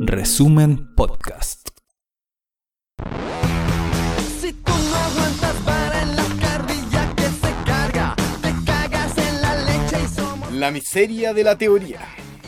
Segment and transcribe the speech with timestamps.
[0.00, 1.68] Resumen Podcast.
[4.40, 9.54] Si tú no aguantas vara en la carrilla que se carga, te cagas en la
[9.54, 10.52] leche y somos.
[10.52, 12.00] La miseria de la teoría.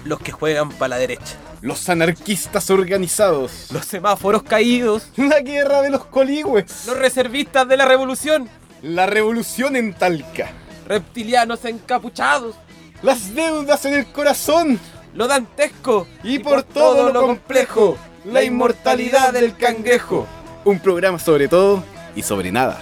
[0.05, 3.69] los que juegan para la derecha, Los anarquistas organizados.
[3.71, 6.85] los semáforos caídos, La guerra de los coligües.
[6.89, 8.49] los reservistas de la revolución,
[8.83, 10.51] La revolución en Talca.
[10.89, 12.57] reptilianos encapuchados,
[13.03, 14.81] Las deudas en el corazón.
[15.15, 17.97] Lo dantesco Y por todo lo complejo.
[18.25, 20.27] La inmortalidad del cangrejo.
[20.65, 21.83] Un programa sobre todo
[22.15, 22.79] y sobre nada.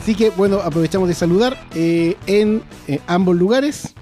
[0.00, 3.94] Así que bueno, aprovechamos de saludar eh, en eh, ambos lugares.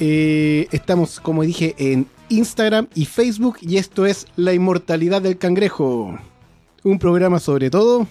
[0.00, 6.18] Eh, estamos, como dije, en Instagram y Facebook y esto es La Inmortalidad del Cangrejo.
[6.84, 8.08] Un programa sobre todo.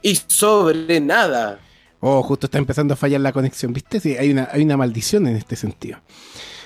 [0.00, 1.58] y sobre nada.
[1.98, 3.98] Oh, justo está empezando a fallar la conexión, ¿viste?
[3.98, 5.98] Sí, hay una, hay una maldición en este sentido.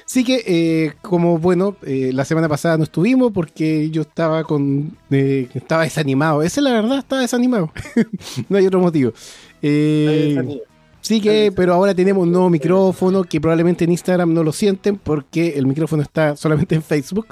[0.04, 4.98] Así que, eh, como bueno, eh, la semana pasada no estuvimos porque yo estaba con.
[5.10, 6.42] eh, estaba desanimado.
[6.42, 7.72] Esa es la verdad, estaba desanimado.
[8.50, 9.14] no hay otro motivo.
[9.62, 10.62] Eh,
[11.02, 14.96] Sí que, pero ahora tenemos un nuevo micrófono que probablemente en Instagram no lo sienten
[14.96, 17.26] porque el micrófono está solamente en Facebook.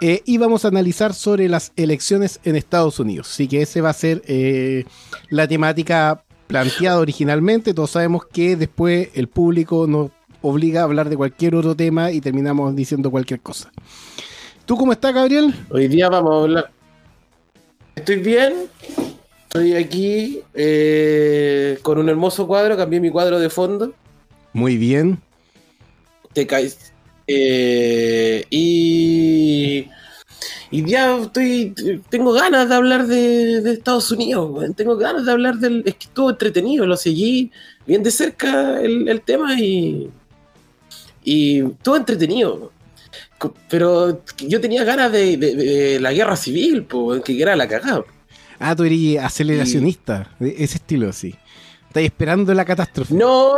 [0.00, 3.30] Eh, y vamos a analizar sobre las elecciones en Estados Unidos.
[3.30, 4.84] Así que ese va a ser eh,
[5.30, 7.72] la temática planteada originalmente.
[7.72, 10.10] Todos sabemos que después el público nos
[10.42, 13.70] obliga a hablar de cualquier otro tema y terminamos diciendo cualquier cosa.
[14.66, 15.54] ¿Tú cómo estás, Gabriel?
[15.70, 16.70] Hoy día vamos a hablar.
[17.94, 18.54] Estoy bien.
[19.56, 22.76] Estoy aquí eh, con un hermoso cuadro.
[22.76, 23.92] Cambié mi cuadro de fondo.
[24.52, 25.20] Muy bien.
[26.32, 26.92] Te caes.
[27.28, 29.88] Eh, y.
[30.72, 31.72] Y ya estoy.
[32.08, 34.60] Tengo ganas de hablar de, de Estados Unidos.
[34.74, 35.84] Tengo ganas de hablar del.
[35.86, 36.84] Es que estuvo entretenido.
[36.84, 37.52] Lo seguí
[37.86, 40.10] bien de cerca el, el tema y.
[41.22, 42.72] Y estuvo entretenido.
[43.70, 48.04] Pero yo tenía ganas de, de- de la guerra civil, po, que era la cagada.
[48.58, 51.34] Ah, tú eres aceleracionista, de ese estilo, sí.
[51.88, 53.14] Estás esperando la catástrofe.
[53.14, 53.54] No,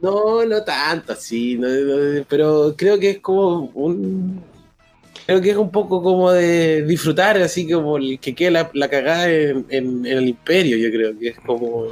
[0.00, 4.42] no, no tanto así, no- no, pero creo que es como un...
[5.26, 8.88] Creo que es un poco como de disfrutar, así como el que quede la, la
[8.88, 11.86] cagada en, en- en el imperio, yo creo que es como...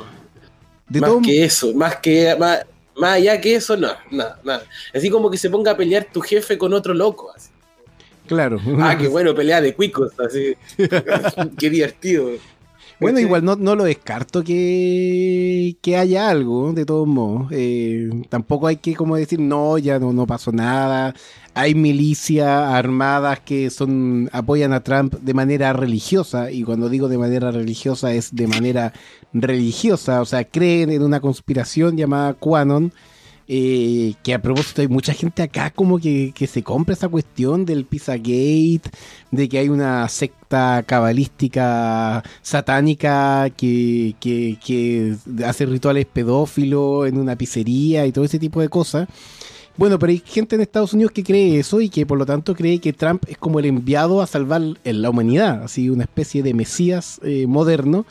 [0.88, 2.34] de más todo, que eso, más que...
[2.38, 2.64] Más,
[2.96, 4.64] más allá que eso, no, nada, nada.
[4.92, 7.49] Así como que se ponga a pelear tu jefe con otro loco, así.
[8.30, 8.58] Claro.
[8.78, 10.54] Ah, qué bueno, pelea de cuicos, así.
[11.58, 12.30] qué divertido.
[13.00, 17.48] Bueno, igual no, no lo descarto que, que haya algo, de todos modos.
[17.50, 21.14] Eh, tampoco hay que como decir, no, ya no, no pasó nada.
[21.54, 27.18] Hay milicias armadas que son apoyan a Trump de manera religiosa, y cuando digo de
[27.18, 28.92] manera religiosa es de manera
[29.32, 32.92] religiosa, o sea, creen en una conspiración llamada QAnon,
[33.52, 37.64] eh, que a propósito hay mucha gente acá como que, que se compra esa cuestión
[37.64, 38.82] del Pizzagate,
[39.32, 47.34] de que hay una secta cabalística satánica que, que, que hace rituales pedófilos en una
[47.34, 49.08] pizzería y todo ese tipo de cosas.
[49.76, 52.54] Bueno, pero hay gente en Estados Unidos que cree eso y que por lo tanto
[52.54, 56.54] cree que Trump es como el enviado a salvar la humanidad, así una especie de
[56.54, 58.06] mesías eh, moderno.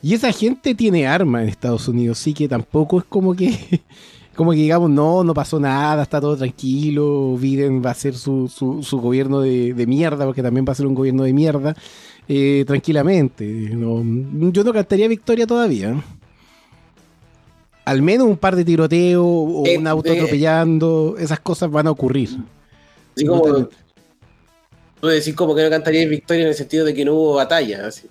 [0.00, 3.82] Y esa gente tiene armas en Estados Unidos, sí que tampoco es como que,
[4.34, 8.48] como que digamos, no, no pasó nada, está todo tranquilo, Biden va a hacer su,
[8.48, 11.76] su, su gobierno de, de mierda, porque también va a ser un gobierno de mierda,
[12.28, 13.44] eh, tranquilamente.
[13.74, 14.02] No,
[14.50, 16.02] yo no cantaría victoria todavía.
[17.84, 20.16] Al menos un par de tiroteos o Eh, un auto eh.
[20.16, 22.30] atropellando, esas cosas van a ocurrir.
[23.14, 23.68] Así como...
[25.00, 27.88] Tú decís como que no cantaría victoria en el sentido de que no hubo batalla,
[27.88, 28.08] así.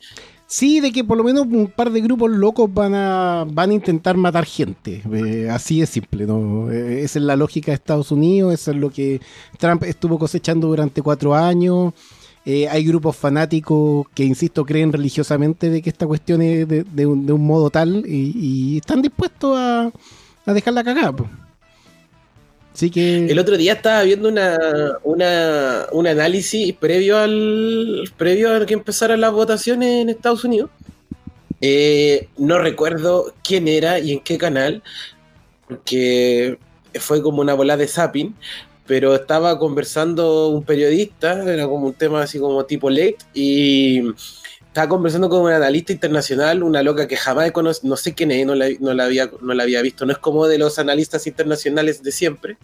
[0.53, 3.73] Sí, de que por lo menos un par de grupos locos van a, van a
[3.73, 5.01] intentar matar gente.
[5.13, 6.69] Eh, así de simple, ¿no?
[6.69, 9.21] Eh, esa es la lógica de Estados Unidos, eso es lo que
[9.57, 11.93] Trump estuvo cosechando durante cuatro años.
[12.43, 17.25] Eh, hay grupos fanáticos que, insisto, creen religiosamente de que esta cuestión es de, un,
[17.25, 19.89] de un modo tal y, y están dispuestos a,
[20.45, 21.13] a dejarla cagada.
[22.73, 23.25] Así que...
[23.27, 24.57] El otro día estaba viendo una,
[25.03, 30.69] una, un análisis previo al previo a que empezaran las votaciones en Estados Unidos.
[31.59, 34.81] Eh, no recuerdo quién era y en qué canal,
[35.67, 36.57] porque
[36.99, 38.35] fue como una bola de zapping,
[38.87, 44.01] pero estaba conversando un periodista, era como un tema así como tipo late, y,
[44.71, 48.31] estaba conversando con una analista internacional, una loca que jamás he conocido, no sé quién
[48.31, 50.79] es, no la, no la había, no la había visto, no es como de los
[50.79, 52.55] analistas internacionales de siempre.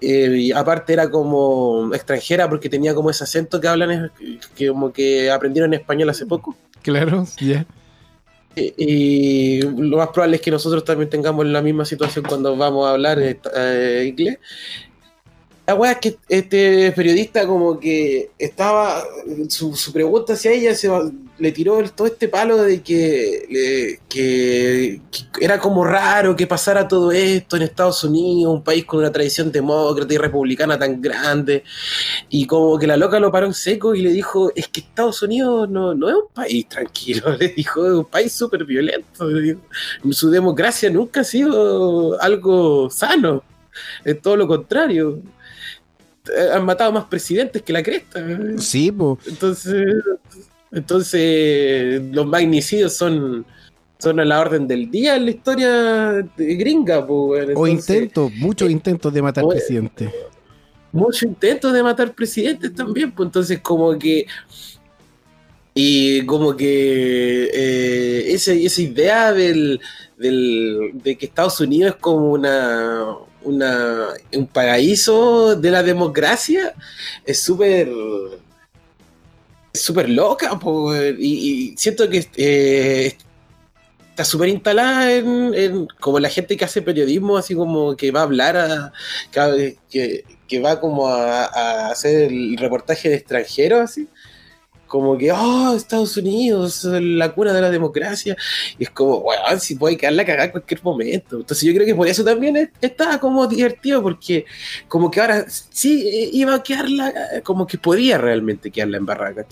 [0.00, 4.10] Eh, y aparte era como extranjera porque tenía como ese acento que hablan,
[4.54, 6.56] que como que aprendieron español hace poco.
[6.80, 7.66] Claro, ya.
[8.54, 12.86] Y, y lo más probable es que nosotros también tengamos la misma situación cuando vamos
[12.86, 14.38] a hablar eh, eh, inglés.
[15.66, 19.02] La weá es que este periodista como que estaba,
[19.48, 23.98] su, su pregunta hacia ella se va- le tiró el- todo este palo de que,
[24.08, 29.00] que, que era como raro que pasara todo esto en Estados Unidos, un país con
[29.00, 31.62] una tradición demócrata y republicana tan grande,
[32.30, 35.22] y como que la loca lo paró en seco y le dijo, es que Estados
[35.22, 39.28] Unidos no, no es un país tranquilo, le dijo, es un país súper violento,
[40.10, 43.42] su democracia nunca ha sido algo sano,
[44.04, 45.20] es todo lo contrario.
[46.34, 48.20] Eh, Han matado más presidentes que la cresta.
[48.58, 49.16] Sí, po.
[49.26, 49.84] Entonces,
[50.72, 53.44] entonces los magnicidios son,
[53.98, 55.70] son a la orden del día en la historia
[56.36, 56.98] de gringa.
[57.08, 60.10] O intentos, muchos eh, intentos de matar oye, presidente.
[60.92, 64.26] muchos intentos de matar presidentes también, pues entonces como que
[65.78, 69.78] y como que eh, esa, esa idea del,
[70.16, 73.04] del- de que Estados Unidos es como una,
[73.42, 76.74] una un paraíso de la democracia
[77.26, 77.90] es súper
[79.80, 83.16] súper loca po, y, siento que eh,
[84.10, 88.24] está súper instalada en, como la gente que hace periodismo así como que va a
[88.24, 88.92] hablar a,
[89.90, 94.08] que va como a, a hacer el reportaje de extranjeros así
[94.86, 98.36] como que, oh, Estados Unidos, la cuna de la democracia.
[98.78, 101.36] Y es como, weón, si puede quedar la cagada en cualquier momento.
[101.36, 104.44] Entonces yo creo que por eso también es- está como divertido, porque
[104.88, 107.12] como que ahora sí eh, iba a quedarla,
[107.44, 109.46] como que podía realmente quedarla en barraca.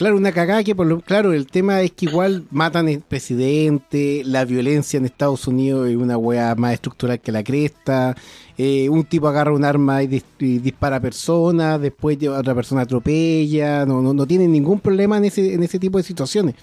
[0.00, 4.22] Claro, una cagada que por lo claro, el tema es que igual matan al presidente,
[4.24, 8.16] la violencia en Estados Unidos es una wea más estructural que la cresta,
[8.56, 12.80] eh, un tipo agarra un arma y, dis- y dispara a personas, después otra persona
[12.80, 16.54] atropella, no, no, no tienen ningún problema en ese, en ese tipo de situaciones.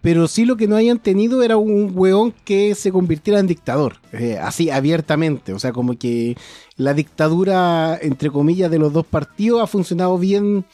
[0.00, 3.96] Pero sí lo que no hayan tenido era un weón que se convirtiera en dictador,
[4.14, 5.52] eh, así abiertamente.
[5.52, 6.34] O sea, como que
[6.78, 10.64] la dictadura, entre comillas, de los dos partidos ha funcionado bien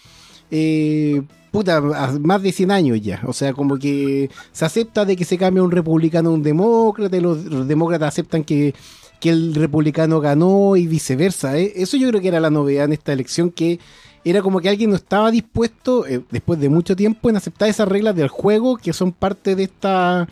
[0.53, 1.23] eh,
[1.57, 3.23] puta, más de 100 años ya.
[3.27, 7.17] O sea, como que se acepta de que se cambia un republicano a un demócrata,
[7.17, 8.75] y los, los demócratas aceptan que,
[9.21, 11.59] que el republicano ganó y viceversa.
[11.59, 11.73] ¿eh?
[11.77, 13.79] Eso yo creo que era la novedad en esta elección, que
[14.23, 17.89] era como que alguien no estaba dispuesto, eh, después de mucho tiempo, en aceptar esas
[17.89, 20.29] reglas del juego que son parte de esta,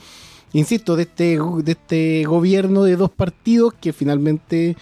[0.53, 4.77] insisto, de este, de este gobierno de dos partidos que finalmente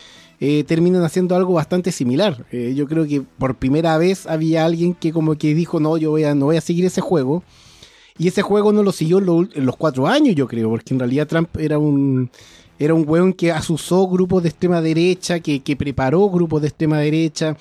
[0.45, 2.45] eh, terminan haciendo algo bastante similar.
[2.51, 6.11] Eh, yo creo que por primera vez había alguien que como que dijo, no, yo
[6.11, 7.45] voy a, no voy a seguir ese juego.
[8.19, 10.95] Y ese juego no lo siguió en, lo- en los cuatro años, yo creo, porque
[10.95, 12.29] en realidad Trump era un
[12.77, 16.99] era un weón que asusó grupos de extrema derecha, que, que preparó grupos de extrema
[16.99, 17.57] derecha,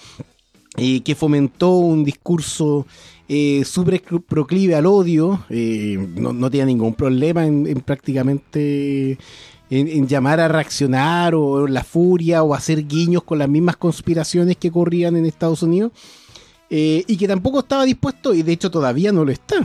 [0.77, 2.87] eh, que fomentó un discurso
[3.29, 3.63] eh,
[4.27, 5.45] proclive al odio,
[6.15, 9.19] no, no tenía ningún problema en prácticamente
[9.71, 14.57] en, en llamar a reaccionar o la furia o hacer guiños con las mismas conspiraciones
[14.57, 15.93] que corrían en Estados Unidos,
[16.69, 19.55] eh, y que tampoco estaba dispuesto, y de hecho todavía no lo está,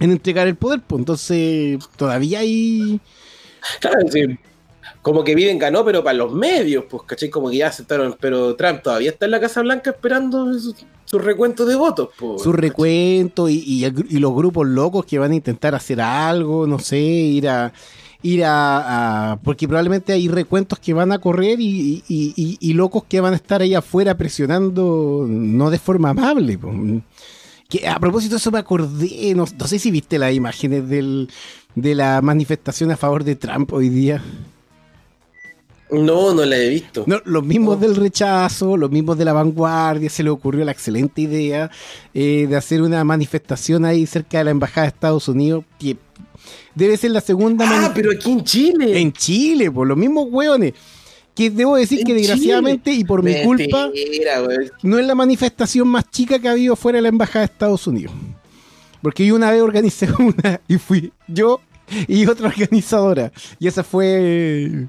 [0.00, 3.00] en entregar el poder, pues entonces todavía hay...
[3.80, 4.38] Claro, sí,
[5.02, 7.28] como que Biden ganó, pero para los medios, pues, ¿cachai?
[7.28, 11.18] Como que ya aceptaron, pero Trump todavía está en la Casa Blanca esperando su, su
[11.18, 12.42] recuento de votos, pues.
[12.42, 16.98] su recuento y, y los grupos locos que van a intentar hacer algo, no sé,
[16.98, 17.72] ir a
[18.22, 22.72] ir a, a- porque probablemente hay recuentos que van a correr y, y- y- y
[22.74, 26.58] locos que van a estar ahí afuera presionando no de forma amable.
[27.68, 31.28] Que a propósito de eso me acordé, no, no sé si viste las imágenes del,
[31.74, 34.22] de la manifestación a favor de Trump hoy día.
[35.90, 37.04] No, no la he visto.
[37.06, 41.20] No, los mismos del rechazo, los mismos de la vanguardia, se le ocurrió la excelente
[41.20, 41.70] idea
[42.14, 45.98] eh, de hacer una manifestación ahí cerca de la Embajada de Estados Unidos, que
[46.74, 49.00] debe ser la segunda Ah, pero aquí en Chile.
[49.00, 50.72] en Chile, por los mismos hueones.
[51.34, 54.70] Que debo decir En que desgraciadamente y por mi culpa Mentira, güey.
[54.82, 57.86] no es la manifestación más chica que ha habido fuera de la Embajada de Estados
[57.86, 58.12] Unidos.
[59.00, 61.60] Porque yo una vez organicé una y fui yo
[62.06, 63.32] y otra organizadora.
[63.58, 64.88] Y esa fue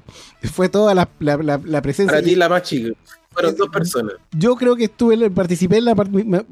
[0.52, 2.12] fue toda la, la- la- la presencia.
[2.14, 2.90] Para ti la más chica.
[3.32, 4.12] Fueron dos personas.
[4.30, 5.96] yo creo que estuve, participé en la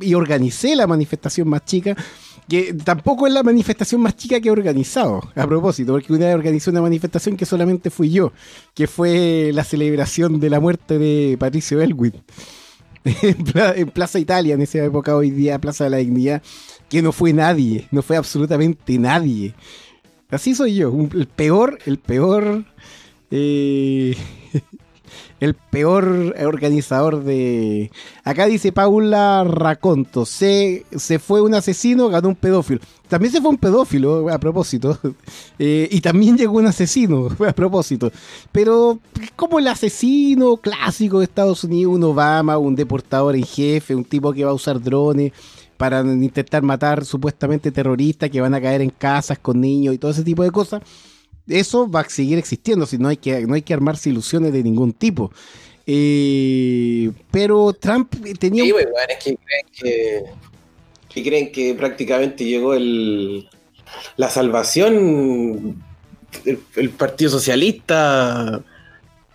[0.00, 1.94] y organicé la manifestación más chica,
[2.48, 6.34] que tampoco es la manifestación más chica que he organizado, a propósito, porque una vez
[6.34, 8.32] organizé una manifestación que solamente fui yo,
[8.74, 12.12] que fue la celebración de la muerte de Patricio Elwin.
[13.04, 16.42] en, Pla- en Plaza Italia, en esa época, hoy día Plaza de la Dignidad,
[16.88, 19.54] que no fue nadie, no fue absolutamente nadie.
[20.30, 22.64] Así soy yo, el peor, el peor,
[23.30, 24.16] eh,
[25.42, 27.90] el peor organizador de...
[28.22, 32.80] Acá dice Paula Raconto, se, se fue un asesino, ganó un pedófilo.
[33.08, 34.98] También se fue un pedófilo, a propósito.
[35.58, 38.10] Eh, y también llegó un asesino, a propósito.
[38.50, 38.98] Pero
[39.36, 44.32] como el asesino clásico de Estados Unidos, un Obama, un deportador en jefe, un tipo
[44.32, 45.32] que va a usar drones
[45.76, 50.10] para intentar matar supuestamente terroristas que van a caer en casas con niños y todo
[50.10, 50.82] ese tipo de cosas.
[51.48, 54.62] Eso va a seguir existiendo, si no hay que, no hay que armarse ilusiones de
[54.62, 55.32] ningún tipo.
[55.86, 58.64] Eh, pero Trump tenía...
[58.64, 60.22] Sí, un- pues, es que creen que,
[61.08, 63.48] que creen que prácticamente llegó el,
[64.16, 65.82] la salvación,
[66.44, 68.62] el, el Partido Socialista,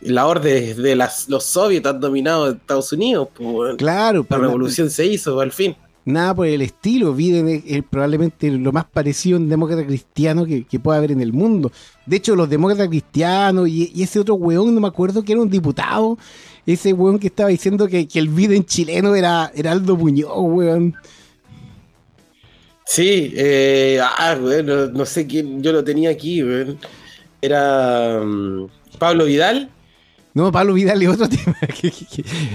[0.02, 3.76] la orden de las, los soviets han dominado Estados Unidos, pues.
[3.76, 5.76] Claro, la pero- revolución se hizo al fin.
[6.08, 7.14] Nada por el estilo.
[7.14, 11.20] Biden es, es probablemente lo más parecido a un demócrata cristiano que, pueda haber en
[11.20, 11.70] el mundo.
[12.06, 15.50] De hecho, los demócratas cristianos y, ese otro weón, no me acuerdo que era un
[15.50, 16.18] diputado,
[16.66, 20.96] ese weón que estaba diciendo que, el Biden chileno era, era Aldo Muñoz, weón.
[22.86, 26.80] Sí, eh, ah, weón, no, no sé quién, yo lo tenía aquí, weón.
[27.42, 29.70] Era mm, Pablo Vidal.
[30.38, 31.58] No, Pablo Vidal otro tema.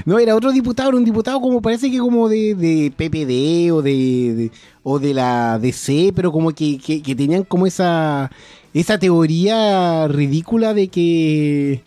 [0.05, 3.83] no, era otro diputado, era un diputado como parece que como de, de PPD o
[3.83, 4.53] de,
[4.85, 8.31] o de la DC, pero como que, que- tenían como esa
[8.73, 11.83] esa teoría ridícula de que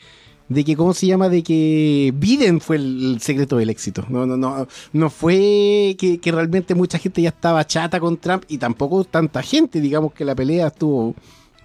[0.50, 4.06] de que cómo se llama de que Biden fue el, el secreto del éxito.
[4.10, 8.44] No, no, no, no fue que, que realmente mucha gente ya estaba chata con Trump
[8.50, 11.16] y tampoco tanta gente, digamos que la pelea estuvo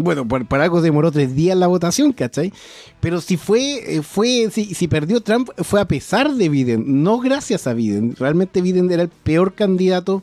[0.02, 2.52] bueno, por, por algo demoró tres días la votación, ¿cachai?
[3.00, 7.18] Pero si fue, eh, fue, si, si perdió Trump, fue a pesar de Biden, no
[7.20, 8.16] gracias a Biden.
[8.16, 10.22] Realmente Biden era el peor candidato.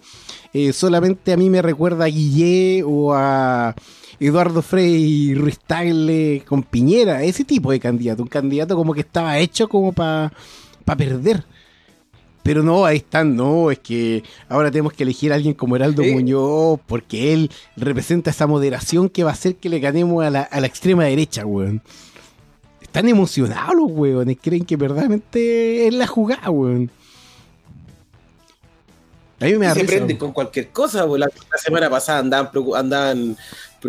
[0.54, 3.76] Eh, solamente a mí me recuerda a Guillé o a
[4.20, 5.60] Eduardo Frei Ruiz
[6.46, 8.24] con Piñera, ese tipo de candidato.
[8.24, 10.32] Un candidato como que estaba hecho como para
[10.98, 11.44] perder.
[12.48, 16.01] Pero no, ahí están, no, es que ahora tenemos que elegir a alguien como Heraldo.
[16.01, 20.44] Muñoz, porque él representa esa moderación que va a hacer que le ganemos a la,
[20.44, 21.82] a la extrema derecha, weón.
[22.82, 26.89] Están emocionados los weones, creen que verdaderamente es la jugada, weón.
[29.42, 30.20] A mí me da se risa, prenden weón.
[30.20, 31.06] con cualquier cosa.
[31.06, 33.38] pues, La, la semana pasada andaban, andaban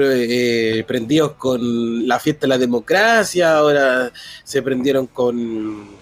[0.00, 4.10] eh, prendidos con la fiesta de la democracia, ahora
[4.42, 5.97] se prendieron con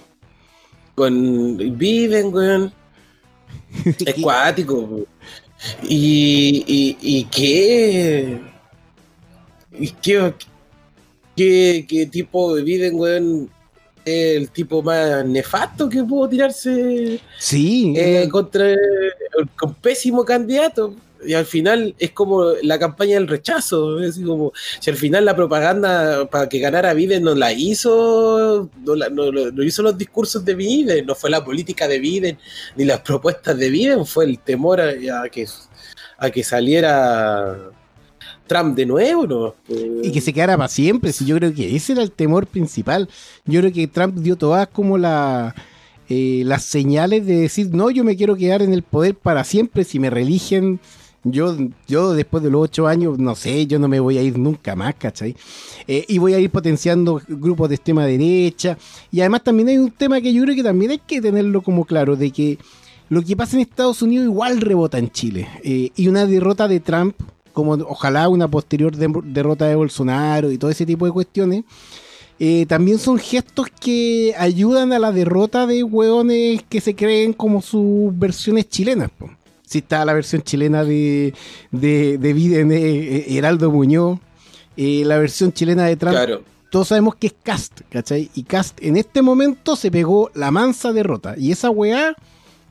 [0.96, 2.72] con Biden, weón.
[4.04, 5.06] Es cuático.
[5.82, 8.40] Y, y, y qué
[9.78, 10.34] y qué,
[11.36, 13.50] qué, qué tipo de Biden, weón,
[14.04, 18.74] es el tipo más nefasto que pudo tirarse Sí, eh, contra
[19.56, 20.94] con pésimo candidato
[21.26, 25.34] y al final es como la campaña del rechazo es como si al final la
[25.36, 30.54] propaganda para que ganara Biden no la hizo no, la- no- hizo los discursos de
[30.54, 32.38] Biden no fue la política de Biden
[32.76, 34.90] ni las propuestas de Biden fue el temor a,
[35.22, 35.46] a que
[36.18, 37.70] a que saliera
[38.46, 39.54] Trump de nuevo ¿no?
[40.02, 41.12] y que se quedara para siempre.
[41.12, 43.08] Si yo creo que ese era el temor principal.
[43.44, 45.54] Yo creo que Trump dio todas como la,
[46.08, 49.82] eh, las señales de decir, no, yo me quiero quedar en el poder para siempre.
[49.82, 50.78] Si me religen,
[51.30, 51.56] yo,
[51.86, 54.74] yo después de los ocho años, no sé, yo no me voy a ir nunca
[54.76, 55.34] más, ¿cachai?
[55.86, 58.76] Eh, y voy a ir potenciando grupos de extrema derecha.
[59.10, 61.84] Y además también hay un tema que yo creo que también hay que tenerlo como
[61.84, 62.58] claro, de que
[63.08, 65.48] lo que pasa en Estados Unidos igual rebota en Chile.
[65.62, 67.14] Eh, y una derrota de Trump,
[67.52, 71.64] como ojalá una posterior de- derrota de Bolsonaro y todo ese tipo de cuestiones,
[72.38, 77.62] eh, también son gestos que ayudan a la derrota de hueones que se creen como
[77.62, 79.10] sus versiones chilenas.
[79.16, 79.30] po.
[79.66, 81.34] Si está la versión chilena de,
[81.70, 84.18] de, de Biden, eh, Heraldo Muñoz,
[84.78, 88.30] eh, la versión chilena de Trump, claro todos sabemos que es Cast, ¿cachai?
[88.34, 91.34] Y Cast en este momento se pegó la mansa derrota.
[91.38, 92.14] Y esa weá,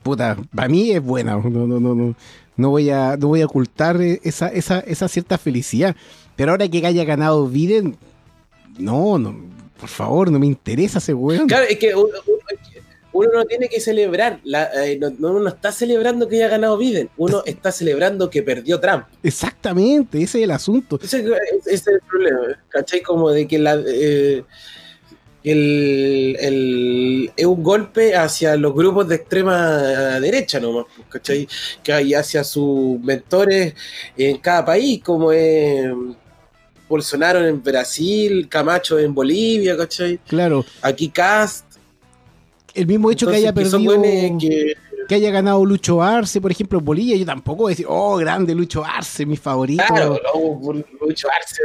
[0.02, 1.36] puta, para mí es buena.
[1.36, 2.14] No, no, no, no,
[2.56, 5.96] no voy a, no voy a ocultar esa, esa, esa cierta felicidad.
[6.36, 7.96] Pero ahora que haya ganado Biden,
[8.78, 9.34] no, no,
[9.80, 11.48] por favor, no me interesa ese weón.
[11.48, 11.92] Claro, es que
[13.16, 16.48] uno, no tiene que celebrar, la- eh, no, no- uno no está celebrando que haya
[16.48, 19.04] ganado Biden, uno está celebrando que perdió Trump.
[19.22, 20.98] Exactamente, ese es el asunto.
[21.02, 21.24] Ese,
[21.66, 23.00] ese es el problema, ¿cachai?
[23.02, 24.44] Como de que la, eh,
[25.44, 31.46] el, el- es un golpe hacia los grupos de extrema derecha nomás, ¿cachai?
[31.82, 33.74] Que hay hacia sus mentores
[34.16, 35.86] en cada país, como es
[36.88, 40.18] Bolsonaro en Brasil, Camacho en Bolivia, ¿cachai?
[40.26, 41.65] Claro, Aquí Cast.
[42.76, 44.02] El mismo hecho que haya perdido,
[44.38, 44.74] que-
[45.08, 48.16] que haya ganado Lucho Arce, por ejemplo, en Bolivia, yo tampoco voy a decir, oh,
[48.16, 49.84] grande Lucho Arce, mi favorito.
[49.86, 51.62] Claro, no, Lucho Arce,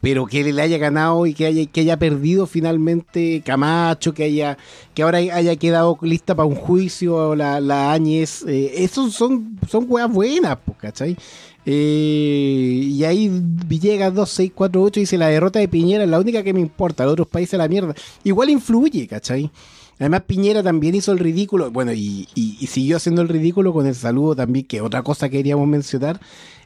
[0.00, 4.58] pero que le haya ganado y que haya, que haya perdido finalmente Camacho, que haya
[4.94, 9.86] que ahora haya quedado lista para un juicio la, la Áñez, eh, esos son, son
[9.88, 11.16] weas buenas, pues, ¿cachai?
[11.64, 16.60] Eh, y ahí Villegas 2648 dice la derrota de Piñera es la única que me
[16.60, 17.94] importa, los otros países a la mierda.
[18.24, 19.50] Igual influye, ¿cachai?
[19.98, 23.86] Además Piñera también hizo el ridículo, bueno, y, y- y siguió haciendo el ridículo con
[23.86, 26.18] el saludo también, que otra cosa que queríamos mencionar,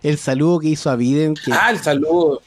[0.02, 2.40] el saludo que hizo a Biden, que Ah, el saludo.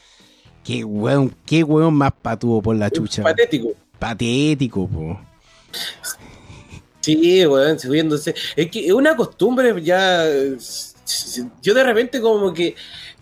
[0.64, 3.22] Qué weón, qué weón más patuvo por la chucha.
[3.22, 3.68] Patético.
[3.98, 5.20] Patético, po.
[7.00, 8.34] Sí, weón, subiéndose.
[8.56, 10.24] Es que es una costumbre ya.
[11.62, 12.74] Yo de repente, como que.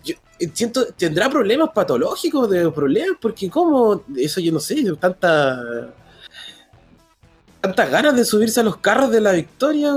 [0.03, 0.15] Yo
[0.53, 0.85] siento.
[0.97, 4.03] Tendrá problemas patológicos de problemas, porque, como.
[4.15, 5.93] Eso yo no sé, tanta.
[7.61, 9.91] Tantas ganas de subirse a los carros de la victoria,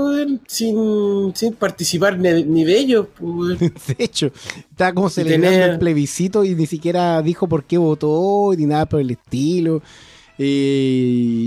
[0.47, 3.57] sin, sin participar ni, ni de ellos, pues.
[3.87, 4.31] De hecho,
[4.69, 8.85] estaba como celebrando tener- el plebiscito y ni siquiera dijo por qué votó ni nada
[8.85, 9.81] por el estilo.
[10.37, 10.45] Eh,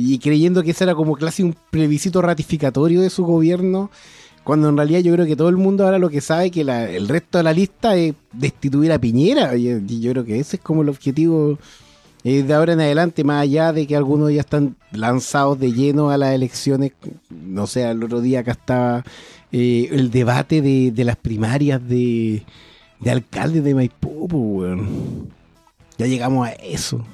[0.06, 3.90] y creyendo que ese era como casi un plebiscito ratificatorio de su gobierno,
[4.46, 6.88] cuando en realidad yo creo que todo el mundo ahora lo que sabe que la-
[6.88, 9.56] el resto de la lista es destituir a Piñera.
[9.56, 11.58] Y, y yo creo que ese es como el objetivo
[12.22, 16.10] eh, de ahora en adelante, más allá de que algunos ya están lanzados de lleno
[16.10, 16.92] a las elecciones.
[17.28, 19.04] No sé, el otro día acá estaba
[19.50, 22.44] eh, el debate de, de las primarias de,
[23.00, 24.28] de alcaldes de Maipú,
[24.60, 25.28] weón.
[25.98, 27.04] Ya llegamos a eso.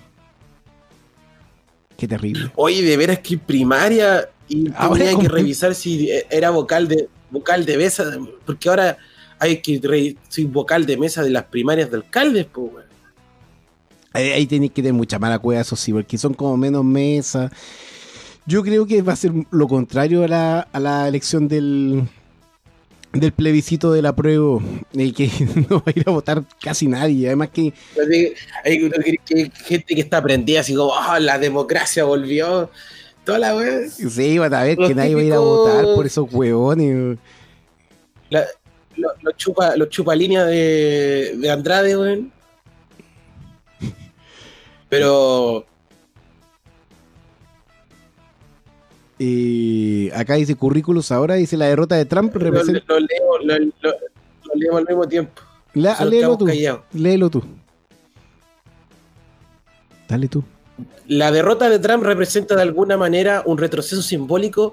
[1.96, 2.50] Qué terrible.
[2.56, 7.76] Oye, de veras que primaria y tenía que revisar si era vocal de vocal de
[7.76, 8.04] mesa,
[8.46, 8.96] porque ahora
[9.40, 12.86] hay que re- soy vocal de mesa de las primarias de alcaldes, pues, weón.
[14.12, 17.50] Ahí, ahí tenéis que tener mucha mala cueva, eso sí, porque son como menos mesas.
[18.44, 22.02] Yo creo que va a ser lo contrario a la, a la elección del,
[23.12, 24.62] del plebiscito del apruebo,
[24.92, 25.30] eh, que
[25.70, 27.28] no va a ir a votar casi nadie.
[27.28, 28.34] Además que Así,
[28.64, 28.90] Hay
[29.24, 32.70] que- gente que está prendida así como, "Ah, la democracia volvió.
[33.24, 33.88] Toda la weón.
[33.90, 37.18] sí, van a ver Los que nadie va a ir a votar por esos huevones.
[38.30, 38.46] La-
[38.96, 42.32] lo- Los chupa, los chupa línea de, de Andrade, weón.
[44.88, 45.64] Pero
[49.24, 52.82] Eh, acá dice currículos ahora, dice la derrota de Trump lo, representa...
[52.88, 53.70] lo leo, lo, lo-
[54.44, 55.42] lo leemos al mismo tiempo.
[55.74, 56.48] La- léelo tú,
[56.92, 57.42] léelo tú.
[60.08, 60.42] Dale tú.
[61.12, 64.72] La derrota de Trump representa de alguna manera un retroceso simbólico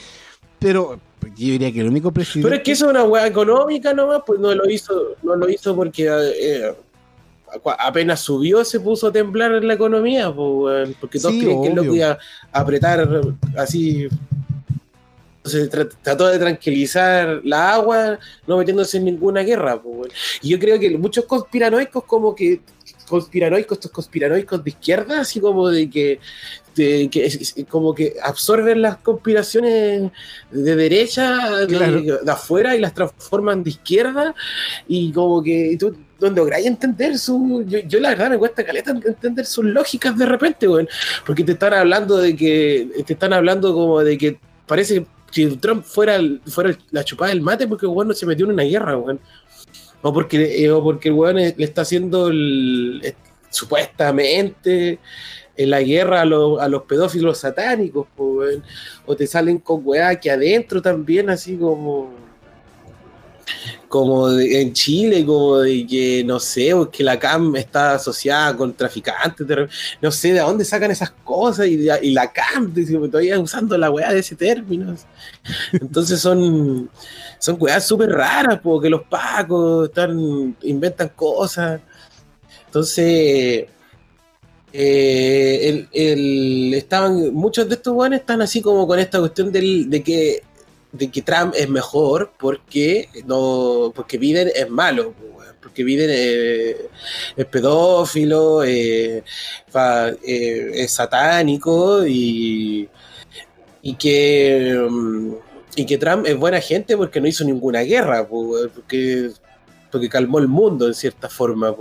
[0.60, 2.46] pero yo diría que el único presidente...
[2.48, 5.48] Pero es que eso es una hueá económica nomás, pues no lo hizo, no lo
[5.48, 6.72] hizo porque eh,
[7.78, 11.70] apenas subió se puso a temblar en la economía, pues, porque todos Sí, creen que
[11.70, 11.94] lo obvio.
[11.94, 12.18] iba
[12.52, 13.08] a apretar
[13.56, 14.08] así.
[15.38, 19.80] Entonces tra- trató de tranquilizar la agua, no metiéndose en ninguna guerra.
[19.80, 20.12] pues.
[20.42, 22.60] Y yo creo que muchos conspiranoicos, como que
[23.08, 26.20] conspiranoicos, estos conspiranoicos de izquierda, así como de que,
[26.74, 30.10] de que es- como que absorben las conspiraciones
[30.50, 32.00] de derecha, de, Claro.
[32.00, 34.34] de afuera y las transforman de izquierda
[34.88, 38.90] y como que tú no lográis entender su yo, yo la verdad me cuesta caleta
[38.90, 40.88] entender sus lógicas de repente weón,
[41.26, 45.84] porque te están hablando de que te están hablando como de que parece que Trump
[45.84, 48.52] fuera, el- fuera el- la chupada del mate porque el weón no se metió en
[48.52, 49.18] una guerra weón.
[50.02, 53.14] o porque eh, o porque el weón le está haciendo el-
[53.50, 54.98] supuestamente
[55.62, 58.06] en la guerra a, los- pedófilos satánicos,
[59.06, 62.18] o te salen con weá que adentro también, así como
[63.88, 69.44] como en Chile, como de que, no sé, que la CAM está asociada con traficantes,
[70.00, 72.72] no sé de dónde sacan esas cosas, y, y la CAM,
[73.10, 74.94] todavía usando la weá de ese término.
[75.72, 76.88] Entonces son,
[77.40, 81.80] son weas súper raras, porque los pacos están, inventan cosas.
[82.66, 83.66] Entonces,
[84.72, 89.88] eh, el, el- estaban, muchos de estos weones están así como con esta cuestión del,
[89.90, 90.42] de que
[90.92, 95.14] de que Trump es mejor porque no porque Biden es malo
[95.62, 96.76] porque Biden eh,
[97.36, 99.22] es pedófilo eh,
[99.72, 102.88] eh, es satánico y
[103.82, 105.32] y que mm,
[105.76, 109.30] y que Trump es buena gente porque no hizo ninguna guerra, porque,
[109.90, 111.74] porque calmó el mundo en cierta forma.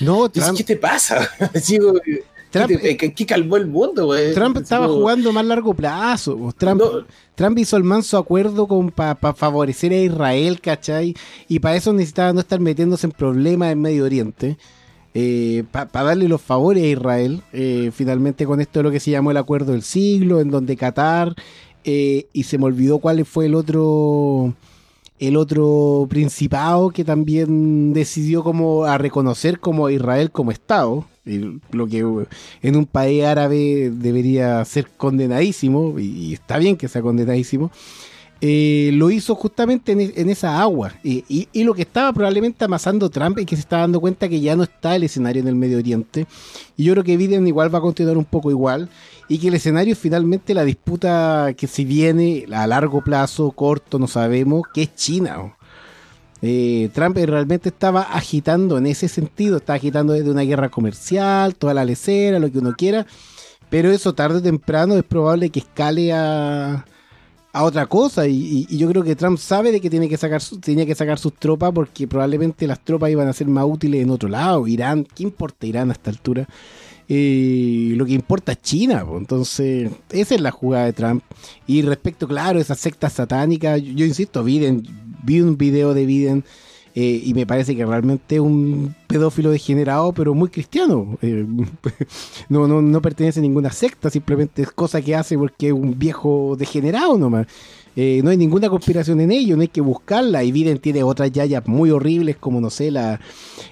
[0.00, 1.28] No, Trump, ¿Qué te pasa?
[1.54, 4.12] Así, weón, ¿qué, Trump- qué- qué calmó el mundo?
[4.34, 6.36] Trump estaba como- jugando más largo plazo.
[6.36, 6.52] po.
[6.52, 6.90] Trump, No,
[7.34, 11.14] Trump hizo el manso acuerdo para favorecer a Israel, ¿cachai?
[11.48, 14.56] Y para eso necesitaba no estar metiéndose en problemas en Medio Oriente.
[15.72, 17.42] para darle los favores a Israel.
[17.52, 20.76] eh, finalmente con esto de lo que se llamó el acuerdo del siglo, en donde
[20.76, 21.34] Qatar,
[21.84, 24.54] eh, y se me olvidó cuál fue el otro
[25.18, 31.86] el otro principado que también decidió como a reconocer como a Israel como Estado, lo
[31.86, 31.98] que
[32.62, 37.70] en un país árabe debería ser condenadísimo, y, está bien que sea condenadísimo,
[38.42, 40.94] eh, lo hizo justamente en, e- esa agua.
[41.04, 44.56] Y, lo que estaba probablemente amasando Trump es que se está dando cuenta que ya
[44.56, 46.26] no está el escenario en el Medio Oriente.
[46.76, 48.88] Y yo creo que Biden igual va a continuar un poco igual.
[49.28, 53.98] Y que el escenario es finalmente la disputa que si viene a largo plazo, corto,
[53.98, 55.54] no sabemos, que es China.
[56.42, 61.74] Eh, Trump realmente estaba agitando en ese sentido, estaba agitando desde una guerra comercial, toda
[61.74, 63.06] la lecera, lo que uno quiera,
[63.68, 66.86] pero eso tarde o temprano es probable que escale a,
[67.52, 70.86] a otra cosa y, yo creo que Trump sabe de que tiene que sacar tenía
[70.86, 74.28] que sacar sus tropas porque probablemente las tropas iban a ser más útiles en otro
[74.28, 76.48] lado, Irán, ¿qué importa Irán a esta altura?
[77.12, 81.24] Eh, lo que importa es China, entonces esa es la jugada de Trump.
[81.66, 84.86] Y respecto, claro, a esas sectas satánicas, yo, yo insisto, Biden,
[85.22, 86.44] vi un video de Biden
[86.94, 91.18] eh, y me parece que realmente es un pedófilo degenerado, pero muy cristiano.
[91.22, 91.46] Eh,
[92.48, 95.98] no, no, no pertenece a ninguna secta, simplemente es cosa que hace porque es un
[95.98, 97.46] viejo degenerado nomás.
[97.96, 100.44] Eh, no hay ninguna conspiración en ello, no hay que buscarla.
[100.44, 103.20] Y Biden tiene otras yayas muy horribles, como no sé, la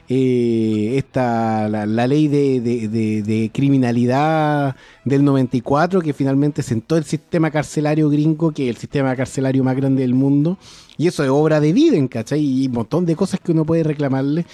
[0.08, 7.04] eh, esta la, ley de, de- de- de criminalidad del 94, que finalmente sentó el
[7.04, 10.58] sistema carcelario gringo, que es el sistema carcelario más grande del mundo.
[10.96, 12.40] Y eso es obra de Biden, ¿cachai?
[12.44, 14.46] Y un montón de cosas que uno puede reclamarle.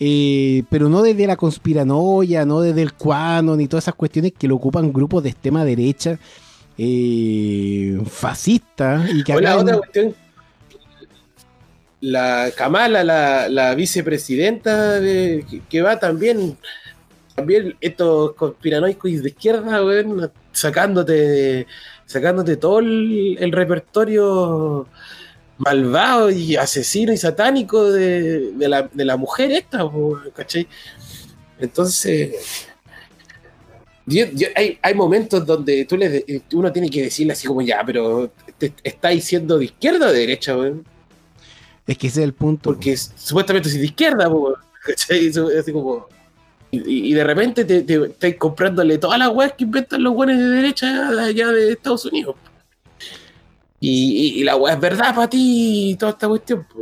[0.00, 4.48] Eh, pero no desde la conspiranoia, no desde el cuano, ni todas esas cuestiones que
[4.48, 6.18] lo ocupan grupos de extrema derecha
[6.78, 10.14] eh, fascistas y que O la acá en- otra cuestión,
[12.00, 16.56] la Kamala, la, la vicepresidenta, de- que, que va también,
[17.34, 21.66] también estos conspiranoicos de izquierda, weón, sacándote,
[22.06, 24.86] sacándote todo el, el repertorio
[25.58, 29.88] malvado y asesino y satánico de, de la, de la mujer esta,
[30.34, 30.66] ¿cachai?
[31.58, 32.68] Entonces,
[34.06, 37.62] yo- yo- hay, hay momentos donde tú le, de- uno tiene que decirle así como
[37.62, 40.84] ya, pero te, estáis siendo de izquierda o de derecha, weón.
[41.86, 42.70] es que ese es el punto.
[42.70, 44.54] Porque es- supuestamente soy de izquierda, weón,
[45.60, 46.08] así como.
[46.70, 50.44] Y, de repente te, te, estáis comprándole todas las weas que inventan los buenos de
[50.48, 52.34] derecha allá de Estados Unidos.
[53.78, 56.64] Y, y- y la wea es verdad para ti y toda esta cuestión.
[56.64, 56.80] po.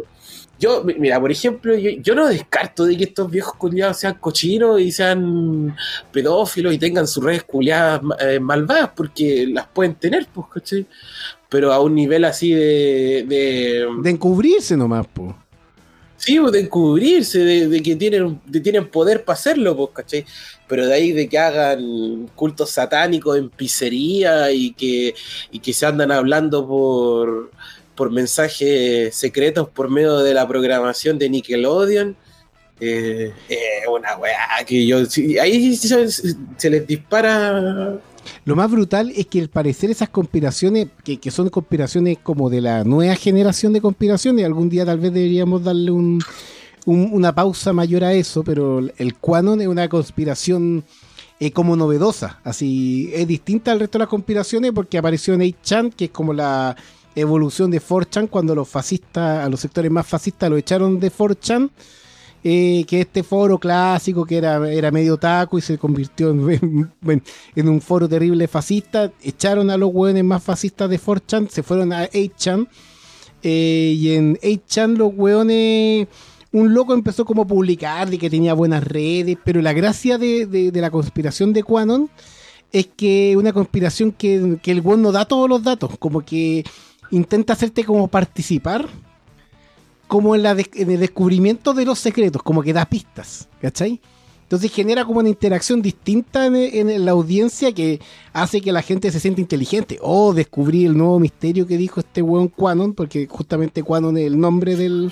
[0.63, 4.15] Yo, mi- mira, por ejemplo, yo, yo no descarto de que estos viejos culiados sean
[4.21, 5.75] cochinos y sean
[6.13, 10.87] pedófilos y tengan sus redes culiadas eh, malvadas, porque las pueden tener, pues, ¿cachai?
[11.49, 15.35] Pero a un nivel así de- de De encubrirse nomás, po.
[16.17, 20.25] Sí, pues, de encubrirse, de, de que tienen, de tienen poder para hacerlo, pues, ¿cachai?
[20.69, 25.13] Pero de ahí de que hagan cultos satánicos en pizzería y que,
[25.51, 27.51] y que se andan hablando por,
[27.95, 32.17] por mensajes secretos por medio de la programación de Nickelodeon.
[32.81, 33.57] Eh, eh,
[33.95, 34.99] una weá que yo.
[35.41, 37.99] ahí se, les dispara.
[38.45, 42.83] Lo más brutal es que al parecer esas conspiraciones, que, son conspiraciones como de la
[42.85, 46.23] nueva generación de conspiraciones, algún día tal vez deberíamos darle un-
[46.85, 50.85] una pausa mayor a eso, pero el Quanon es una conspiración
[51.39, 55.93] eh, como novedosa, así es distinta al resto de las conspiraciones porque apareció en 8chan,
[55.95, 56.77] que es como la
[57.15, 61.71] evolución de 4chan cuando los fascistas, a los sectores más fascistas lo echaron de 4chan.
[62.45, 66.91] eh, que este foro clásico que era, era medio taco y se convirtió en,
[67.55, 71.93] en- un foro terrible fascista, echaron a los hueones más fascistas de 4chan, se fueron
[71.93, 72.67] a 8chan,
[73.45, 76.09] eh, y en 8chan los hueones,
[76.53, 80.47] un loco empezó como a publicar de que tenía buenas redes, pero la gracia de,
[80.47, 82.11] de- la conspiración de Quanon
[82.73, 86.65] es que una conspiración que, que el hueón no da todos los datos, como que
[87.13, 88.89] intenta hacerte como participar
[90.09, 94.01] como en, la des- en el descubrimiento de los secretos, como que da pistas, ¿cachai?
[94.43, 98.01] Entonces genera como una interacción distinta en, en la audiencia que
[98.35, 99.99] hace que la gente se sienta inteligente.
[100.03, 104.39] O descubrí el nuevo misterio que dijo este weón Quanon, porque justamente Quanon es el
[104.39, 105.11] nombre del,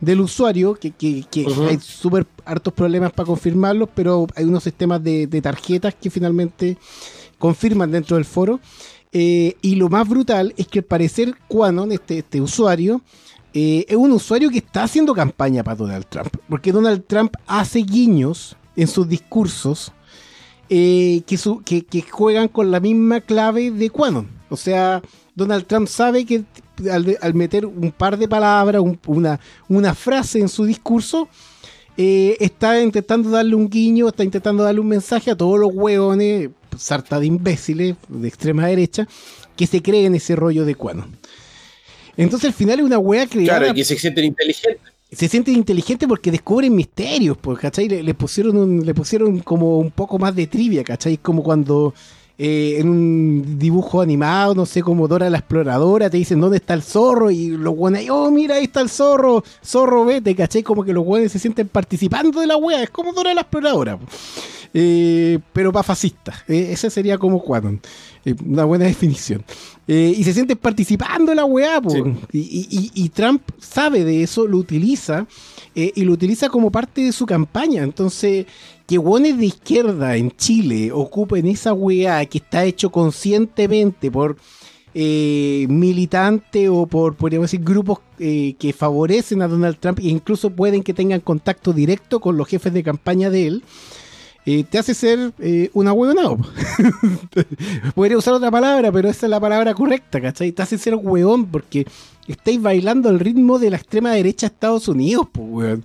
[0.00, 1.26] del usuario, que, que-
[1.68, 6.78] hay súper hartos problemas para confirmarlos, pero hay unos sistemas de, de tarjetas que finalmente
[7.38, 8.58] confirman dentro del foro.
[9.12, 13.00] Eh, y lo más brutal es que al parecer Quanon, este, este usuario,
[13.54, 16.28] eh, es un usuario que está haciendo campaña para Donald Trump.
[16.48, 19.92] Porque Donald Trump hace guiños en sus discursos
[20.70, 24.28] eh, que, su- que- que juegan con la misma clave de Quanon.
[24.50, 25.00] O sea,
[25.34, 26.44] Donald Trump sabe que
[26.92, 31.28] al, meter un par de palabras, un- una, una frase en su discurso,
[31.96, 37.18] está intentando darle un guiño, está intentando darle un mensaje a todos los hueones, sarta
[37.20, 39.06] de imbéciles de extrema derecha,
[39.56, 41.16] que se creen ese rollo de Quanon.
[42.16, 44.80] Entonces al final es una wea creada Claro, que se sienten inteligentes.
[45.12, 47.88] se sienten inteligentes porque descubren misterios, pues, ¿cachai?
[47.88, 51.16] Le, le pusieron un- le pusieron como un poco más de trivia, ¿cachai?
[51.18, 51.94] Como cuando
[52.40, 56.74] eh, en un dibujo animado, no sé, como Dora la exploradora, te dicen dónde está
[56.74, 60.62] el zorro y los guanes, oh, mira, ahí está el zorro, zorro, vete, ¿cachai?
[60.62, 63.96] Como que los guanes se sienten participando de la wea, es como Dora la exploradora.
[63.96, 64.10] pues.
[64.74, 67.80] Eh, pero para fascistas, eh, ese sería como Quanon,
[68.24, 69.42] eh, una buena definición.
[69.86, 71.80] Eh, y se sienten participando de la weá.
[71.88, 72.02] Sí.
[72.32, 75.26] y, y- y- y Trump sabe de eso, lo utiliza,
[75.74, 77.82] eh, y lo utiliza como parte de su campaña.
[77.82, 78.44] Entonces,
[78.86, 84.36] que hueones de izquierda en Chile ocupen esa weá que está hecho conscientemente por
[84.94, 90.50] eh, militantes o por, podríamos decir, grupos eh, que favorecen a Donald Trump e incluso
[90.50, 93.64] pueden que tengan contacto directo con los jefes de campaña de él,
[94.50, 96.38] eh, te hace ser eh, una huevonao.
[97.94, 100.52] Podría usar otra palabra, pero esa es la palabra correcta, ¿cachai?
[100.52, 101.86] Te hace ser huevón porque
[102.26, 105.84] estáis bailando al ritmo de la extrema derecha de Estados Unidos, pues, weón.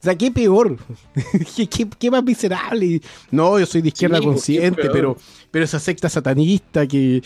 [0.00, 0.76] O sea, qué peor.
[1.56, 3.00] ¿Qué, qué- qué más miserable.
[3.30, 5.16] No, yo soy de izquierda Sí, consciente, pero,
[5.50, 7.22] pero esa secta satanista que.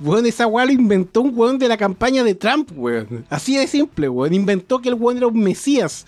[0.00, 3.24] Weón, esa weá lo inventó un weón de la campaña de Trump, weón.
[3.30, 4.34] Así de simple, weón.
[4.34, 6.04] Inventó que el weón era un mesías.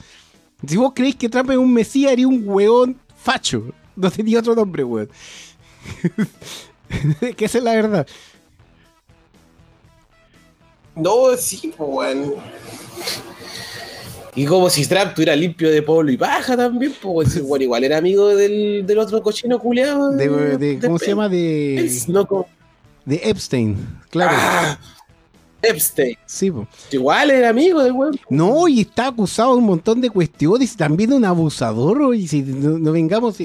[0.66, 3.72] Si vos creéis que Trump es un mesías, haría un weón facho.
[3.96, 5.09] No tenía otro nombre, weón.
[7.37, 8.07] que esa es la verdad.
[10.96, 12.35] No, sí, weón.
[14.35, 17.98] Y como si Trump estuviera limpio de polvo y paja también, pues, weón igual era
[17.98, 20.12] amigo del, del otro cochino culeado.
[20.12, 21.29] De, de- ¿Cómo se llama?
[21.29, 22.46] De, No, como-
[23.05, 23.76] de Epstein.
[24.11, 24.33] Claro.
[24.38, 24.79] Ah,
[25.62, 26.16] Epstein.
[26.27, 26.66] Sí, po.
[26.90, 28.18] Igual era amigo del weón.
[28.29, 32.14] No, y está acusado de un montón de cuestiones y también de un abusador.
[32.14, 33.37] Y si no, no vengamos,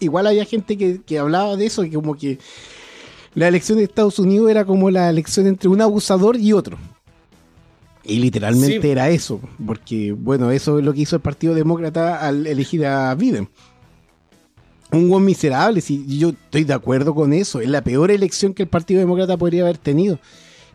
[0.00, 2.38] igual, había gente que, que hablaba de eso, y como que
[3.34, 6.78] la elección de Estados Unidos era como la elección entre un abusador y otro.
[8.04, 8.88] Y literalmente Sí.
[8.88, 13.14] era eso, porque bueno, eso es lo que hizo el Partido Demócrata al elegir a
[13.14, 13.48] Biden.
[14.90, 18.62] Un buen miserable, si yo estoy de acuerdo con eso, es la peor elección que
[18.62, 20.18] el Partido Demócrata podría haber tenido.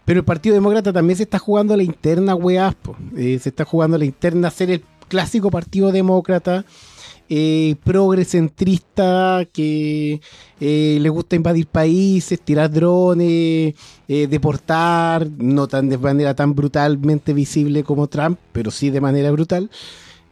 [0.06, 2.96] Pero el Partido Demócrata también se está jugando a la interna, weás, po.
[3.16, 6.66] Eh, se está jugando a la interna ser el clásico Partido Demócrata,
[7.30, 10.20] eh, progrecentrista, que
[10.60, 13.76] eh, le gusta invadir países, tirar drones,
[14.08, 19.32] eh, deportar, no tan de manera tan brutalmente visible como Trump, pero sí de manera
[19.32, 19.70] brutal.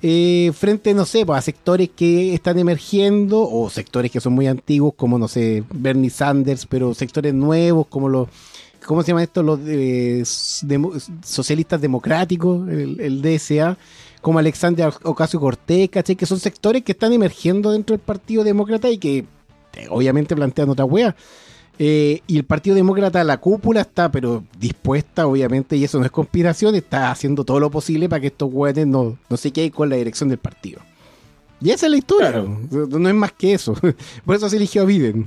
[0.02, 4.94] eh, frente, no sé, a sectores que están emergiendo o sectores que son muy antiguos,
[4.96, 8.28] como, no sé, Bernie Sanders, pero sectores nuevos, como los
[8.86, 9.44] ¿cómo se llaman estos?
[9.46, 10.24] Los eh,
[10.63, 13.78] demo- socialistas democráticos, el, el DSA,
[14.22, 16.15] como Alexander Ocasio Cortez, ¿cachai?
[16.15, 19.17] Que son sectores que están emergiendo dentro del Partido Demócrata y que
[19.76, 21.15] eh, obviamente plantean otra wea.
[21.80, 26.12] Eh, y el Partido Demócrata, la cúpula está, pero dispuesta, obviamente, y eso no es
[26.12, 29.89] conspiración, está haciendo todo lo posible para que estos weones no, no se queden con
[29.89, 30.80] la dirección del partido.
[31.60, 32.60] Y esa es la historia, Claro.
[32.70, 33.74] no, no es más que eso.
[34.26, 35.26] Por eso se eligió a Biden.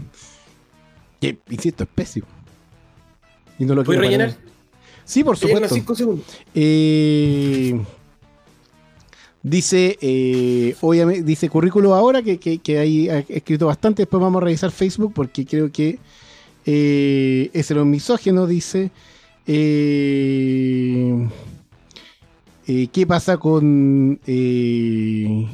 [1.20, 2.26] Que, insisto, es pésimo.
[3.58, 4.54] Y no lo ¿Puedes quiero para rellenar?
[5.04, 5.74] Sí, por supuesto.
[5.74, 6.26] cinco segundos.
[6.54, 7.78] Eh,
[9.42, 14.02] dice, eh, obviamente, dice currículo ahora, que, que, que ahí ha escrito bastante.
[14.02, 15.98] Después vamos a revisar Facebook porque creo que
[16.66, 18.90] eh, es el misógeno, dice.
[19.46, 21.28] Eh,
[22.66, 24.18] eh, ¿Qué pasa con...
[24.26, 25.46] eh,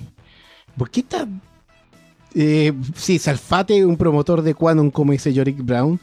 [0.78, 1.26] ¿Por qué está...
[2.32, 5.98] Eh, sí, Salfate, un promotor de Quantum, como dice Yorick Brown.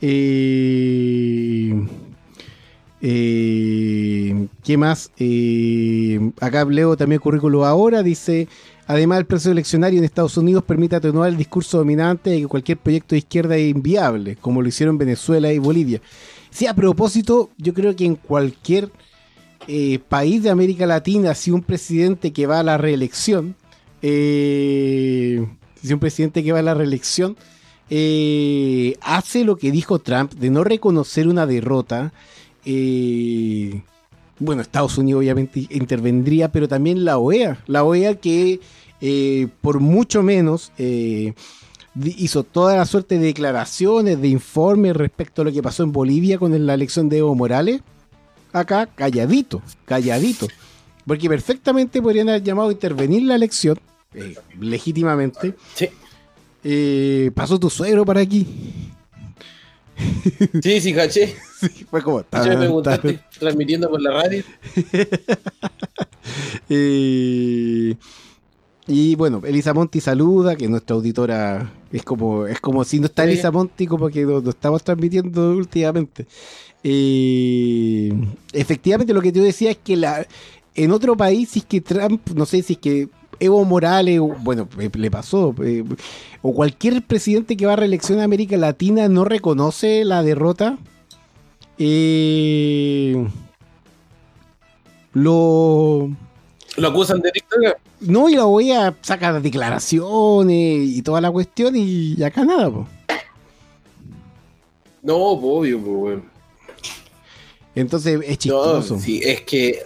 [0.00, 1.86] ¿Qué
[4.76, 5.10] más?
[6.40, 8.02] Acá leo también currículo ahora.
[8.02, 8.48] Dice:
[8.86, 12.78] Además, el proceso eleccionario en Estados Unidos permite atenuar el discurso dominante de que cualquier
[12.78, 16.00] proyecto de izquierda es inviable, como lo hicieron Venezuela y Bolivia.
[16.50, 18.90] Sí, a propósito, yo creo que en cualquier
[19.66, 23.56] eh, país de América Latina, si un presidente que va a la reelección,
[24.02, 25.44] eh,
[25.82, 27.36] si un presidente que va a la reelección,
[27.90, 32.12] eh, hace lo que dijo Trump de no reconocer una derrota,
[32.64, 33.82] eh,
[34.38, 38.60] bueno, Estados Unidos obviamente intervendría, pero también la OEA, la OEA que
[39.00, 45.52] eh, por mucho menos hizo toda la suerte de declaraciones, de informes respecto a lo
[45.52, 47.82] que pasó en Bolivia con la elección de Evo Morales.
[48.52, 50.48] Acá, calladito, calladito.
[51.06, 53.78] Porque perfectamente podrían haber llamado a intervenir la elección,
[54.58, 55.54] legítimamente.
[55.74, 55.90] Sí.
[56.64, 58.46] Eh, pasó tu suegro para aquí.
[60.62, 61.36] Sí, sí, caché.
[61.90, 62.20] Fue como.
[62.20, 63.24] Yo me tan, preguntaste tan.
[63.38, 64.44] transmitiendo por la radio.
[66.70, 67.94] Eh,
[68.86, 73.24] y bueno, Elisa Monti saluda, que nuestra auditora es como, es como si no está
[73.24, 73.32] Sí.
[73.32, 76.26] Elisa Monti, como que no, no estamos transmitiendo últimamente.
[76.82, 78.12] Eh,
[78.52, 80.26] efectivamente, lo que yo decía es que la,
[80.74, 83.08] en otro país, si es que Trump, no sé si es que
[83.40, 85.84] Evo Morales, bueno, eh, le pasó, eh,
[86.42, 90.78] o cualquier presidente que va a reelección en América Latina no reconoce la derrota,
[91.78, 93.26] eh,
[95.12, 96.10] lo
[96.76, 97.76] Lo acusan de dictadura.
[98.00, 102.86] no, y la voy a sacar declaraciones y toda la cuestión y, acá nada, po.
[105.02, 106.24] No, obvio, pues, weón.
[107.74, 108.98] Entonces es No, chistoso.
[108.98, 109.80] sí, es que.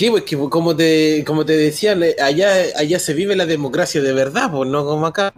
[0.00, 4.14] Sí, pues que como te, como te decía, allá, allá se vive la democracia de
[4.14, 5.34] verdad, pues no como acá.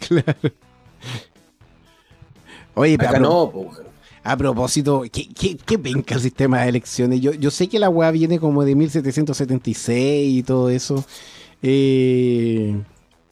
[0.00, 0.34] Claro.
[2.74, 3.68] Oye, Acá no, pues.
[4.24, 7.20] a propósito, ¿qué, qué, qué penca el sistema de elecciones?
[7.20, 11.04] Yo, yo sé que la weá viene como de 1776 y todo eso.
[11.62, 12.76] eh,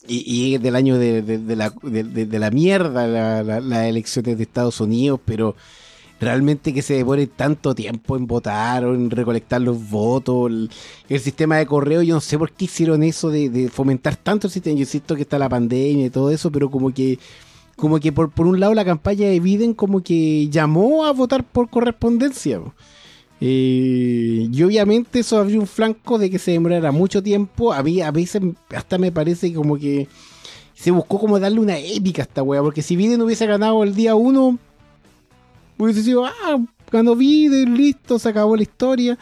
[0.07, 3.85] y, y es del año de, de- de la, de, la mierda la- la- las
[3.85, 5.57] elecciones de Estados Unidos, pero
[6.23, 10.51] realmente que se demore tanto tiempo en votar o en recolectar los votos,
[11.09, 14.47] el, sistema de correo, yo no sé por qué hicieron eso de, de fomentar tanto
[14.47, 17.19] el sistema, yo insisto que está la pandemia y todo eso, pero como que
[17.75, 21.69] como que por, un lado la campaña de Biden como que llamó a votar por
[21.69, 22.59] correspondencia.
[22.59, 22.73] po.
[23.41, 27.73] Eh, y obviamente eso abrió un flanco de que se demorara mucho tiempo.
[27.73, 28.41] A, mí, a veces
[28.73, 30.07] hasta me parece como que
[30.73, 32.61] se buscó como darle una épica a esta wea.
[32.61, 34.59] Porque si Biden hubiese ganado el día uno,
[35.85, 36.59] hubiese sido, ah,
[36.91, 39.17] ganó Biden, listo, se acabó la historia.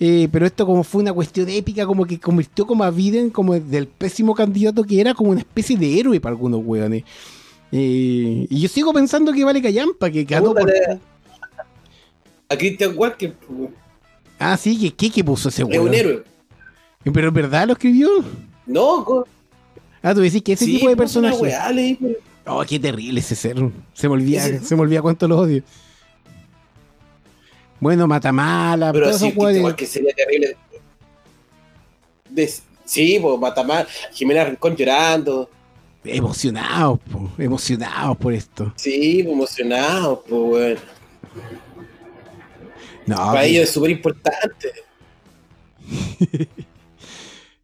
[0.00, 3.54] Eh, pero esto como fue una cuestión épica, como que convirtió como a Biden como
[3.58, 7.04] del pésimo candidato que era, como una especie de héroe para algunos weones.
[7.70, 10.70] Eh, y yo sigo pensando que vale callampa, que ganó por...
[12.48, 13.34] A Christian Walker,
[14.38, 15.88] Ah, sí, que ¿qué, qué puso ese es weón?
[15.88, 16.24] un héroe.
[17.12, 18.08] Pero en verdad lo escribió.
[18.66, 19.26] No, co-
[20.02, 21.36] Ah, tú decís que ese sí, tipo de personaje.
[21.38, 22.14] weá, leí, pero-
[22.46, 23.56] Oh, qué terrible ese ser.
[23.94, 25.62] Se me olvida, se me olvida cuánto lo odio.
[27.84, 29.58] Bueno, Matamala, Pero sí, weones.
[29.58, 30.56] igual que sería terrible.
[32.30, 32.50] De-
[32.86, 35.50] sí, pues Matamar, Jimena Rincón llorando.
[36.02, 38.72] Emocionados, po, emocionados por esto.
[38.76, 40.78] Sí, emocionados, pues, weón.
[43.04, 44.72] No, Para que- ellos es súper importante.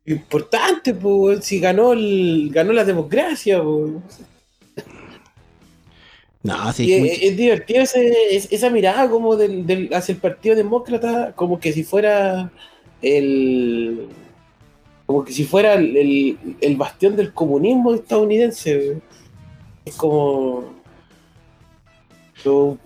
[0.04, 3.90] importante, pues, si ganó, el, ganó la democracia, pues.
[6.42, 10.18] No, sí, Y es es, divertido ese- es- esa mirada como del, del- hacia el
[10.20, 12.50] Partido Demócrata, como que si fuera
[13.02, 14.08] el.
[15.06, 19.00] como que si fuera el, el- el bastión del comunismo estadounidense.
[19.84, 20.64] Es como.
[22.42, 22.78] Son,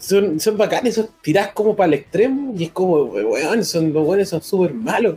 [0.00, 4.04] son, son, bacanes, son tirás como para el extremo y es como, weón, son, los
[4.06, 5.16] buenos son súper malos.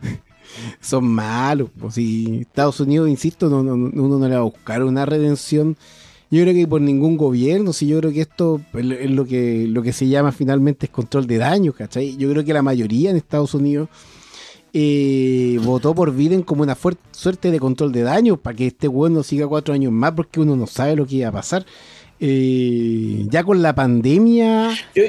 [0.80, 1.70] son malos.
[1.78, 5.76] Pues, si Estados Unidos, insisto, no, no- uno no le va a buscar una redención.
[6.30, 9.82] Yo creo que por ningún gobierno, si yo creo que esto es lo- que, lo
[9.82, 12.16] que se llama finalmente es control de daños, ¿cachai?
[12.16, 13.88] Yo creo que la mayoría en Estados Unidos
[14.72, 16.76] eh, votó por Biden como una
[17.12, 20.40] suerte de control de daños para que este weón no siga cuatro años más porque
[20.40, 21.64] uno no sabe lo que iba a pasar.
[22.18, 25.02] Eh, ya con la pandemia Yo-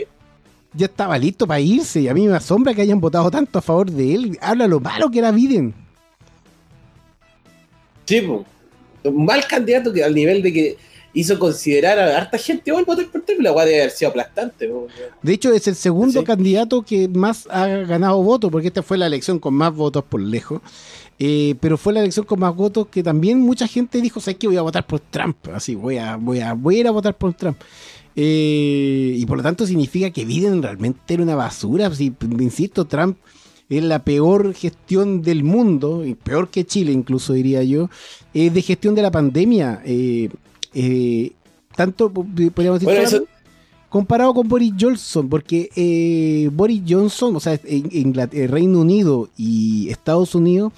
[0.73, 3.61] ya estaba listo para irse y a mí me asombra que hayan votado tanto a
[3.63, 4.37] favor de él.
[4.41, 5.73] Habla lo malo que era Biden.
[8.05, 8.45] Sí, po.
[9.03, 10.77] un mal candidato que al nivel de que
[11.15, 14.69] hizo considerar a harta gente hoy votar por Trump, la weá debe haber sido aplastante.
[15.23, 16.25] De hecho, es el segundo Sí.
[16.25, 20.21] candidato que más ha ganado votos, porque esta fue la elección con más votos por
[20.21, 20.61] lejos.
[21.17, 24.47] Eh, pero fue la elección con más votos que también mucha gente dijo, ¿sabes qué?
[24.47, 25.37] Voy a votar por Trump.
[25.53, 27.57] Así, voy a, voy a, voy a ir a votar por Trump.
[28.17, 31.93] Eh, y por lo tanto significa que Biden realmente era una basura.
[31.93, 33.17] Si, insisto, Trump
[33.69, 37.89] es la peor gestión del mundo, y peor que Chile incluso diría yo,
[38.33, 39.81] eh, de gestión de la pandemia.
[39.85, 40.29] Eh,
[40.75, 41.31] eh,
[41.75, 43.25] tanto, podríamos decir, Bueno, solamente- eso-
[43.89, 49.89] comparado con Boris Johnson, porque eh, Boris Johnson, o sea, en, eh, Reino Unido y
[49.89, 50.73] Estados Unidos,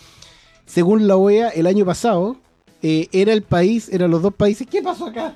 [0.68, 2.38] según la OEA, el año pasado,
[2.84, 4.68] eh, era el país, eran los dos países.
[4.70, 5.36] ¿Qué pasó acá?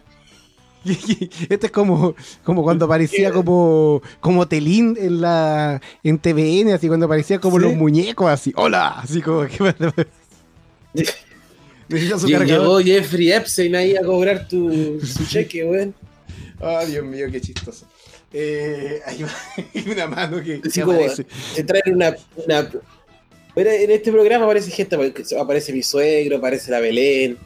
[1.49, 7.05] Este es como, como cuando aparecía como, como Telín en la en TVN, así cuando
[7.07, 7.63] aparecía como Sí.
[7.65, 9.57] los muñecos, así, hola, así como que
[11.91, 12.47] Necesita su cargador.
[12.47, 15.93] Llegó Jeffrey Epstein ahí a cobrar tu, su cheque, weón.
[16.59, 17.85] Ah, Dios mío, qué chistoso.
[18.33, 19.25] Eh, hay
[19.89, 20.59] una mano que.
[20.59, 22.15] Te traen una,
[23.55, 24.95] en este programa aparece gente,
[25.39, 27.37] aparece mi suegro, aparece la Belén.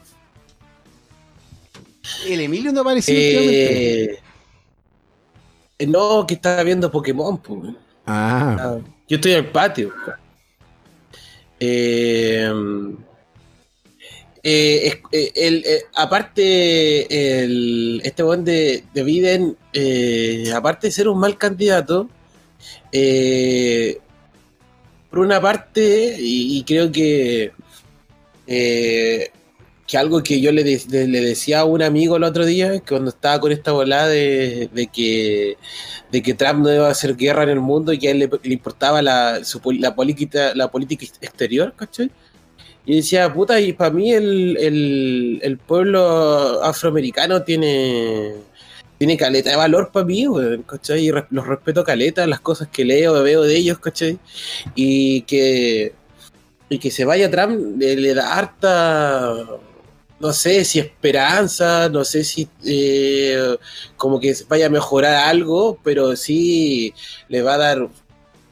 [2.27, 4.19] El Emilio no apareció últimamente.
[5.79, 7.73] Eh, no, que estaba viendo Pokémon, pues.
[8.05, 8.77] Ah,
[9.07, 9.91] Yo estoy en el patio.
[11.59, 12.47] Eh,
[14.47, 21.07] eh, eh, el, eh, aparte, el, este buen de, de Biden, eh, aparte de ser
[21.09, 22.07] un mal candidato,
[25.09, 27.51] por una parte, y, creo que,
[28.45, 32.71] que algo que yo le, de- de- le decía a un amigo el otro día,
[32.73, 35.57] que cuando estaba con esta volada de, que
[36.11, 38.19] de que Trump no iba a hacer guerra en el mundo y que a él
[38.19, 42.11] le, importaba la, su la, política, la política exterior, ¿cachai?
[42.85, 48.33] Y decía, puta, y para mí el, el, pueblo afroamericano tiene,
[48.99, 50.63] tiene caleta de valor para mí, weón.
[50.97, 54.19] Y los respeto caleta, las cosas que leo, veo de ellos, ¿cachai?
[54.75, 55.93] Y que,
[56.69, 59.35] y que se vaya Trump le, le da harta,
[60.19, 63.57] no sé si esperanza, no sé si eh,
[63.97, 66.93] como que vaya a mejorar algo, pero sí
[67.29, 67.89] le va a dar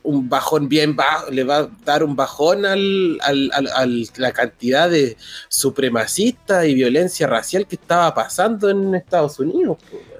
[0.03, 4.89] un bajón bien bajo, le va a dar un bajón al, al- al- la cantidad
[4.89, 5.15] de
[5.49, 9.77] supremacista y violencia racial que estaba pasando en Estados Unidos.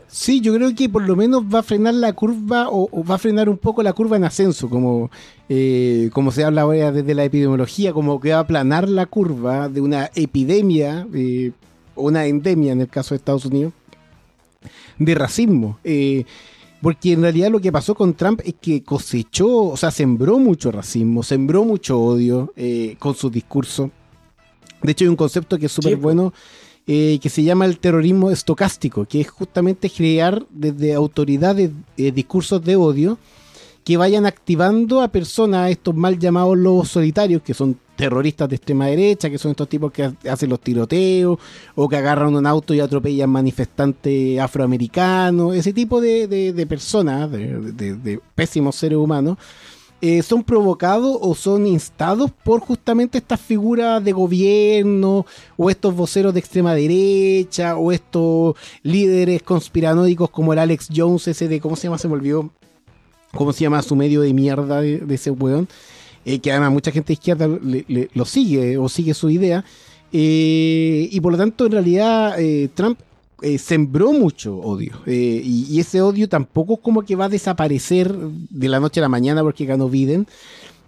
[0.08, 3.18] sí, yo creo que por lo menos va a frenar la curva o, va a
[3.18, 5.10] frenar un poco la curva en ascenso, como,
[5.50, 9.70] eh, como se habla ahora desde la epidemiología, como que va a aplanar la curva
[9.70, 11.52] de una epidemia eh,
[11.96, 13.74] una endemia en el caso de Estados Unidos
[14.98, 15.78] de racismo.
[15.84, 16.26] Eh,
[16.84, 20.70] porque en realidad lo que pasó con Trump es que cosechó, o sea, sembró mucho
[20.70, 23.90] racismo, sembró mucho odio eh, con su discurso.
[24.82, 26.34] De hecho, hay un concepto que es súper Sí, bueno
[26.86, 32.62] eh, que se llama el terrorismo estocástico, que es justamente crear desde autoridades eh, discursos
[32.62, 33.18] de odio
[33.86, 38.88] que vayan activando a personas, estos mal llamados lobos solitarios, que son terroristas de extrema
[38.88, 41.38] derecha, que son estos tipos que ha- hacen los tiroteos,
[41.76, 47.32] o que agarran un auto y atropellan manifestantes afroamericanos, ese tipo de, de- de personas,
[47.32, 49.38] de, pésimos seres humanos,
[50.02, 55.26] eh, son provocados o son instados por justamente estas figuras de gobierno,
[55.56, 61.48] o estos voceros de extrema derecha, o estos líderes conspiranoicos como el Alex Jones, ese
[61.48, 61.98] de, ¿cómo se llama?
[61.98, 62.50] Se me olvidó.
[63.34, 65.68] ¿Cómo se llama su medio de mierda de ese weón?
[66.26, 69.64] Eh, que además mucha gente de izquierda lo sigue o sigue su idea.
[70.12, 73.00] Eh, y por lo tanto, en realidad, eh, Trump
[73.58, 74.94] sembró mucho odio.
[75.06, 79.10] Y, y ese odio tampoco como que va a desaparecer de la noche a la
[79.10, 80.28] mañana porque ganó Biden.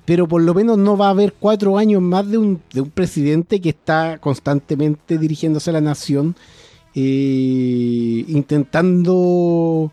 [0.06, 2.90] Pero por lo menos no va a haber cuatro años más de un, de un
[2.92, 6.36] presidente que está constantemente dirigiéndose a la nación,
[6.94, 9.92] intentando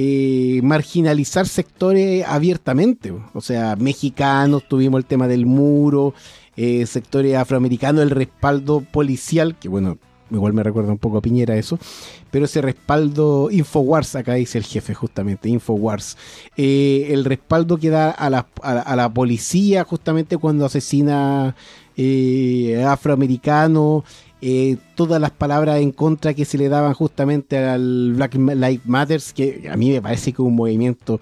[0.00, 3.12] eh, marginalizar sectores abiertamente.
[3.34, 6.14] O sea, mexicanos, tuvimos el tema del muro,
[6.56, 9.98] eh, sectores afroamericanos, el respaldo policial, que bueno,
[10.30, 11.80] igual me recuerda un poco a Piñera eso,
[12.30, 16.16] pero ese respaldo Infowars, acá dice el jefe justamente, Infowars,
[16.56, 21.56] eh, el respaldo que da a a la policía justamente cuando asesina
[22.00, 24.04] eh, afroamericano,
[24.40, 29.20] eh, todas las palabras en contra que se le daban justamente al Black Lives Matter,
[29.34, 31.18] que a mí me parece que un movimiento,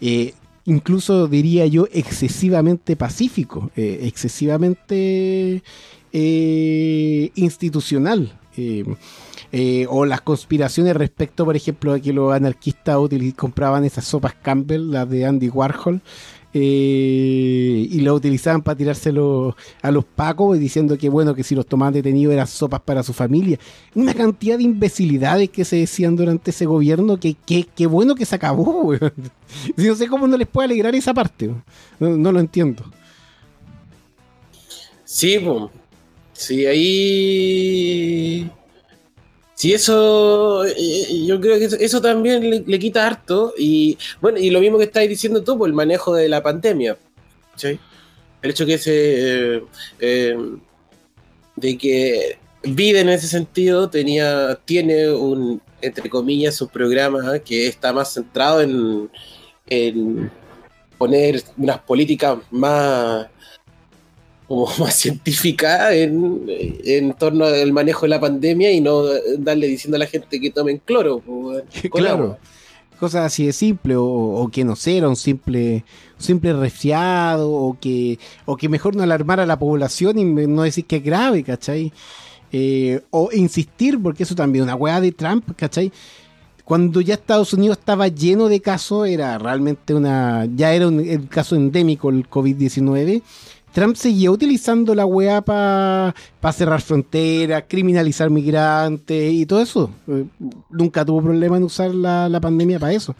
[0.00, 0.34] eh,
[0.66, 5.64] incluso diría yo, excesivamente pacífico, excesivamente
[7.34, 8.38] institucional.
[9.88, 12.98] o las conspiraciones respecto, por ejemplo, a que los anarquistas
[13.34, 16.02] compraban esas sopas Campbell, las de Andy Warhol,
[16.54, 21.66] eh, y lo utilizaban para tirárselo a los pacos, diciendo que bueno, que si los
[21.66, 23.58] tomaban detenidos eran sopas para su familia.
[23.94, 28.36] Una cantidad de imbecilidades que se decían durante ese gobierno, que que bueno que se
[28.36, 28.94] acabó,
[29.76, 31.50] no sé cómo no les puede alegrar esa parte,
[31.98, 32.84] no, lo entiendo.
[35.04, 35.38] Sí.
[36.32, 38.50] Sí, ahí.
[39.54, 40.64] Sí, eso.
[40.64, 43.54] eh, Yo creo que eso, eso también le, le quita harto.
[43.56, 46.96] Y bueno, y lo mismo que estáis diciendo tú, por el manejo de la pandemia.
[47.56, 47.78] ¿sí?
[48.42, 49.56] El hecho que se.
[49.56, 49.62] eh,
[50.00, 50.36] eh,
[51.56, 54.56] de que Biden en ese sentido tenía.
[54.64, 55.60] Tiene un.
[55.80, 59.10] Entre comillas, su programa que está más centrado en.
[59.66, 60.30] en
[60.98, 63.26] poner unas políticas más
[64.46, 66.44] como más científica en,
[66.84, 69.04] en torno al manejo de la pandemia y no
[69.38, 71.22] darle diciendo a la gente que tomen cloro.
[71.92, 72.38] claro.
[72.98, 75.84] cosas así de simple, o, o que no sé, era un simple,
[76.18, 80.84] simple resfriado, o que, o que mejor no alarmar a la población y no decir
[80.84, 81.92] que es grave, ¿cachai?
[82.56, 85.90] Eh, o insistir, porque eso también, una weá de Trump, ¿cachai?
[86.64, 90.46] Cuando ya Estados Unidos estaba lleno de casos, era realmente una.
[90.54, 93.22] Ya era un, el caso endémico el COVID-19.
[93.74, 96.14] Trump seguía utilizando la weá para
[96.52, 99.90] cerrar fronteras, criminalizar migrantes y todo eso.
[100.06, 100.26] Eh,
[100.70, 103.16] nunca tuvo problema en usar la, la pandemia para eso.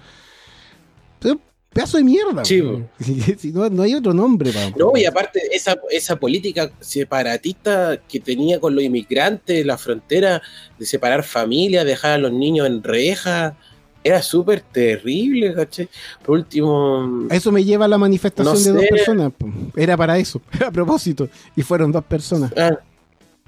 [1.18, 1.40] Pero,
[1.72, 2.44] pedazo de mierda.
[2.44, 2.88] Sí, weón.
[3.36, 4.70] Si no, no hay otro nombre para.
[4.70, 10.40] No, y aparte, esa, esa política separatista que tenía con los inmigrantes, la frontera,
[10.78, 13.56] de separar familias, dejar a los niños en reja,
[14.04, 15.88] era súper terrible, ¿cachai?
[16.22, 19.32] Por último, Eso me lleva a la manifestación No de dos personas.
[19.74, 21.28] Era para eso, a propósito.
[21.56, 22.52] Y fueron dos personas.
[22.56, 22.78] ah,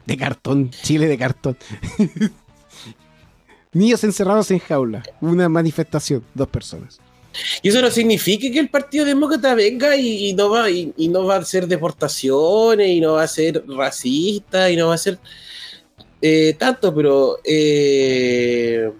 [0.06, 1.56] De cartón, Chile de cartón.
[3.72, 5.02] Niños encerrados en jaula.
[5.20, 6.98] Una manifestación, dos personas.
[7.62, 11.08] y eso no significa que el Partido Demócrata venga y, y no va y, y
[11.08, 14.98] no va a hacer deportaciones y no va a ser racista y no va a
[14.98, 15.18] ser
[16.22, 18.90] eh, tanto, pero eh,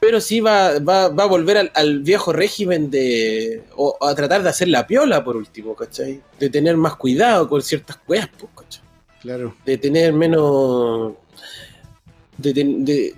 [0.00, 4.42] pero sí va, va, va a volver al, al viejo régimen de o a tratar
[4.42, 6.20] de hacer la piola por último, ¿cachai?
[6.38, 8.82] De tener más cuidado con ciertas cosas, pues, ¿cachai?
[9.22, 9.56] Claro.
[9.64, 11.14] de tener menos
[12.36, 13.14] de, de-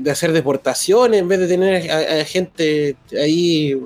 [0.00, 3.80] de- hacer deportaciones en vez de tener a, a gente ahí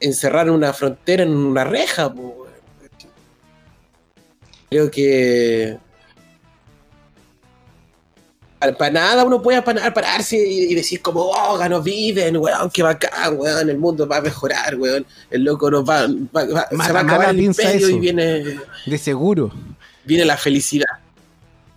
[0.00, 2.48] encerrar en una frontera en una reja weón.
[4.70, 5.76] creo que
[8.76, 12.82] para, nada uno puede parar- pararse y, y decir como oh ganos viven weón qué
[12.82, 16.92] bacán weón el mundo va a mejorar weón el loco nos va, va- va- se
[16.92, 17.96] va a acabar el imperio eso.
[17.96, 19.50] y viene De seguro.
[20.04, 20.86] viene la felicidad.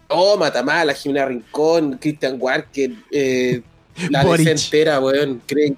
[0.09, 3.61] Oh, Matamala, Jimena Rincón, Christian Walker, eh,
[4.09, 4.23] la.
[4.23, 5.75] DC entera, weón, creen.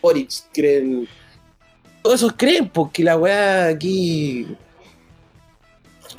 [0.00, 1.08] Boric, creen.
[2.02, 4.46] Todos esos creen, porque la weá aquí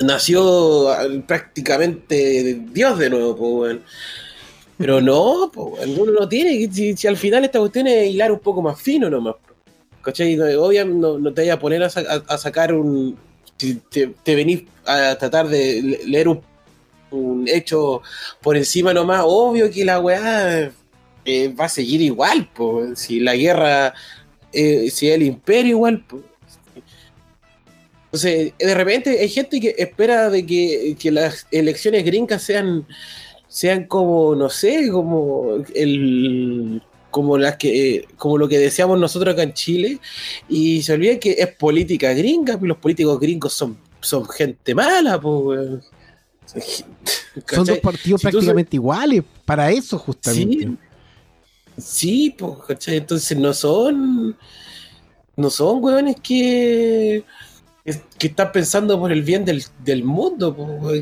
[0.00, 0.88] nació
[1.26, 3.82] prácticamente Dios de nuevo, pues, weón.
[4.78, 8.38] Pero no, pues, weón, uno no tiene, si, al final esta cuestión es hilar un
[8.40, 9.36] poco más fino nomás.
[10.02, 10.38] ¿Cachai?
[10.56, 13.16] Obviamente no, no te vayas a poner a, sa- sacar un.
[13.58, 16.40] Si te, venís a tratar de le- leer un,
[17.10, 18.00] un hecho
[18.40, 20.72] por encima nomás, obvio que la weá
[21.26, 22.98] eh, va a seguir igual, pues.
[23.00, 23.92] Si la guerra,
[24.54, 26.22] eh, si el imperio igual, pues.
[28.12, 32.84] Entonces, de repente hay gente que espera de que, que las elecciones gringas sean,
[33.46, 39.42] sean como, no sé, como el como las que como lo que deseamos nosotros acá
[39.42, 39.98] en Chile
[40.48, 45.20] y se olvida que es política gringa y los políticos gringos son, son gente mala
[45.20, 45.82] pues weón.
[47.48, 49.22] Son dos partidos Si prácticamente iguales.
[49.44, 50.66] Para eso, justamente.
[50.66, 50.76] Sí,
[51.78, 52.96] sí, pues, ¿cachai?
[52.96, 54.36] Entonces no son.
[55.36, 57.24] No son hueones que.
[58.20, 60.54] Que están pensando por el bien del, del mundo,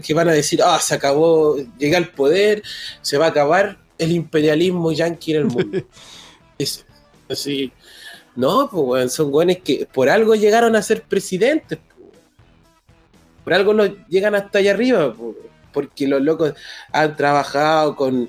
[0.04, 2.62] que van a decir, ah, se acabó, llega al poder,
[3.02, 5.82] se va a acabar el imperialismo yanqui en el mundo.
[6.58, 6.86] Es-
[7.28, 7.72] así.
[8.36, 11.80] No, pues, son hueones que por algo llegaron a ser presidentes,
[13.42, 15.12] por algo lo llegan hasta allá arriba,
[15.72, 16.54] porque los locos
[16.92, 18.28] han trabajado con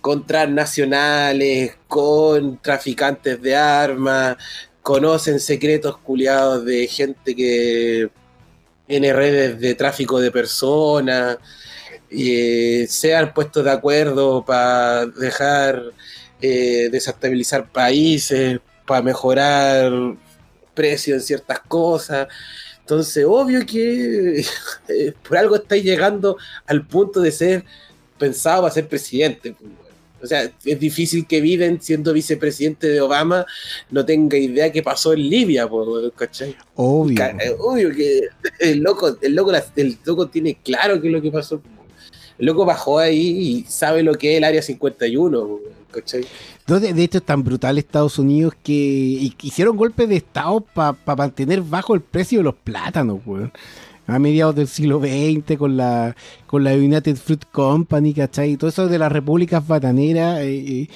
[0.00, 4.36] con transnacionales, con traficantes de armas,
[4.84, 8.10] conocen secretos culiados de gente que
[8.86, 11.38] tiene redes de tráfico de personas,
[12.10, 15.82] y se han puesto de acuerdo para dejar
[16.40, 19.90] eh, desestabilizar países, para mejorar
[20.74, 22.28] precios en ciertas cosas.
[22.80, 24.44] Entonces, obvio que
[24.88, 27.64] eh, por algo estáis llegando al punto de ser
[28.18, 29.56] pensado para ser presidente.
[30.24, 33.44] O sea, es difícil que Biden, siendo vicepresidente de Obama,
[33.90, 35.68] no tenga idea qué pasó en Libia,
[36.16, 36.56] ¿cachai?
[36.76, 37.22] Obvio.
[37.22, 38.22] Eh, Obvio que
[38.58, 41.60] el loco, el loco, el loco tiene claro qué es lo que pasó.
[42.38, 45.60] El loco bajó ahí y sabe lo que es el área 51, weón,
[45.90, 46.24] ¿cachai?
[46.66, 50.96] No, de, de hecho, es tan brutal Estados Unidos que hicieron golpes de Estado para
[51.16, 53.52] mantener bajo el precio de los plátanos, weón.
[54.06, 56.14] A mediados del siglo XX con la,
[56.46, 58.52] con la United Fruit Company, ¿cachai?
[58.52, 60.88] Y todo eso de las repúblicas bananeras, eh, eh,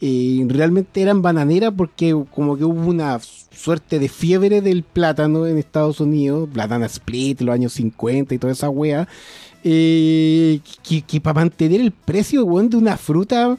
[0.00, 5.56] eh, realmente eran bananeras porque como que hubo una suerte de fiebre del plátano en
[5.58, 9.08] Estados Unidos, Platana Split, los años 50 y toda esa wea,
[9.64, 13.56] eh, que, para mantener el precio, weón, de una fruta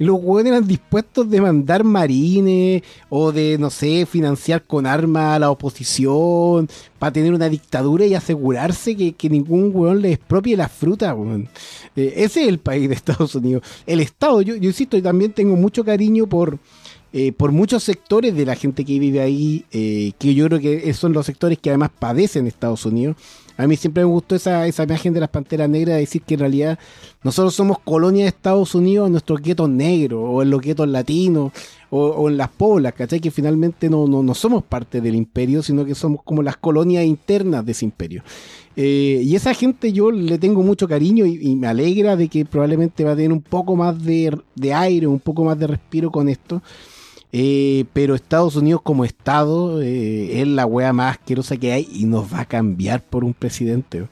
[0.00, 5.38] Los hueones eran dispuestos de mandar marines o de, no sé, financiar con armas a
[5.38, 10.72] la oposición para tener una dictadura y asegurarse que, que ningún hueón le expropie las
[10.72, 11.50] frutas, weón.
[11.96, 13.62] Eh, ese es el país de Estados Unidos.
[13.86, 16.58] El Estado, yo, yo insisto, y también tengo mucho cariño por,
[17.12, 20.94] eh, por muchos sectores de la gente que vive ahí, eh, que yo creo que
[20.94, 23.16] son los sectores que además padecen Estados Unidos.
[23.60, 26.34] A mí siempre me gustó esa, esa imagen de las panteras negras, de decir que
[26.34, 26.78] en realidad
[27.22, 31.52] nosotros somos colonia de Estados Unidos en nuestros guetos negros, o en los guetos latinos,
[31.90, 33.20] o, en las poblas, ¿cachai?
[33.20, 37.04] Que finalmente no, no, no somos parte del imperio, sino que somos como las colonias
[37.04, 38.22] internas de ese imperio.
[38.76, 42.44] Eh, y esa gente yo le tengo mucho cariño y, y me alegra de que
[42.44, 46.10] probablemente va a tener un poco más de, de aire, un poco más de respiro
[46.10, 46.62] con esto.
[47.32, 52.04] Eh, pero Estados Unidos como Estado eh, es la wea más asquerosa que hay y
[52.04, 54.08] nos va a cambiar por un presidente.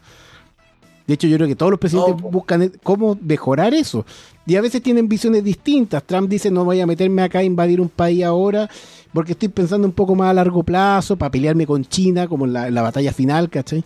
[1.06, 4.04] De hecho, yo creo que todos los presidentes No, buscan cómo mejorar eso.
[4.46, 6.04] Y a veces tienen visiones distintas.
[6.04, 8.68] Trump dice, no voy a meterme acá a invadir un país ahora
[9.12, 12.52] porque estoy pensando un poco más a largo plazo para pelearme con China, como en
[12.52, 13.82] la, en la batalla final, ¿cachai?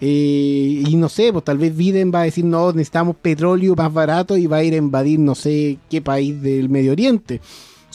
[0.00, 3.92] Eh, y no sé, pues tal vez Biden va a decir, no, necesitamos petróleo más
[3.92, 7.40] barato y va a ir a invadir no sé qué país del Medio Oriente.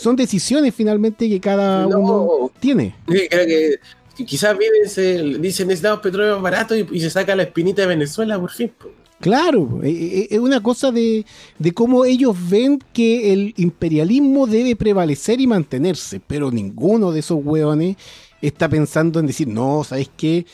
[0.01, 1.99] Son decisiones finalmente que cada No.
[1.99, 2.95] uno tiene.
[3.05, 3.75] Creo que,
[4.17, 7.87] que quizás viven, se, dicen necesitamos petróleo barato y, y se saca la espinita de
[7.89, 8.71] Venezuela por fin.
[9.19, 11.25] Claro, eh, eh, es una cosa de,
[11.59, 17.39] de cómo ellos ven que el imperialismo debe prevalecer y mantenerse, pero ninguno de esos
[17.43, 17.97] hueones
[18.41, 20.47] está pensando en decir, no, ¿sabes qué?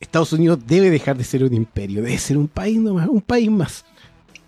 [0.00, 3.48] Estados Unidos debe dejar de ser un imperio, debe ser un país nomás, un país
[3.48, 3.84] más.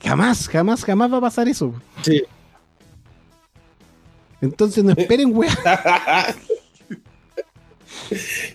[0.02, 1.72] Jamás, jamás, jamás va a pasar eso.
[2.02, 2.22] Sí.
[4.40, 5.52] Entonces no esperen, weón.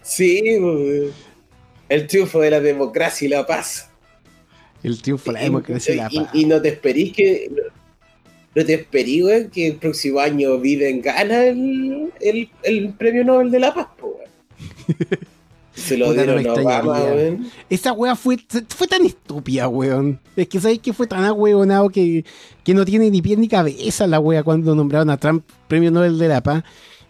[0.02, 0.78] sí, po.
[1.90, 3.90] el triunfo de la democracia y la paz.
[4.84, 6.30] El triunfo de la democracia y la paz.
[6.34, 7.52] y no te esperís que.
[8.54, 13.50] No te esperís, weón, que el próximo año Biden gana el, el, el premio Nobel
[13.50, 14.18] de la Paz, weón.
[15.74, 17.52] Se lo Puta, no dieron me a Obama, weón.
[17.70, 20.20] Esa wea fue, fue tan estúpida, weón.
[20.36, 22.26] Es que sabéis que fue tan ahueonado que,
[22.64, 26.18] que no tiene ni pie ni cabeza la wea cuando nombraron a Trump premio Nobel
[26.18, 26.64] de la Paz.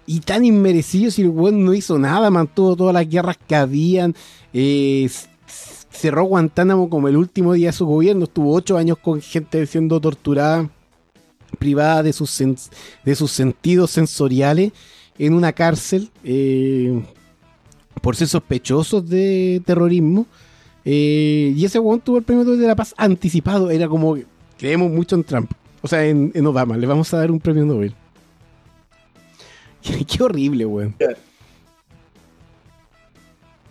[0.05, 4.15] Y tan inmerecido si el weón no hizo nada, mantuvo todas las guerras que habían.
[4.53, 5.09] eh,
[5.91, 8.23] cerró Guantánamo como el último día de su gobierno.
[8.25, 10.69] Estuvo ocho años con gente siendo torturada,
[11.59, 12.37] privada de sus,
[13.03, 14.71] de sus sentidos sensoriales
[15.17, 16.09] en una cárcel.
[16.23, 17.03] eh,
[18.01, 20.25] por ser sospechosos de terrorismo.
[20.83, 23.69] Eh, y ese weón tuvo el premio Nobel de la Paz anticipado.
[23.69, 24.17] Era como,
[24.57, 25.51] creemos mucho en Trump.
[25.81, 26.77] O sea, en, en Obama.
[26.77, 27.93] Le vamos a dar un premio Nobel.
[29.81, 30.95] Qué, qué horrible, weón.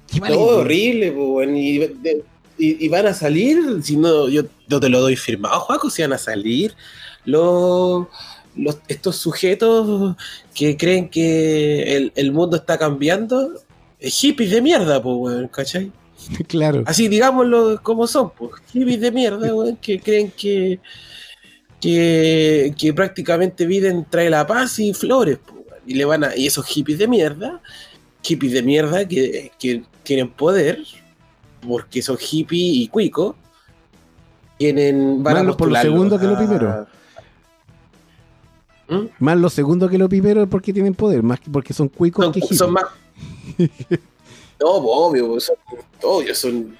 [0.06, 0.60] Qué mala Todo idea.
[0.60, 1.56] horrible, weón.
[1.56, 2.24] Y, de-
[2.58, 6.02] y- y van a salir, si no, yo no te lo doy firmado, Juaco, si
[6.02, 6.74] van a salir
[7.24, 8.06] los,
[8.56, 10.16] los- estos sujetos
[10.54, 13.52] que creen que el, el mundo está cambiando,
[14.00, 15.92] hippies de mierda, pues, weón, ¿cachai?
[16.48, 16.82] Claro.
[16.86, 20.78] Así digámoslo como son, pues, hippies de mierda, weón, que creen que,
[21.80, 25.80] que, que prácticamente Biden trae la paz y flores, pues, weón.
[25.86, 27.60] y le van a, y esos hippies de mierda,
[28.22, 30.82] hippies de mierda que, que tienen poder,
[31.66, 33.34] porque son hippies y cuicos,
[34.58, 36.86] tienen, van a Malo por lo segundo que lo a- primero.
[38.88, 39.06] ¿Mm?
[39.20, 42.24] Más lo segundo que lo primero es porque tienen poder, más que porque son cuicos
[42.24, 42.58] Son, que hippies.
[42.58, 42.84] son más.
[44.60, 45.56] no, pues, obvio, son,
[46.02, 46.76] obvio, son.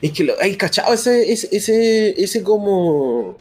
[0.00, 3.36] Es que lo, hay cachado ese, ese, ese, como.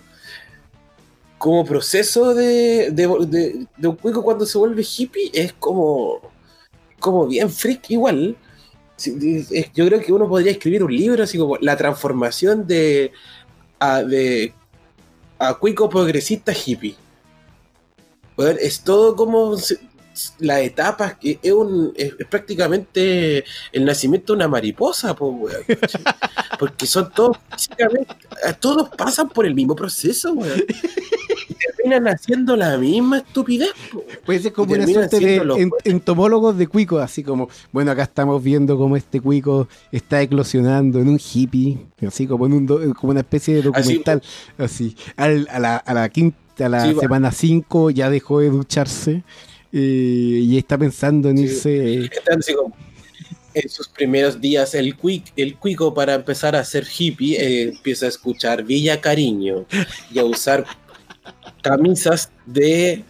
[1.37, 6.21] Como proceso de, de, un cuico cuando se vuelve hippie es como.
[6.99, 8.35] Como bien freak igual.
[8.97, 13.11] Yo creo que uno podría escribir un libro así como la transformación de.
[13.79, 14.53] A, de
[15.37, 16.95] a cuico progresista hippie.
[18.59, 19.57] Es todo como
[20.39, 25.57] las etapas, que es, un, es, es prácticamente el nacimiento de una mariposa, po, weón,
[26.59, 27.37] porque son todos
[28.45, 30.63] a todos pasan por el mismo proceso, weón.
[31.49, 33.69] y terminan haciendo la misma estupidez.
[33.91, 34.03] po.
[34.25, 38.41] Puede ser como una suerte de en- entomólogos de cuicos, así como, bueno, acá estamos
[38.43, 43.11] viendo cómo este cuico está eclosionando en un hippie, así como en un do- como
[43.11, 44.21] una especie de documental,
[44.57, 44.95] así.
[45.17, 49.11] Al- a la, a la quinta, a la Sí, semana 5 ya dejó de ducharse
[49.11, 49.23] eh,
[49.81, 51.43] y está pensando en Sí.
[51.43, 51.93] irse.
[52.05, 52.09] eh,
[53.53, 58.05] en sus primeros días, el, cuic, el cuico para empezar a ser hippie eh, empieza
[58.05, 59.65] a escuchar Villa Cariño
[60.11, 60.65] y a usar
[61.61, 63.03] camisas de...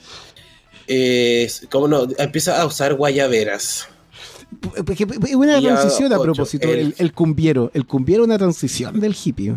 [0.87, 2.07] Eh, ¿Cómo no?
[2.19, 3.87] Empieza a usar guayaberas.
[4.87, 7.71] Es una a transición a propósito, el- el, el cumbiero.
[7.73, 9.55] El cumbiero es una transición del hippie.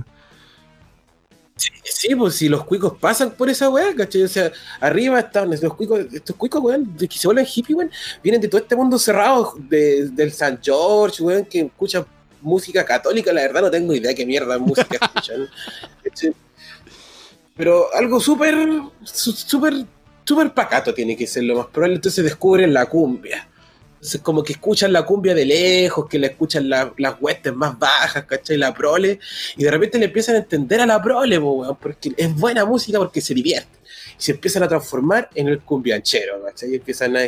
[1.58, 4.22] Sí, sí, pues si los cuicos pasan por esa weá, ¿cachai?
[4.22, 4.50] O sea,
[4.80, 7.90] arriba están los cuicos, estos cuicos, weón, que se vuelven hippie, weón,
[8.22, 12.06] vienen de todo este mundo cerrado, de- del San George, weón, que escuchan
[12.40, 15.48] música católica, la verdad no tengo idea qué mierda música escuchan.
[17.56, 18.56] Pero algo súper,
[19.02, 19.84] súper,
[20.24, 23.48] súper pacato tiene que ser lo más probable, entonces descubren la cumbia.
[24.22, 28.24] Como que escuchan la cumbia de lejos, que la escuchan la- las huestes más bajas,
[28.24, 28.56] ¿cachai?
[28.56, 29.18] La prole,
[29.56, 32.98] y de repente le empiezan a entender a la prole, weón, porque es buena música
[32.98, 33.78] porque se divierte.
[34.18, 36.70] Y se empiezan a transformar en el cumbianchero, ¿cachai?
[36.72, 37.22] Y, empiezan a-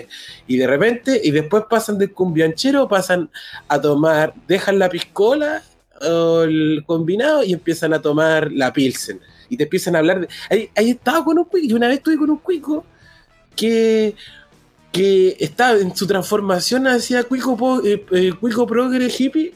[0.47, 3.31] y de repente, y después pasan del cumbianchero, pasan
[3.69, 5.63] a tomar, dejan la piscola
[6.03, 9.21] o el combinado y empiezan a tomar la pilsen.
[9.49, 10.29] Y te empiezan a hablar de...
[10.49, 12.85] Ahí, ahí estaba con un cuico, yo una vez estuve con un cuico
[13.57, 14.15] que
[14.93, 19.55] que estaba en su transformación hacia Cuico, eh, eh, Cuico Progre Hippie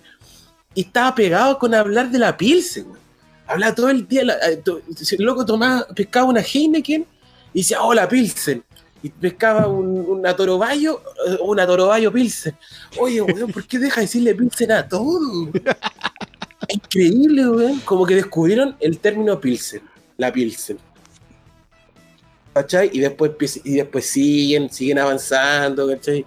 [0.75, 2.85] y estaba pegado con hablar de la Pilsen.
[2.85, 3.01] güey.
[3.47, 7.05] Hablaba todo el día, la- eh, el loco tomaba, pescaba una Heineken
[7.53, 8.63] y decía, oh, la Pilsen.
[9.03, 12.57] Y pescaba un, una Torobayo, eh, una Torobayo Pilsen.
[12.99, 15.51] Oye, weón, ¿por qué deja de decirle Pilsen a todo?
[16.69, 17.81] Increíble, weón.
[17.81, 19.83] Como que descubrieron el término Pilsen,
[20.17, 20.79] la Pilsen.
[22.55, 22.89] ¿Cachai?
[22.93, 23.33] Y después,
[23.65, 26.25] y después siguen, siguen avanzando, ¿cachai?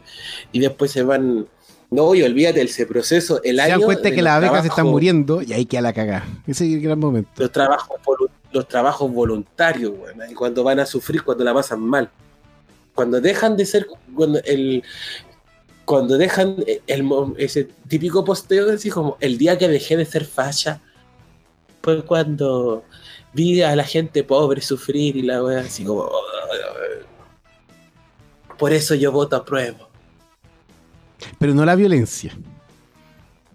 [0.52, 1.48] Y después se van.
[1.90, 3.72] No, y olvídate, ese proceso, el Se año.
[3.80, 6.26] dan cuenta que las abejas se están muriendo y hay que a la cagada.
[6.46, 7.32] Ese es el gran momento.
[7.38, 7.98] Los trabajos,
[8.52, 12.10] los trabajos voluntarios, ahí cuando van a sufrir, cuando la pasan mal.
[12.94, 13.88] Cuando dejan de ser.
[14.14, 14.84] Cuando el.
[15.86, 16.58] Cuando dejan
[16.88, 20.82] el, mo- ese típico posteo de así como el día que dejé de ser facha
[21.82, 22.84] fue cuando
[23.34, 26.10] vi a la gente pobre sufrir y la wea así como
[28.58, 29.88] por eso yo voto a prueba.
[31.40, 32.36] Pero no la violencia.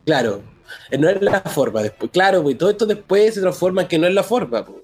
[0.04, 0.42] Claro,
[0.90, 2.10] eh, no es la forma después.
[2.12, 4.64] Claro, pues todo esto después se transforma en que no es la forma.
[4.64, 4.78] pues.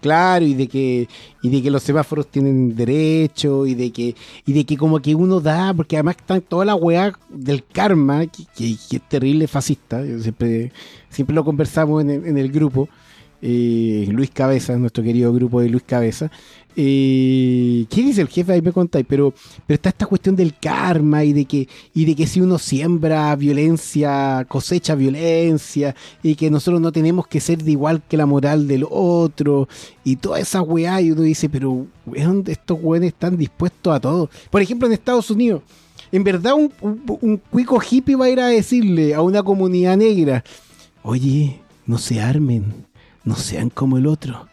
[0.00, 1.08] Claro, y de que,
[1.42, 4.14] y de que los semáforos tienen derecho, y de que,
[4.46, 8.26] y de que como que uno da, porque además están toda la weá del karma,
[8.26, 10.70] que, que- que es terrible fascista, yo siempre,
[11.10, 12.88] siempre lo conversamos en el, en el grupo,
[13.42, 16.30] eh, Luis Cabeza, nuestro querido grupo de Luis Cabeza.
[16.80, 18.52] Eh, ¿Qué dice el jefe?
[18.52, 19.34] Ahí me contáis, pero,
[19.66, 23.34] pero está esta cuestión del karma y de que, y de que si uno siembra
[23.34, 28.68] violencia, cosecha violencia, y que nosotros no tenemos que ser de igual que la moral
[28.68, 29.68] del otro,
[30.04, 34.30] y toda esa weá, y uno dice, pero weón, estos weones están dispuestos a todo.
[34.48, 35.62] Por ejemplo, en Estados Unidos,
[36.12, 40.44] en verdad un, cuico hippie va a ir a decirle a una comunidad negra,
[41.02, 42.86] oye, no se armen,
[43.28, 44.48] no sean como el otro.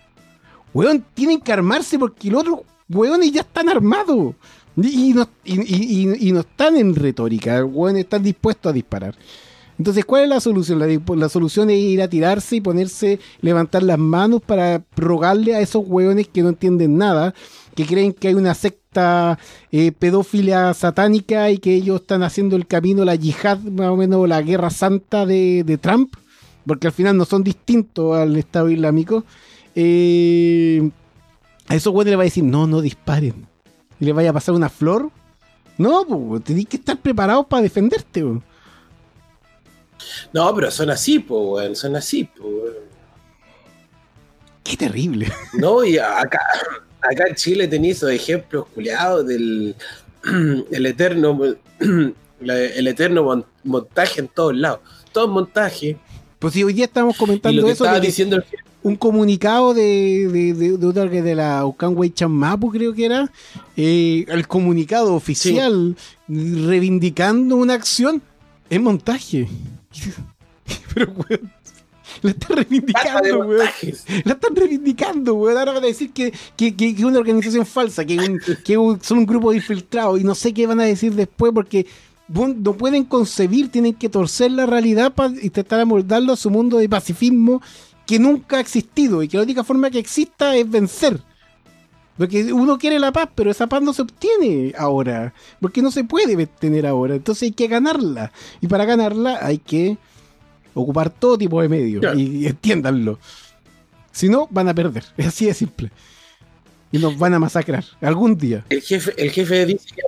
[0.73, 2.59] Weón, tienen que armarse porque los otros
[2.89, 4.35] weones ya están armados.
[4.77, 9.15] Y, no, y- no están en retórica, weón, están dispuestos a disparar.
[9.77, 10.79] Entonces, ¿cuál es la solución?
[10.79, 15.61] La, la solución es ir a tirarse y ponerse, levantar las manos para rogarle a
[15.61, 17.33] esos hueones que no entienden nada,
[17.75, 19.37] que creen que hay una secta
[19.71, 24.27] eh, pedófila satánica y que ellos están haciendo el camino, la yihad, más o menos
[24.27, 26.15] la guerra santa de, de Trump,
[26.65, 29.23] porque al final no son distintos al Estado Islámico.
[29.75, 30.89] Eh,
[31.67, 33.47] a esos hueones le va a decir, no, no disparen.
[33.99, 35.09] Y le vaya a pasar una flor.
[35.77, 38.23] No, pues, tenés que estar preparados para defenderte.
[40.33, 42.75] No, pero son así, po, weón, son así, po, weón.
[44.63, 45.31] Qué terrible.
[45.53, 46.39] No, y acá,
[47.01, 49.75] acá en Chile tenéis esos ejemplos culiados del
[50.71, 51.39] el eterno
[52.39, 54.79] el eterno mon- montaje en todos lados.
[55.11, 55.97] Todo montaje.
[56.45, 58.37] Pues si hoy día estamos Y comentando lo que eso, estaba de que diciendo
[58.83, 63.31] un comunicado de, de, de, de otra de la Ucanway Chamapu, creo que era,
[63.75, 65.95] eh, el comunicado oficial
[66.27, 68.21] reivindicando una acción
[68.69, 69.47] es montaje.
[70.93, 71.51] Pero, weón,
[72.21, 73.69] la está Basta de reivindicando, weón.
[74.23, 75.57] La están reivindicando, weón.
[75.57, 78.77] Ahora van a decir que, que, que, que es una organización falsa, que, un- que
[78.77, 81.87] un- son un grupo de infiltrados y no sé qué van a decir después porque
[82.27, 86.89] no pueden concebir, tienen que torcer la realidad para intentar amoldarlo a su mundo de
[86.89, 87.61] pacifismo
[88.05, 91.21] que nunca ha existido y que la única forma que exista es vencer.
[92.17, 95.33] Porque uno quiere la paz, pero esa paz no se obtiene ahora.
[95.59, 97.15] Porque no se puede tener ahora.
[97.15, 98.31] Entonces hay que ganarla.
[98.61, 99.97] Y para ganarla hay que
[100.73, 102.01] ocupar todo tipo de medios.
[102.01, 102.17] Claro.
[102.17, 103.19] Y, entiéndanlo.
[104.11, 105.03] Si no, van a perder.
[105.17, 105.91] Es así de simple.
[106.91, 107.83] Y nos van a masacrar.
[107.99, 108.65] Algún día.
[108.69, 110.01] El jefe, el jefe dice que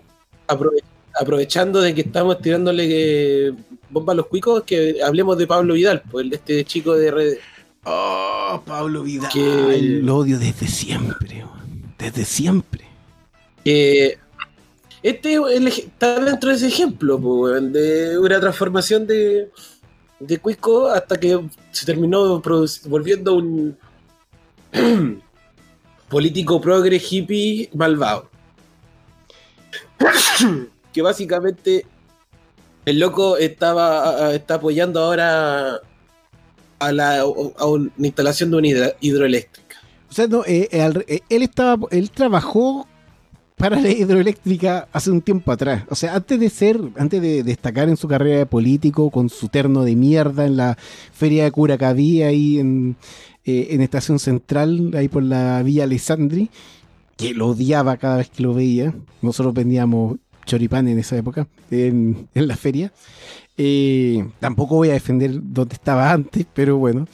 [1.19, 3.53] aprovechando de que estamos tirándole eh,
[3.89, 7.11] bomba a los cuicos, que hablemos de Pablo Vidal, pues el de este chico de
[7.11, 7.33] red.
[7.83, 9.31] Oh, Pablo Vidal.
[9.31, 11.45] Que- Lo odio desde siempre.
[11.97, 12.85] Desde siempre.
[13.63, 14.17] que
[15.03, 19.49] este el está dentro de ese ejemplo weón, de una transformación de,
[20.19, 21.39] de Cuico hasta que
[21.71, 22.41] se terminó
[22.85, 23.77] volviendo un
[26.09, 28.29] político progre hippie malvado.
[30.97, 31.85] que básicamente
[32.83, 35.79] el loco estaba está apoyando ahora
[36.79, 38.67] a la a una instalación de una
[38.99, 39.77] hidroeléctrica.
[40.09, 42.87] O sea, no, eh, eh, eh, él estaba, él trabajó
[43.57, 45.83] para la hidroeléctrica hace un tiempo atrás.
[45.91, 49.49] O sea, antes de ser, antes de destacar en su carrera de político con su
[49.49, 50.79] terno de mierda en la
[51.11, 52.95] feria de Curacaví ahí en,
[53.45, 56.49] eh, en Estación Central, ahí por la Villa Alessandri,
[57.17, 58.95] que lo odiaba cada vez que lo veía.
[59.21, 60.17] Nosotros vendíamos
[60.47, 62.91] choripán en esa época, en, la feria.
[63.57, 67.07] Eh, tampoco voy a defender donde estaba antes, pero bueno.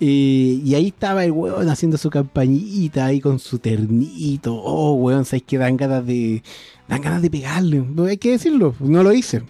[0.00, 4.54] Eh, y ahí estaba el weón haciendo su campañita ahí con su ternito.
[4.54, 6.42] Oh, weón, sabes que dan ganas de.
[6.88, 7.80] Dan ganas de pegarle.
[7.80, 8.74] No hay que decirlo.
[8.80, 9.42] No lo hice.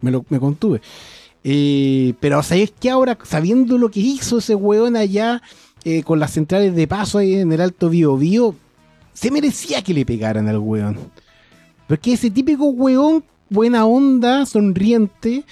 [0.00, 0.80] Me, lo, me contuve.
[1.44, 5.42] Eh, pero sabes que ahora, sabiendo lo que hizo ese weón allá
[6.04, 8.54] con las centrales de paso ahí en el Alto Bio Bio,
[9.12, 10.96] se merecía que le pegaran al weón.
[11.92, 15.44] Porque ese típico weón, buena onda, sonriente,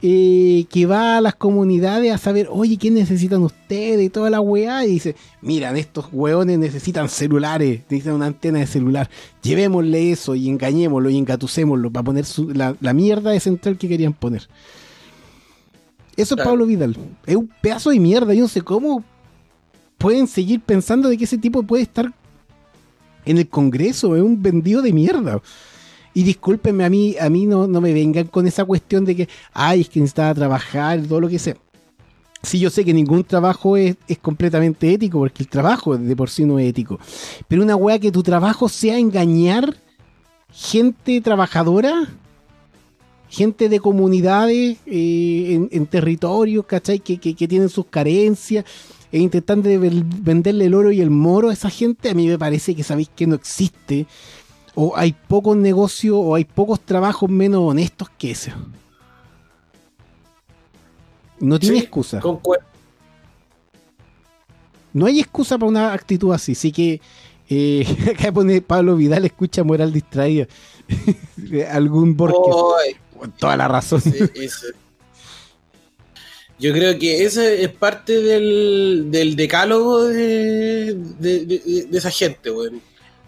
[0.00, 4.00] eh, que va a las comunidades a saber, oye, ¿qué necesitan ustedes?
[4.06, 8.68] Y toda la weá, y dice, miran, estos weones necesitan celulares, necesitan una antena de
[8.68, 9.10] celular,
[9.42, 13.88] llevémosle eso y engañémoslo y engatusémoslo para poner su- la, la mierda de central que
[13.88, 14.46] querían poner.
[16.16, 16.44] Eso es.
[16.44, 16.96] Pablo Vidal.
[17.26, 18.32] Es un pedazo de mierda.
[18.32, 19.02] Yo no sé cómo
[19.98, 22.12] pueden seguir pensando de que ese tipo puede estar
[23.24, 24.14] en el Congreso.
[24.14, 25.42] Es un vendido de mierda.
[26.12, 29.28] Y discúlpenme, a mí, a mí no, no me vengan con esa cuestión de que,
[29.52, 31.56] ay, es que necesitaba trabajar, todo lo que sea.
[32.42, 36.30] Sí, yo sé que ningún trabajo es, es completamente ético, porque el trabajo de por
[36.30, 36.98] sí no es ético.
[37.46, 39.76] Pero una weá que tu trabajo sea engañar
[40.52, 42.08] gente trabajadora,
[43.28, 46.98] gente de comunidades eh, en, territorios, ¿cachai?
[46.98, 48.64] Que, que, tienen sus carencias,
[49.12, 52.38] e intentando de venderle el oro y el moro a esa gente, a mí me
[52.38, 54.06] parece que sabéis que no existe
[54.74, 58.52] o hay pocos negocios o hay pocos trabajos menos honestos que ese.
[61.38, 62.20] No tiene Sí, excusa.
[64.92, 66.52] No hay excusa para una actitud así.
[66.52, 67.00] Así que
[67.48, 70.46] eh, acá pone Pablo Vidal, escucha moral distraída.
[71.72, 72.96] Algún Borges.
[73.18, 74.00] Con toda la razón.
[74.00, 74.66] sí, eso.
[76.58, 82.50] Yo creo que ese es parte del, del decálogo de, de, de- de esa gente,
[82.50, 82.82] weón.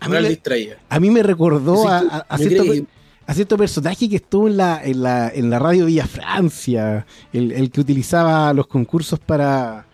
[0.05, 0.77] A mí me- distraída.
[0.89, 2.85] A mí me recordó a, a- a cierto, creo que-
[3.27, 7.53] a cierto personaje que estuvo en la, en la, en la radio Villa Francia, el,
[7.53, 9.87] el que utilizaba los concursos para,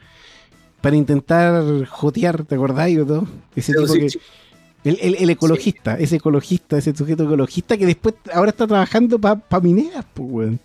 [0.80, 3.28] para intentar jotear, ¿te acordáis o no?
[3.54, 4.18] Ese tipo sí, que- sí.
[4.84, 9.60] el, el- el ecologista, ese ecologista, ese sujeto ecologista que después ahora está trabajando para
[9.60, 10.60] mineras, pues, weón.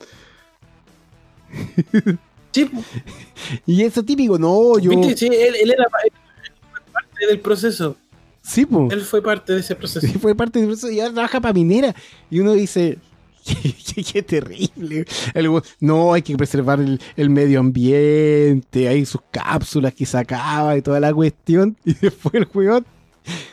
[2.52, 2.70] Sí,
[3.66, 4.92] Y eso típico, no, yo.
[5.16, 7.98] Sí, él, él era parte del proceso.
[8.44, 8.92] Sí, pues.
[8.92, 10.06] Él fue parte de ese proceso.
[10.12, 11.96] Sí, fue parte de eso y ahora trabaja para minera.
[12.30, 12.98] Y uno dice,
[13.46, 15.06] qué, qué- qué terrible.
[15.34, 20.82] El no, hay que preservar el, el medio ambiente, hay sus cápsulas que sacaba y
[20.82, 21.78] toda la cuestión.
[21.86, 22.86] Y después el weón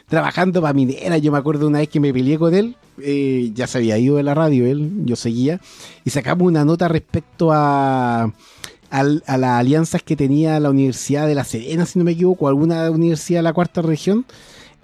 [0.09, 1.18] trabajando para minera.
[1.18, 4.16] Yo me acuerdo una vez que me peleé con él, eh, ya se había ido
[4.16, 5.61] de la radio él, yo seguía,
[6.05, 8.32] y sacamos una nota respecto a...
[8.91, 12.91] a las alianzas que tenía la Universidad de La Serena, si no me equivoco, alguna
[12.91, 14.26] universidad de la cuarta región,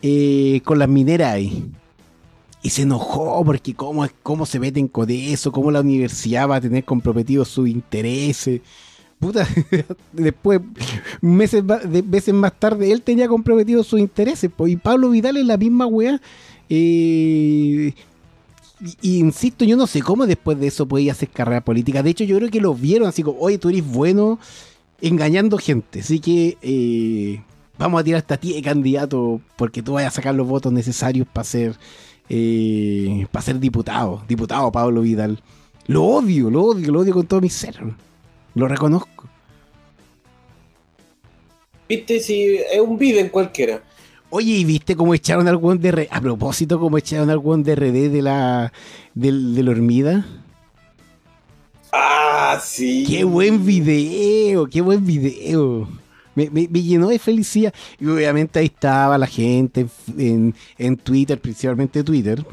[0.02, 1.70] eh, con las mineras ahí.
[2.62, 6.60] Y se enojó porque cómo, cómo se meten con eso, cómo la universidad va a
[6.60, 8.60] tener comprometidos sus intereses.
[9.18, 9.46] Puta,
[10.12, 10.60] después,
[11.20, 11.62] meses,
[12.04, 14.50] meses más tarde, él tenía comprometidos sus intereses.
[14.66, 16.20] y Pablo Vidal es la misma weá.
[16.68, 17.94] eh,
[19.02, 22.02] insisto, yo no sé cómo después de eso podía hacer carrera política.
[22.02, 24.38] De hecho, yo creo que lo vieron así como, oye, tú eres bueno
[25.00, 26.00] engañando gente.
[26.00, 27.42] Así que eh,
[27.78, 31.26] vamos a tirar esta tía de candidato porque tú vayas a sacar los votos necesarios
[31.32, 31.76] para ser,
[32.28, 34.22] eh, para ser diputado.
[34.28, 35.40] Diputado Pablo Vidal.
[35.86, 37.78] Lo odio, lo odio, lo odio con todo mi ser.
[38.54, 39.28] Lo reconozco.
[41.88, 42.20] ¿Viste?
[42.20, 43.82] Si es un en cualquiera.
[44.30, 46.08] Oye, ¿y viste cómo echaron al weón de RD?
[46.10, 48.72] A propósito, cómo echaron al weón de RD de la,
[49.14, 50.26] del, de la hormida.
[51.92, 53.04] Ah, sí.
[53.06, 54.66] ¡Qué buen video!
[54.66, 55.88] ¡Qué buen video!
[56.36, 57.74] Me, me- llenó de felicidad.
[57.98, 62.44] Y obviamente ahí estaba la gente en, en- Twitter, principalmente Twitter,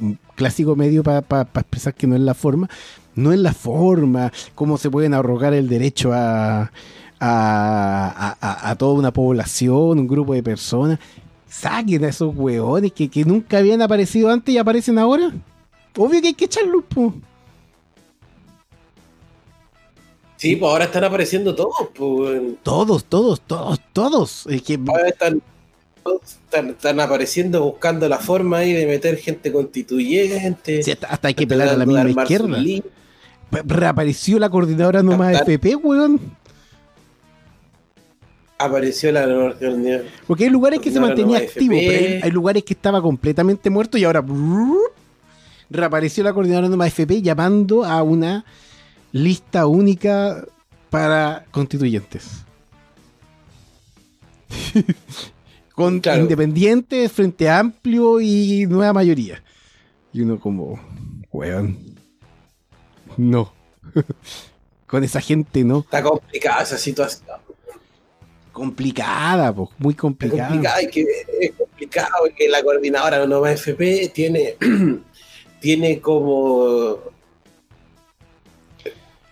[0.00, 2.68] un clásico medio para expresar que no es la forma.
[3.14, 6.70] No es la forma, cómo se pueden arrogar el derecho a, a,
[7.20, 10.98] a- a- a toda una población, un grupo de personas.
[11.48, 15.30] Saquen a esos hueones que, que nunca habían aparecido antes y aparecen ahora.
[15.96, 17.14] Obvio que hay que echarlos, po.
[20.36, 21.88] Sí, pues ahora están apareciendo todos.
[21.94, 22.42] Pues.
[22.62, 24.46] Todos, todos, todos, todos.
[24.48, 25.42] Es que ahora están,
[26.22, 30.82] Están, están apareciendo buscando la forma ahí de meter gente constituyente.
[30.82, 32.58] Sí, hasta, hasta hay que pelar a la misma izquierda.
[33.50, 35.40] Reapareció la coordinadora nomás.
[35.42, 36.20] FP, weón.
[38.58, 39.54] Apareció la
[40.26, 41.86] Porque hay lugares que se Coordinadora mantenía activo, FP.
[41.88, 44.92] pero hay, hay lugares que estaba completamente muerto y ahora brrr,
[45.70, 48.44] reapareció la coordinadora nomás FP llamando a una
[49.14, 50.44] lista única
[50.90, 52.44] para constituyentes.
[55.74, 56.22] Con Claro.
[56.22, 59.42] independientes, Frente Amplio y Nueva Mayoría.
[60.12, 60.80] Y uno como,
[61.32, 61.78] weón,
[63.16, 63.52] no.
[64.86, 65.80] Con esa gente no.
[65.80, 67.22] Está complicada esa situación.
[68.52, 70.48] Complicada, po, muy complicada.
[70.48, 71.04] complicado, y que
[71.40, 74.56] es complicado que la coordinadora Noma FP tiene,
[75.60, 76.98] tiene como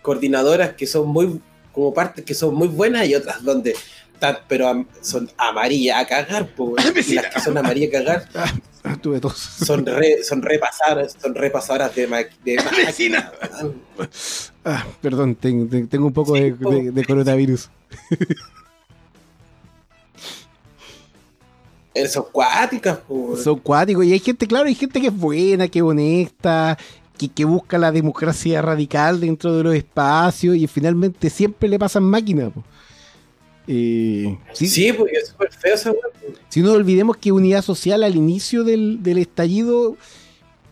[0.03, 1.41] coordinadoras que son muy,
[1.71, 3.75] como partes que son muy buenas y otras donde
[4.13, 6.75] están, pero am- son amarillas a cagar, po,
[7.07, 8.29] y las que son amarillas a cagar
[8.85, 9.37] Ah, tuve tos.
[9.37, 13.31] son re, son repasadoras, son repasadoras de, ma- de máquina.
[14.65, 16.69] Ah, perdón, ten- ten- tengo un poco Sí, de, po.
[16.69, 17.69] de- de coronavirus.
[21.95, 23.37] Eh, Son cuáticas, po.
[23.37, 24.03] Son cuáticos.
[24.05, 26.77] Y hay gente, claro, hay gente que es buena, que es honesta,
[27.17, 32.03] que, que busca la democracia radical dentro de los espacios y finalmente siempre le pasan
[32.03, 32.51] máquinas.
[33.67, 35.99] Eh, sí, Sí, porque es súper feo esa po.
[36.49, 39.95] Si no olvidemos que Unidad Social al inicio del, del estallido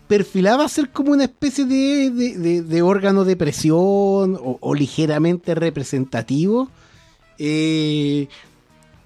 [0.08, 5.54] perfilaba ser como una especie de, de- de- de órgano de presión o, o ligeramente
[5.54, 6.68] representativo.
[7.38, 8.28] Eh,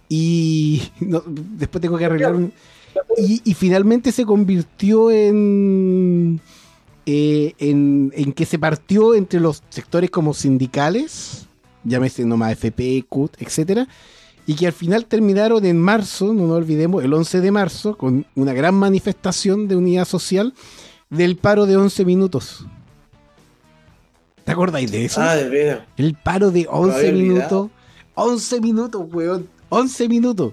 [0.09, 2.53] y no, después tengo que arreglar un...
[3.19, 6.41] Y, y finalmente se convirtió en,
[7.07, 11.47] eh, en, en que se partió entre los sectores como sindicales,
[11.85, 13.87] llámese nomás FP, CUT, etcétera,
[14.47, 18.27] y que al final terminaron en marzo, no nos olvidemos, el 11 de marzo, con
[18.35, 20.55] una gran manifestación de unidad social
[21.11, 22.67] del paro de 11 minutos.
[24.45, 25.21] ¿Te acordáis de eso?
[25.21, 25.81] Ah, de veras.
[25.97, 27.63] el paro de 11 había olvidado.
[27.65, 27.71] minutos.
[28.15, 29.49] 11 minutos, weón.
[29.69, 30.53] 11 minutos.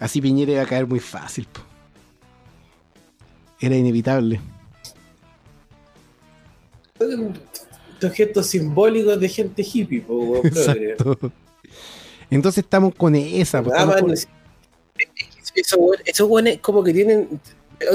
[0.00, 1.46] Así Piñera iba a caer muy fácil.
[1.52, 1.60] po.
[3.60, 4.40] Era inevitable.
[8.14, 10.36] Gestos simbólicos de gente hippie, po.
[10.44, 11.18] Exacto.
[12.30, 13.62] Entonces estamos con esa.
[13.62, 14.28] po, Ah, estamos man, con- es-
[15.54, 17.40] Esos weones- esos weones como que tienen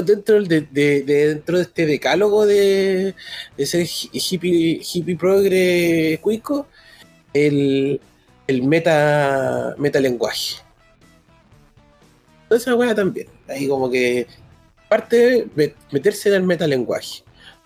[0.04, 3.14] dentro de, de- de- dentro de este decálogo de,
[3.56, 6.66] de ser hi- hippie, hippie progre cuico,
[7.34, 8.00] el,
[8.46, 10.56] el meta, metalenguaje.
[12.48, 13.28] Esa wea también.
[13.48, 14.26] Ahí como que
[14.90, 17.22] parte de me- meterse en el metalenguaje.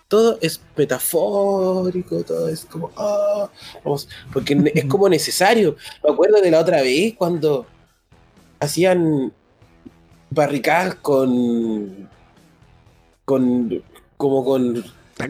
[0.07, 3.49] Todo es metafórico, todo es como, ah,
[3.83, 5.75] vamos, porque es como necesario.
[6.03, 7.65] Me acuerdo de la otra vez cuando
[8.59, 9.33] hacían
[10.29, 12.07] barricadas con,
[13.25, 13.81] con,
[14.17, 14.83] como con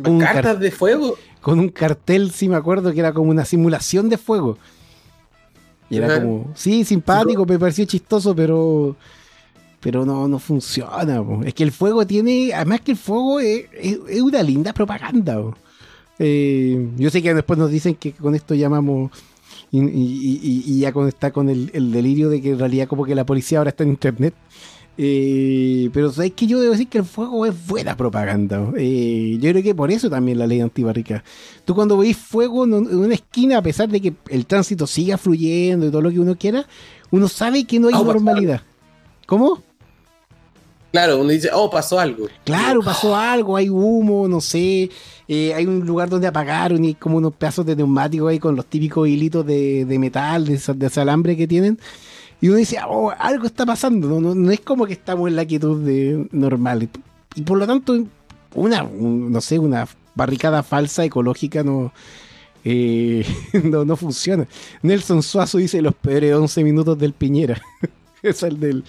[0.04, 1.16] con cartas de fuego.
[1.42, 4.58] con un cartel, sí me acuerdo que era como una simulación de fuego.
[5.90, 6.22] Y era Ajá.
[6.22, 8.96] como, sí, simpático, me pareció chistoso, pero
[9.86, 11.24] pero no, no funciona.
[11.24, 11.44] po.
[11.44, 15.40] Es que el fuego tiene, además que el fuego es, es- es una linda propaganda.
[16.18, 19.12] Eh, yo sé que después nos dicen que con esto llamamos
[19.72, 22.88] y, y- y- y ya con, está con el, el delirio de que en realidad
[22.88, 24.34] como que la policía ahora está en internet.
[24.98, 28.72] Eh, pero sabes que yo debo decir que el fuego es buena propaganda.
[28.78, 31.24] Eh, yo creo que por eso también la ley antibarrica.
[31.64, 34.88] Tú cuando veis fuego en un- en una esquina, a pesar de que el tránsito
[34.88, 36.66] siga fluyendo y todo lo que uno quiera,
[37.12, 38.62] uno sabe que no hay Ah, normalidad.
[39.28, 39.62] ¿Cómo?
[40.96, 42.28] Claro, uno dice, oh, pasó algo.
[42.46, 44.90] Claro, pasó algo, hay humo, no sé,
[45.28, 48.66] eh, hay un lugar donde apagaron y como unos pedazos de neumáticos ahí con los
[48.66, 51.78] típicos hilitos de, metal, de, de alambre que tienen.
[52.40, 55.36] Y uno dice, oh, algo está pasando, no, no, no es como que estamos en
[55.36, 56.88] la quietud de, normal.
[57.36, 58.02] Y por lo tanto,
[58.54, 59.86] una, un- no sé, una
[60.16, 61.92] barricada falsa ecológica no,
[62.64, 63.26] eh,
[63.66, 64.48] no, no funciona.
[64.82, 67.62] Nelson Suazo dice los peores 11 minutos del Piñera.
[68.24, 68.86] es el del,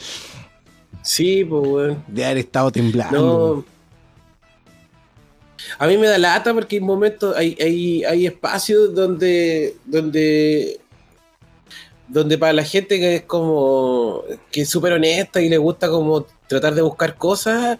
[1.06, 2.04] Sí, pues, weón.
[2.08, 3.64] de haber estado temblando.
[3.64, 3.76] No.
[5.78, 10.80] A mí me da lata porque hay momentos, hay, hay, hay espacios donde, donde,
[12.08, 16.26] donde para la gente que es como, que es súper honesta y le gusta como
[16.48, 17.78] tratar de buscar cosas,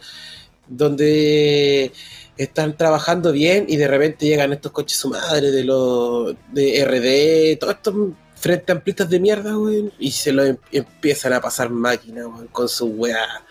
[0.69, 1.91] donde
[2.37, 7.59] están trabajando bien y de repente llegan estos coches su madre de los de RD,
[7.59, 7.95] todos estos
[8.37, 12.69] frente amplistas de mierda, güey, y se lo em- empiezan a pasar máquinas, güey, con
[12.69, 13.45] su weá.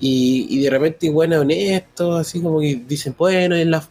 [0.00, 3.86] Y, y de repente, bueno, honestos, así como que dicen, bueno, en la,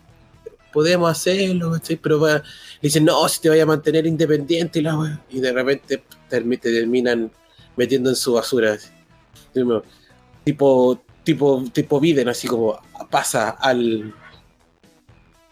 [0.74, 1.96] podemos hacerlo, ¿cachai?
[1.98, 2.42] Pero le
[2.82, 5.22] dicen, no, si te vaya a mantener independiente y la weá.
[5.30, 7.32] Y de repente te terminan
[7.78, 8.78] metiendo en su basura.
[10.44, 12.80] Tipo, tipo, tipo Biden, así como
[13.10, 14.14] pasa al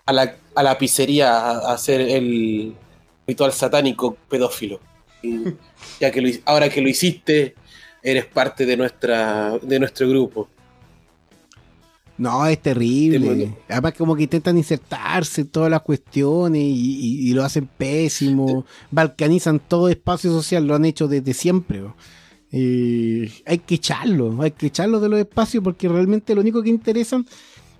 [0.06, 2.76] a la, a la pizzería a, a hacer el
[3.32, 4.80] ritual satánico pedófilo.
[5.24, 5.30] Y
[6.00, 7.56] ya que lo, ahora que lo hiciste,
[8.04, 10.48] eres parte de nuestra de nuestro grupo.
[12.18, 13.52] No, es terrible.
[13.68, 16.66] Además, como que intentan insertarse en todas las cuestiones y,
[17.08, 18.66] y- y lo hacen pésimo.
[18.92, 21.82] Balcanizan todo espacio social, lo han hecho desde siempre.
[22.52, 26.70] Eh, hay que echarlo, hay que echarlo de los espacios porque realmente lo único que
[26.70, 27.26] interesan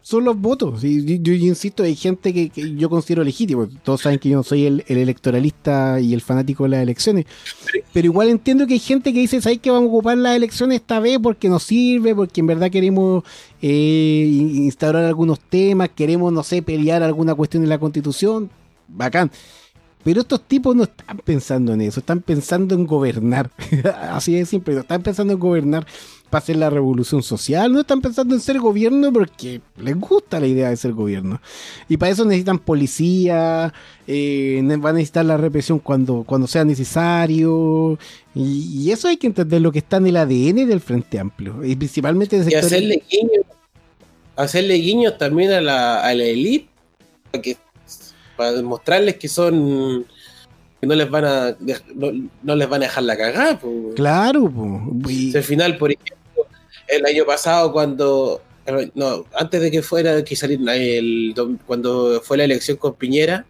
[0.04, 0.84] son los votos.
[0.84, 3.68] Y yo, insisto, hay gente que, yo considero legítimo.
[3.84, 7.26] Todos saben que yo no soy el, el electoralista y el fanático de las elecciones.
[7.94, 10.78] Pero igual entiendo que hay gente que dice, ¿sabes que vamos a ocupar las elecciones
[10.82, 12.16] esta vez porque nos sirve?
[12.16, 13.24] Porque en verdad queremos
[13.62, 18.50] eh, in- instaurar algunos temas, queremos, no sé, pelear alguna cuestión en la constitución.
[18.88, 19.32] Bacán.
[20.04, 23.52] Pero estos tipos no están pensando en eso, están pensando en gobernar.
[24.12, 25.86] Así de simple, no están pensando en gobernar
[26.32, 30.48] para hacer la revolución social, no están pensando en ser gobierno porque les gusta la
[30.48, 31.40] idea de ser gobierno.
[31.88, 33.74] Y para eso necesitan policía,
[34.08, 38.00] eh, van a necesitar la represión cuando, cuando sea necesario.
[38.34, 41.64] Y, y eso hay que entender lo que está en el ADN del Frente Amplio.
[41.64, 43.46] Y principalmente Y hacerle guiños,
[44.36, 46.70] hacerle guiños también a la, a la elite
[47.30, 47.58] para que
[48.38, 50.06] para demostrarles que son
[50.80, 51.56] que no les van a
[51.94, 52.08] no,
[52.42, 53.60] no les van a dejar la cagada.
[53.60, 53.94] pues.
[53.96, 54.82] Claro, po.
[55.08, 56.16] Y- Si al final, por ejemplo,
[56.92, 58.42] el año pasado cuando
[58.94, 61.34] no, antes de que fuera que saliera el
[61.66, 63.46] cuando fue la elección con Piñera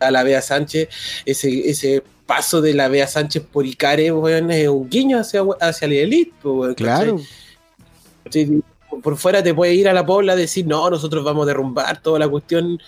[0.00, 0.88] a la Bea Sánchez,
[1.24, 5.88] ese, ese paso de la Bea Sánchez por Icare, weón, es un guiño hacia, hacia
[5.88, 6.32] la elite,
[6.76, 7.20] claro.
[8.28, 8.60] Sí,
[9.02, 12.02] por fuera te puede ir a la pobla a decir, no, nosotros vamos a derrumbar
[12.02, 12.78] toda la cuestión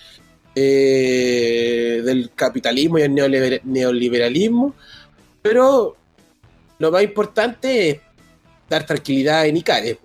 [0.53, 4.75] eh, del capitalismo y el neoliber- neoliberalismo,
[5.41, 5.95] pero
[6.77, 7.99] lo más importante es
[8.69, 9.99] dar tranquilidad en Icare.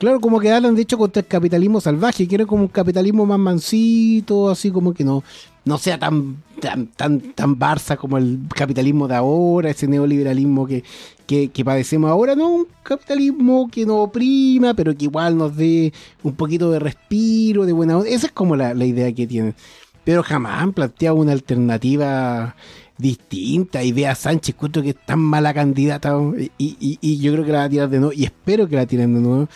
[0.00, 3.38] Claro, como que hablan de hecho contra el capitalismo salvaje, quieren como un capitalismo más
[3.38, 5.22] mansito, así como que no,
[5.66, 10.84] no sea tan, tan, tan, tan barça como el capitalismo de ahora, ese neoliberalismo que,
[11.26, 15.92] que, que padecemos ahora, no, un capitalismo que nos oprima, pero que igual nos dé
[16.22, 18.08] un poquito de respiro, de buena onda.
[18.08, 19.54] Esa es como la, la idea que tienen.
[20.02, 22.56] Pero jamás han planteado una alternativa
[23.00, 23.82] distinta.
[23.82, 27.52] Y vea Sánchez, encuentro que es tan mala candidata y, y- y yo creo que
[27.52, 29.48] la va a tirar de nuevo y espero que la tiren de nuevo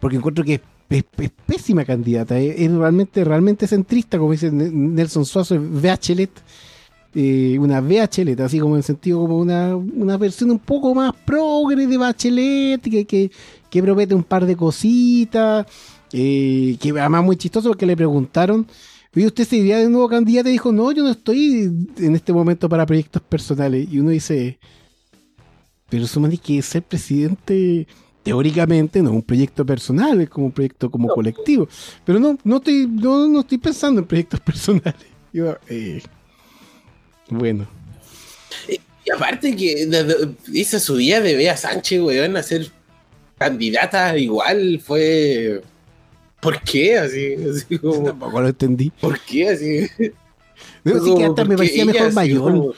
[0.00, 1.02] porque encuentro que es,
[1.46, 6.30] pésima candidata, es, realmente, realmente centrista, como dice Nelson Suazo, es Bachelet,
[7.14, 11.86] eh, una Bachelet, así como en sentido como una, una versión un poco más progre
[11.86, 13.30] de Bachelet, que, que,
[13.70, 15.66] que promete un par de cositas,
[16.12, 18.66] eh, que además muy chistoso porque le preguntaron,
[19.16, 20.48] oye, ¿usted se iría de nuevo candidato?
[20.48, 23.86] Y dijo, no, yo no estoy en este momento para proyectos personales.
[23.90, 24.58] Y uno dice,
[25.88, 27.86] pero Sumani que ser presidente
[28.22, 31.68] teóricamente no es un proyecto personal, es como un proyecto como colectivo.
[32.04, 34.94] Pero no, no estoy, no, no estoy pensando en proyectos personales.
[35.32, 36.00] Yo, eh,
[37.28, 37.66] bueno,
[38.68, 42.70] Y aparte que de- esa subida de Bea Sánchez, weón, a ser
[43.38, 45.62] candidata igual fue...
[46.44, 46.98] ¿Por qué?
[46.98, 48.90] Así, así como, tampoco lo entendí.
[48.90, 49.48] ¿Por qué?
[49.48, 49.88] Así,
[50.84, 52.40] No, sí que hasta me parecía ella mejor mayor.
[52.42, 52.74] como-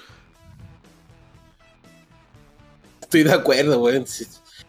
[3.02, 4.04] Estoy de acuerdo, weón.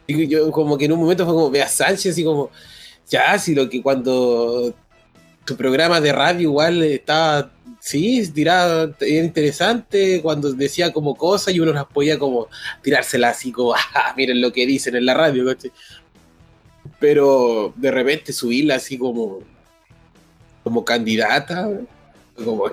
[0.07, 2.49] Yo como que en un momento fue como Bea Sánchez, así como,
[3.09, 4.73] ya, si lo que cuando
[5.45, 11.59] tu programa de radio igual estaba, sí, tiraba, era interesante, cuando decía como cosas y
[11.59, 12.47] uno las podía como
[12.81, 15.71] tirársela así como, ah, miren lo que dicen en la radio, ¿cachai?
[16.99, 19.39] Pero de repente subirla así como,
[20.63, 21.69] como candidata,
[22.43, 22.69] como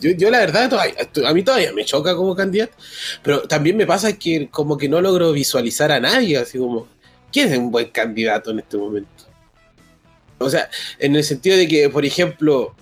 [0.00, 0.94] yo, yo la verdad todavía-
[1.28, 2.74] a mí todavía me choca como candidato
[3.22, 6.86] pero también me pasa que como que no logro visualizar a nadie así como
[7.32, 9.24] quién es un buen candidato en este momento
[10.38, 12.74] o sea en el sentido de que por ejemplo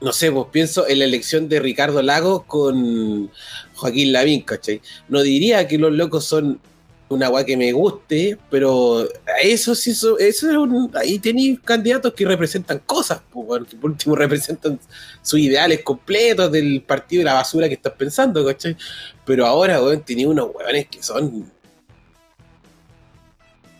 [0.00, 3.30] no sé pues pienso en la elección de Ricardo Lagos con
[3.74, 4.80] Joaquín Lavín ¿cachai?
[5.08, 6.60] no diría que los locos son
[7.08, 9.08] una guay que me guste, pero
[9.42, 13.20] eso sí, eso, eso es un, ahí tenéis candidatos que representan cosas,
[13.68, 14.80] que por último representan
[15.22, 18.76] sus ideales completos del partido de la basura que estás pensando, ¿cachai?
[19.24, 21.50] Pero ahora, weón, unos weones que son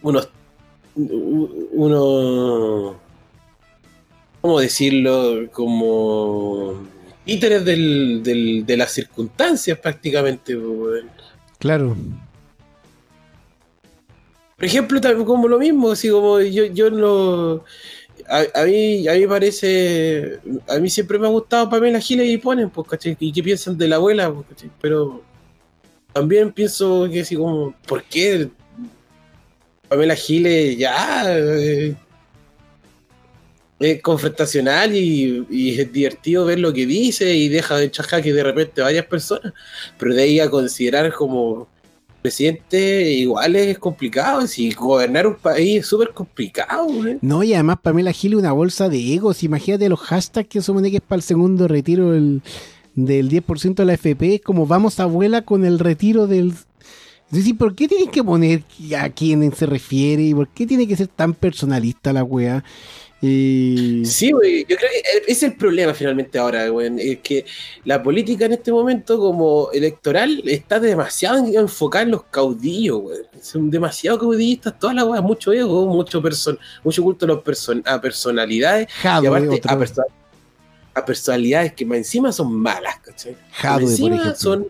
[0.03, 0.28] unos
[0.94, 2.97] unos
[4.40, 5.51] ¿cómo decirlo?
[5.53, 6.74] como
[7.24, 11.11] títeres del, del- de las circunstancias prácticamente, weón.
[11.59, 11.97] Claro.
[14.57, 17.65] Por ejemplo, como lo mismo, así como yo, yo no.
[18.28, 20.41] A, a mí, a mí parece.
[20.69, 23.16] A mí siempre me ha gustado Pamela Giles y ponen, pues, ¿cachai?
[23.20, 24.70] ¿Y qué piensan de la abuela, pues, ¿cachai?
[24.81, 25.23] Pero.
[26.12, 28.49] también pienso que así como, ¿por qué
[29.89, 31.95] Pamela Giles ya eh,
[33.78, 38.33] es confrontacional y, y es divertido ver lo que dice y deja de echar que
[38.33, 39.53] de repente varias personas,
[39.99, 41.69] pero de ahí a considerar como
[42.27, 46.89] presidente igual es complicado, si gobernar un país es súper complicado.
[47.20, 49.44] No, y además Pamela Gil una bolsa de egos.
[49.44, 52.43] Imagínate los hashtags que supone que es para el segundo retiro del,
[52.97, 54.35] del 10% de la FP.
[54.35, 56.48] Es como vamos abuela con el retiro del...
[56.51, 58.65] Es decir, ¿por qué tienen que poner
[58.98, 60.24] a quién se refiere?
[60.24, 62.65] ¿Y por qué tiene que ser tan personalista la wea?
[64.05, 67.45] Sí, güey, yo creo que es el problema finalmente ahora, güey, es que
[67.85, 73.19] la política en este momento como electoral está demasiado enfocada en los caudillos, güey.
[73.41, 77.83] Son demasiado caudillistas todas las weas, mucho ego, mucho person mucho culto a, los person
[77.87, 80.05] a personalidades Jadwe, y aparte a, perso-
[80.95, 83.37] a personalidades que más encima son malas, ¿cachai?
[83.53, 84.69] Jadwe, encima son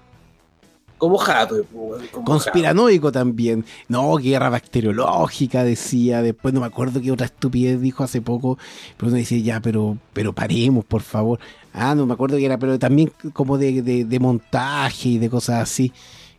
[0.98, 3.64] como Jadwe, güey, como Conspiranoico también.
[3.88, 6.22] No, guerra bacteriológica, decía.
[6.22, 8.58] Después no me acuerdo qué otra estupidez dijo hace poco.
[8.96, 11.38] Pero uno dice, ya, pero, pero paremos, por favor.
[11.72, 15.62] Ah, no me acuerdo que era, pero también como de, de- montaje y de cosas
[15.62, 15.92] así.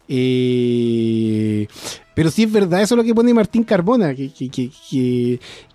[0.09, 1.67] Eh,
[2.13, 4.69] pero sí es verdad, eso es lo que pone Martín Carbona, que, que, que,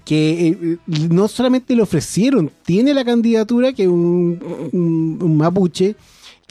[0.05, 0.79] que- eh,
[1.11, 5.95] no solamente le ofrecieron, tiene la candidatura que un- un mapuche,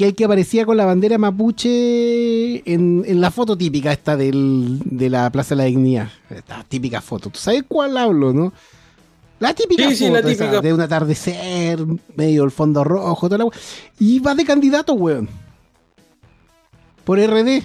[0.01, 4.79] que el que aparecía con la bandera mapuche en, en la foto típica esta del,
[4.83, 6.09] de la Plaza de la Dignidad.
[6.27, 7.29] Esta típica foto.
[7.29, 8.51] ¿Tú sabes cuál hablo, no?
[9.39, 13.51] La típica Sí, sí, foto esa, de un atardecer, medio el fondo rojo, toda la
[13.99, 15.29] Y va de candidato, weón.
[17.03, 17.61] Por RD.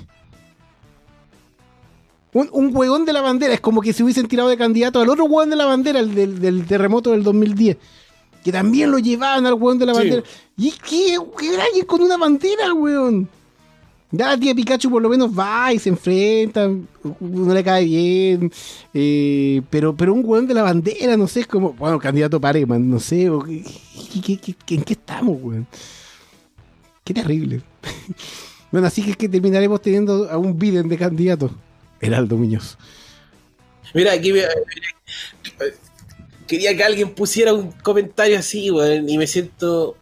[2.34, 5.08] Un, un hueón de la bandera, es como que se hubiesen tirado de candidato al
[5.08, 7.78] otro hueón de la bandera, el del, del terremoto del 2010.
[8.44, 10.22] Que también lo llevaban al hueón de la Sí.
[10.56, 11.16] ¿Y qué?
[11.38, 13.28] ¿Qué alguien con una bandera, weón?
[14.10, 16.68] Ya tía Pikachu por lo menos va y se enfrenta,
[17.20, 18.52] no le cae bien,
[18.94, 22.88] eh, pero, pero un weón de la bandera, no sé, es como, bueno, candidato Pareman,
[22.88, 25.66] no sé, ¿en qué estamos, weón?
[27.04, 27.62] Qué terrible.
[28.72, 31.50] bueno, así que es que terminaremos teniendo a un Biden de candidato,
[32.00, 32.78] Heraldo Muñoz.
[33.92, 34.44] Mira, aquí me-
[36.46, 39.96] quería que alguien pusiera un comentario así, weón, y me siento.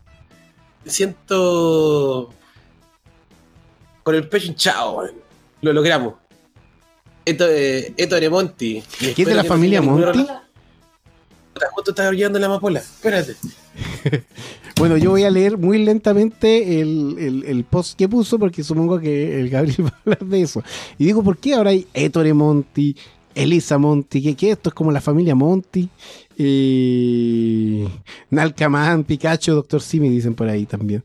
[0.87, 2.31] Siento.
[4.03, 5.03] con el pecho hinchado.
[5.63, 6.15] Lo logramos.
[7.25, 8.83] Esto, eh, Esto de Monti.
[8.99, 10.27] ¿Qué es de la familia Monti?
[11.73, 12.81] Justo está brillando la amapola.
[12.81, 13.35] Espérate.
[14.77, 18.99] Bueno, yo voy a leer muy lentamente el, el- el post que puso porque supongo
[18.99, 20.65] que el Gabriel va a hablar de eso.
[20.99, 22.97] Y digo, ¿por qué ahora hay Ettore Monti,
[23.37, 24.21] Elisa Monti?
[24.21, 25.89] ¿Qué, qué esto es como la familia Monti?
[26.39, 27.89] Eh,
[28.31, 31.03] Nalcaman, Pikachu, Doctor Simi, dicen por ahí también.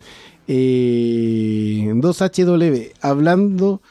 [0.48, 3.82] Eh, 2HW, hablando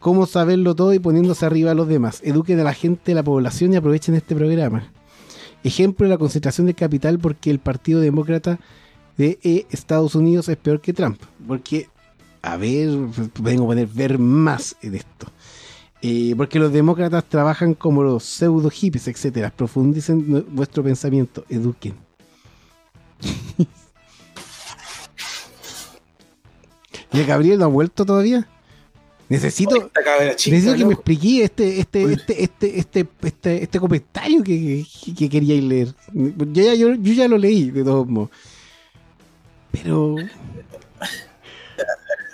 [0.00, 2.20] cómo saberlo todo y poniéndose arriba a los demás.
[2.24, 4.92] Eduquen a la gente de la población y aprovechen este programa.
[5.62, 8.58] Ejemplo de la concentración de capital porque el Partido Demócrata
[9.16, 11.22] de eh, Estados Unidos es peor que Trump.
[11.46, 11.88] Porque,
[12.42, 12.90] a ver,
[13.40, 15.28] vengo a poner ver más en esto.
[16.06, 19.50] Eh, porque los demócratas trabajan como los pseudo hippies, etcétera.
[19.50, 21.94] Profundicen vuestro pensamiento, eduquen.
[27.10, 28.46] ¿Y el Gabriel no ha vuelto todavía?
[29.30, 29.74] Necesito,
[30.36, 35.14] chica, necesito que me expliqué este, este, este, este, este, este, este comentario que, que,
[35.14, 35.94] que queríais leer.
[36.12, 38.28] Yo ya, yo, yo ya lo leí, de todos modos.
[39.72, 40.16] Pero.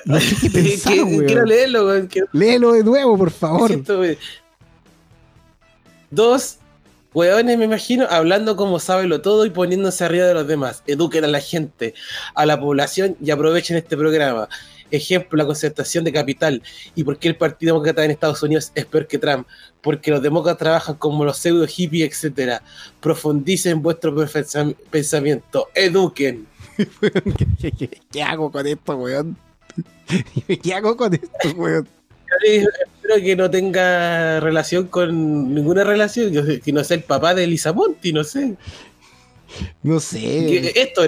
[0.04, 1.26] No sé qué Que- pensar, que- weón.
[1.26, 2.06] Quiero leerlo, weón.
[2.06, 3.68] quiero- Léelo de nuevo, por favor.
[3.68, 4.16] siento, weón.
[6.10, 6.56] Dos
[7.14, 10.82] weones, me imagino, hablando como lo todo y poniéndose arriba de los demás.
[10.86, 11.94] Eduquen a la gente,
[12.34, 14.48] a la población y aprovechen este programa.
[14.92, 16.62] Ejemplo, la concentración de capital.
[16.96, 19.46] ¿Y por qué el Partido Demócrata en Estados Unidos es peor que Trump?
[19.80, 22.60] Porque los demócratas trabajan como los pseudo hippies, etcétera.
[23.00, 25.68] Profundicen vuestro pensa- pensamiento.
[25.76, 26.48] Eduquen.
[26.76, 29.36] ¿Qué, qué- qué- qué hago con esto, weón?
[30.62, 31.84] ¿Qué hago con esto, weón?
[31.86, 36.32] Yo le- espero que no tenga relación con ninguna relación,
[36.62, 38.56] que no sea el papá de Elisa Monti, no sé.
[39.82, 40.70] No sé.
[40.80, 41.02] Esto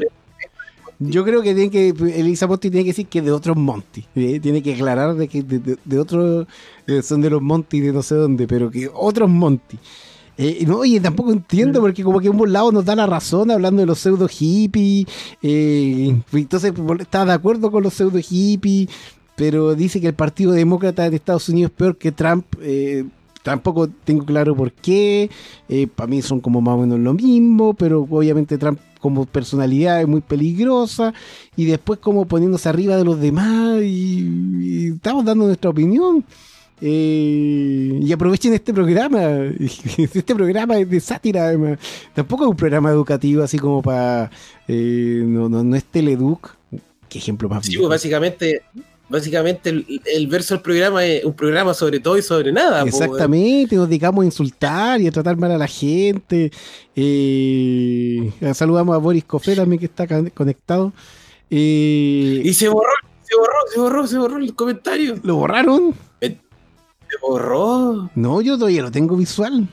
[0.98, 4.04] Yo creo que tiene que Elisa Monti tiene que decir que de otros Monty.
[4.16, 4.40] ¿eh?
[4.40, 6.46] Tiene que aclarar de que de, de- de otros
[6.86, 9.78] eh, son de los Monty de no sé dónde, pero que otros Monty.
[10.38, 13.80] Eh, no, oye, tampoco entiendo porque como que un lado nos da la razón hablando
[13.80, 15.06] de los pseudo hippies.
[15.42, 18.88] eh, entonces está de acuerdo con los pseudo hippies,
[19.36, 22.46] pero dice que el Partido Demócrata de Estados Unidos es peor que Trump.
[22.60, 23.04] eh,
[23.42, 25.28] tampoco tengo claro por qué.
[25.96, 30.06] Para mí son como más o menos lo mismo, pero obviamente Trump como personalidad es
[30.06, 31.12] muy peligrosa
[31.56, 34.28] y después como poniéndose arriba de los demás y,
[34.60, 36.24] y estamos dando nuestra opinión.
[36.84, 39.20] Eh, y aprovechen este programa.
[39.98, 41.78] Este programa es de sátira, además.
[42.12, 44.30] Tampoco es un programa educativo, así como para.
[44.66, 46.56] eh, no, no, no es Teleduc.
[47.08, 48.62] Qué ejemplo más Sí, pues básicamente,
[49.08, 52.82] básicamente el, el verso del programa es un programa sobre todo y sobre nada.
[52.82, 52.94] pues.
[52.94, 56.50] Exactamente, nos dedicamos a insultar y a tratar mal a la gente.
[56.96, 60.92] Eh, saludamos a Boris Cofé también que está conectado.
[61.48, 62.90] Y se borró,
[63.22, 65.16] se borró, se borró, se borró el comentario.
[65.22, 65.94] ¿Lo borraron?
[67.12, 68.10] Se borró.
[68.14, 69.68] No, yo todavía lo tengo visual.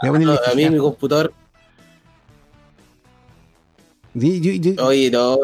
[0.00, 1.32] Voy a ponerle No, a mí mi computador,
[4.18, 5.36] Sí, yo- yo- oye, no.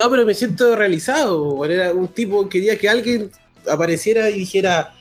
[0.00, 1.64] No, pero me siento realizado.
[1.64, 3.30] Era un tipo que quería que alguien
[3.70, 4.94] apareciera y dijera,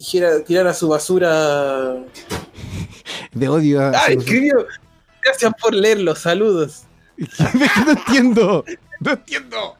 [0.00, 1.94] dijera, tirara su basura.
[3.32, 3.90] de odio a.
[3.90, 4.66] Ah, escribió.
[5.22, 6.82] Gracias por leerlo, saludos.
[7.86, 8.64] no entiendo.
[9.00, 9.76] No entiendo.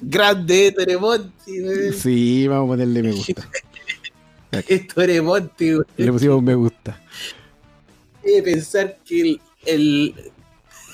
[0.00, 1.92] Grande Toremonti, weón.
[1.94, 3.48] Sí, vamos a ponerle me gusta.
[4.68, 5.86] Es Toremonti, weón.
[5.96, 7.00] Le pusimos me gusta.
[8.24, 10.14] de pensar que el, el-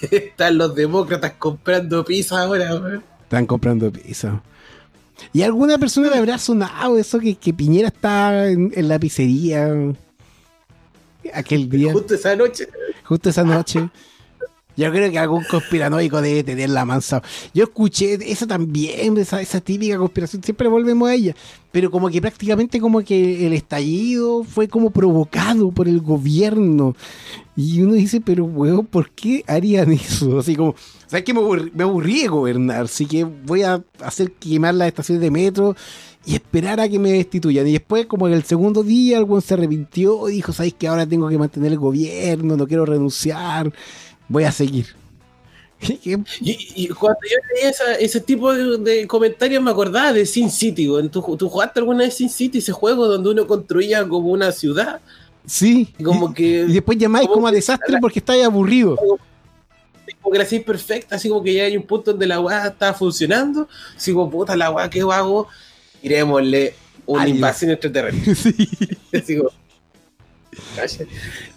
[0.10, 3.02] están los demócratas comprando pizza ahora.
[3.22, 4.42] Están comprando pizza.
[5.32, 9.68] ¿Y alguna persona le habrá sonado eso que, que Piñera está en, en la pizzería
[11.34, 12.66] aquel día, Justo esa noche.
[13.04, 13.88] justo esa noche?
[14.80, 17.22] Yo creo que algún conspiranoico debe tener la mansa.
[17.52, 21.36] Yo escuché eso también, esa, esa típica conspiración, siempre volvemos a ella,
[21.70, 26.96] pero como que prácticamente como que el estallido fue como provocado por el gobierno.
[27.54, 30.38] Y uno dice, pero weón, ¿por qué harían eso?
[30.38, 30.74] Así como,
[31.06, 31.34] ¿sabes qué?
[31.34, 35.30] Me aburrí, me aburrí de gobernar, así que voy a hacer quemar las estaciones de
[35.30, 35.76] metro
[36.24, 37.66] y esperar a que me destituyan.
[37.66, 41.06] Y después, como en el segundo día, el se arrepintió y dijo, ¿sabes que ahora
[41.06, 42.56] tengo que mantener el gobierno?
[42.56, 43.72] No quiero renunciar,
[44.30, 44.86] voy a seguir.
[45.82, 46.14] Y,
[46.84, 50.86] y cuando yo leía esa- ese tipo de, de comentarios me acordaba de Sin City.
[51.10, 55.00] ¿Tú, tú jugaste alguna vez Sin City, ese juego donde uno construía como una ciudad?
[55.46, 55.88] Sí.
[55.98, 58.94] Y como que, y después llamáis como como a desastre porque estáis aburrido.
[58.96, 62.66] como que la hacéis perfecta, así como que ya hay un punto donde la weá
[62.66, 63.66] está funcionando.
[63.96, 65.48] Así como, puta, la weá, ¿qué hago?
[66.02, 66.74] Iremosle
[67.06, 68.34] una Ay, invasión extraterrestre.
[68.34, 68.54] sí.
[69.14, 69.48] Así como.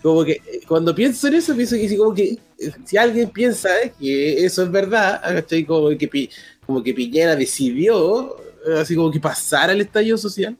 [0.01, 3.29] Como que eh, cuando pienso en eso, pienso que si, como que eh, si alguien
[3.29, 5.65] piensa eh, que eso es verdad, ¿cachai?
[5.65, 6.29] Como que,
[6.65, 8.35] como que Piñera decidió,
[8.79, 10.57] así como que pasara el estallido social,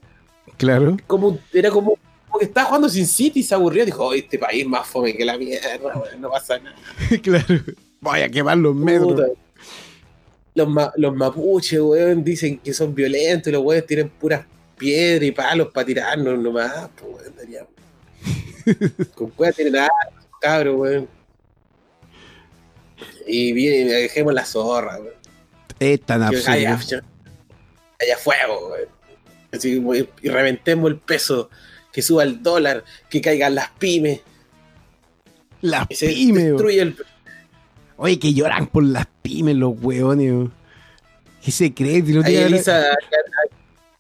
[0.58, 0.98] Claro.
[1.08, 1.98] como era como,
[2.28, 5.16] como que estaba jugando sin City y se aburrió, dijo, "Oh, este país más fome
[5.16, 5.78] que la mierda,
[6.20, 6.76] no pasa nada.
[7.22, 7.62] claro.
[8.02, 9.22] Voy a quemar los metros.
[10.56, 14.46] Los, ma- los mapuches, weón, dicen que son violentos, y los weones tienen puras
[14.78, 17.32] piedras y palos para tirarnos nomás, pues,
[19.16, 19.90] Con cueva tienen nada,
[20.42, 21.08] cabros, weón.
[23.28, 25.14] Y bien, dejemos la zorra, weón.
[25.80, 26.52] Es tan absurdo.
[26.52, 26.80] haya,
[28.02, 28.90] haya fuego, weón.
[29.52, 29.84] Así
[30.24, 31.50] y reventemos el peso,
[31.92, 34.22] que suba el dólar, que caigan las pymes,
[35.62, 36.44] Las que pymes.
[36.44, 36.52] weón.
[36.54, 36.98] destruya el.
[37.98, 40.52] Oye, que lloran por las pymes los weón.
[41.44, 42.02] ¿Qué se cree?
[42.02, 42.84] Tiene- Elisa,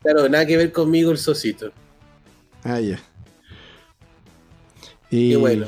[0.01, 1.71] claro, nada que ver conmigo el socito.
[2.63, 2.99] Ah, ya.
[5.13, 5.67] Qué Eh, bueno.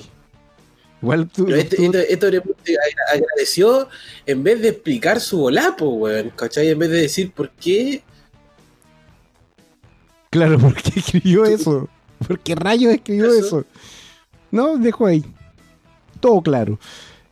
[1.02, 2.78] Igual tú, Pero este, tú- este,
[3.14, 3.88] agradeció
[4.26, 6.32] en vez de explicar su volapo, weón.
[6.36, 6.70] ¿Cachai?
[6.70, 8.02] En vez de decir por qué.
[10.32, 11.88] Claro, ¿por qué escribió eso?
[12.28, 13.60] ¿Por qué rayos escribió Eso.
[13.60, 13.66] eso?
[14.52, 15.24] No, dejo ahí.
[16.20, 16.80] Todo claro.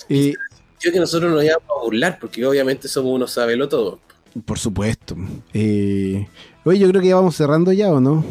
[0.09, 0.33] Eh,
[0.79, 3.99] Yo que nosotros nos íbamos a burlar, porque obviamente somos unos sabelo todo.
[4.45, 5.15] por supuesto.
[5.53, 6.27] Eh,
[6.65, 8.23] oye, yo creo que ya vamos cerrando ya, ¿o no?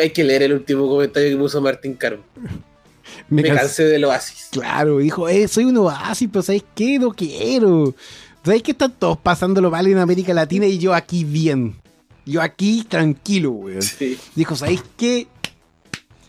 [0.00, 2.22] Hay que leer el último comentario que puso Martín Carmo.
[3.28, 3.60] Me, cansé.
[3.60, 4.48] cansé del oasis.
[4.50, 6.98] Claro, dijo, eh, soy un oasis, pero ¿sabes qué?
[6.98, 7.94] No quiero.
[8.44, 11.76] ¿Sabes que están todos pasándolo mal en América Latina y yo aquí bien?
[12.26, 13.82] Yo aquí tranquilo, weón.
[13.82, 14.18] Sí.
[14.34, 15.26] Dijo, ¿sabéis qué?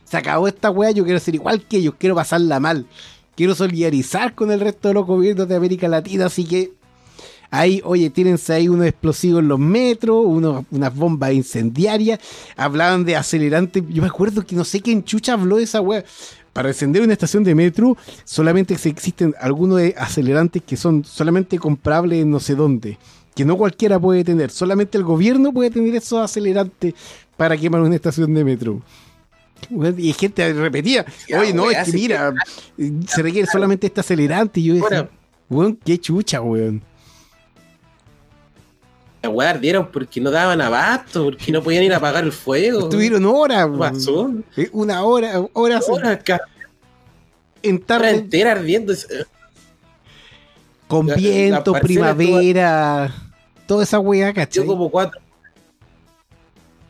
[0.05, 2.85] Se acabó esta weá, yo quiero ser igual que ellos, quiero pasarla mal.
[3.35, 6.71] Quiero solidarizar con el resto de los gobiernos de América Latina, así que
[7.53, 12.19] ahí, oye, tírense ahí unos explosivos en los metros, unos, unas bombas incendiarias,
[12.57, 16.03] hablaban de acelerantes, yo me acuerdo que no sé quién chucha habló de esa weá.
[16.51, 22.31] Para encender una estación de metro, solamente existen algunos acelerantes que son solamente comprables en
[22.31, 22.97] no sé dónde,
[23.35, 26.95] que no cualquiera puede tener, solamente el gobierno puede tener esos acelerantes
[27.37, 28.81] para quemar una estación de metro.
[29.97, 31.05] Y gente repetía,
[31.39, 32.33] oye, no, es que mira,
[33.07, 34.59] se requiere solamente este acelerante.
[34.59, 35.09] Y yo decía,
[35.49, 36.81] weón, qué chucha, weón.
[39.29, 42.79] Weá ardieron porque no daban abasto, porque no podían ir a apagar el fuego.
[42.81, 43.71] Estuvieron horas, ¿Qué
[44.11, 44.45] weón.
[44.57, 46.19] Eh, Una hora, horas Horas,
[47.61, 48.93] en hora tarde entera ardiendo.
[50.87, 53.13] con la- la viento, primavera,
[53.65, 54.63] toda esa weá, ¿cachai?
[54.63, 55.19] Yo como cuatro.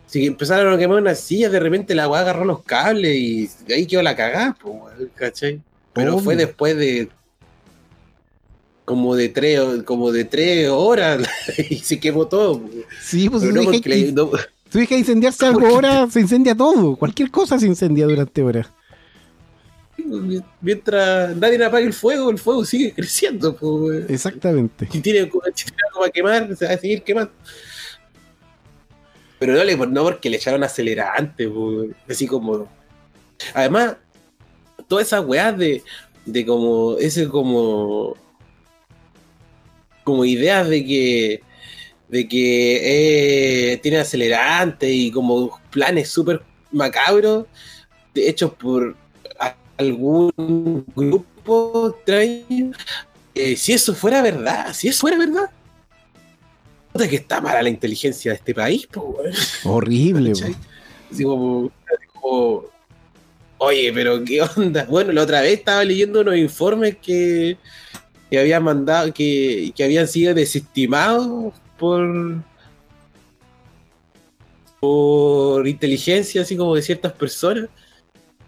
[0.07, 3.85] Si empezaron a quemar unas sillas, de repente la weá agarró los cables y ahí
[3.87, 4.75] quedó la cagada, pues,
[5.15, 5.61] ¿cachai?
[5.93, 7.09] Pero fue después de
[8.85, 11.27] como de tres, como de tres horas
[11.69, 12.61] y se quemó todo.
[13.01, 14.29] Sí, pues no le- que- no-
[14.69, 16.95] tú dejas incendiarse algo ahora, se incendia todo.
[16.95, 18.67] Cualquier cosa se incendia durante horas.
[20.61, 23.55] mientras nadie apague el fuego, el fuego sigue creciendo.
[23.55, 24.09] Pues.
[24.09, 24.87] Exactamente.
[24.91, 25.39] si tiene, algo
[25.99, 27.31] para quemar, se va a seguir quemando.
[29.39, 32.67] Pero no, le, no porque le echaron acelerante, po, así como.
[33.53, 33.95] Además,
[34.87, 35.83] todas esas weas de,
[36.25, 36.97] de como.
[36.97, 38.15] Ese como.
[40.03, 41.41] Como ideas de que.
[42.09, 47.47] De que eh, tiene acelerante y como planes súper macabros
[48.13, 48.95] hechos por
[49.77, 52.71] algún grupo extraño
[53.35, 55.49] eh, si eso fuera verdad, si eso fuera verdad,
[57.09, 59.17] que está mala la inteligencia de este país, po.
[59.63, 61.71] Horrible, así como,
[63.57, 64.85] oye, pero qué onda.
[64.85, 67.57] Bueno, la otra vez estaba leyendo unos informes que,
[68.33, 72.41] que habían mandado, que, que habían sido desestimados por
[74.79, 77.69] por inteligencia, así como de ciertas personas,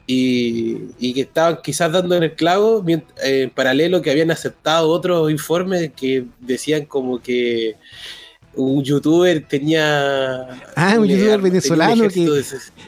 [0.07, 5.29] y, y que estaban quizás dando en el clavo, en paralelo que habían aceptado otros
[5.29, 7.75] informes que decían como que
[8.57, 10.47] un youtuber tenía...
[10.75, 12.43] Ah, un youtuber venezolano que-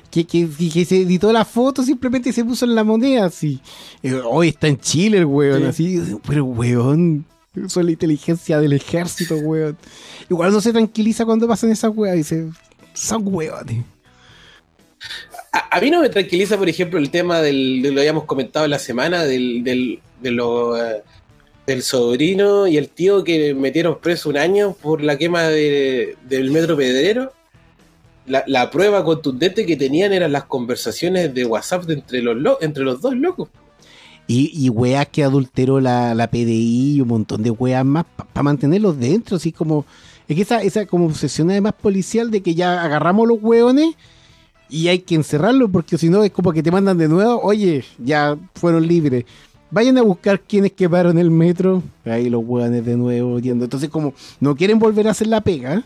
[0.10, 3.60] Que, que, que se editó la foto, simplemente se puso en la moneda así.
[4.04, 6.02] Eh, Hoy está en Chile el weón, así.
[6.28, 7.26] Pero weón,
[7.56, 9.78] eso es la inteligencia del ejército, weón.
[10.30, 12.16] Igual no se tranquiliza cuando pasan esas weas.
[12.16, 12.50] Dice,
[12.94, 13.84] son weones.
[15.54, 18.66] A, a mí no me tranquiliza, por ejemplo, el tema del, de lo habíamos comentado
[18.66, 21.04] en la semana, del, del, de lo, eh,
[21.68, 26.50] del sobrino y el tío que metieron preso un año por la quema de- del
[26.50, 27.34] metro pedrero.
[28.26, 32.58] La, la prueba contundente que tenían eran las conversaciones de WhatsApp de entre, los lo-
[32.62, 33.50] entre los dos locos.
[34.28, 38.44] Y, y weas que adulteró la, la PDI y un montón de weas más para
[38.44, 39.86] mantenerlos dentro, así como.
[40.28, 43.96] Es que esa, esa como obsesión además policial de que ya agarramos los weones
[44.70, 47.86] y hay que encerrarlos, porque si no es como que te mandan de nuevo, oye,
[47.98, 49.24] ya fueron libres.
[49.70, 51.84] Vayan a buscar quienes quemaron el metro.
[52.06, 53.66] Ahí los weones de nuevo yendo.
[53.66, 55.84] Entonces, como no quieren volver a hacer la pega,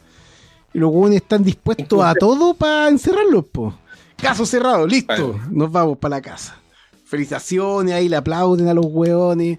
[0.74, 3.78] y los weones están dispuestos a todo para encerrarlos, po.
[4.16, 5.40] Caso cerrado, listo.
[5.49, 6.58] Nos vamos para la casa.
[7.06, 9.58] Felicitaciones, ahí le aplauden a los weones.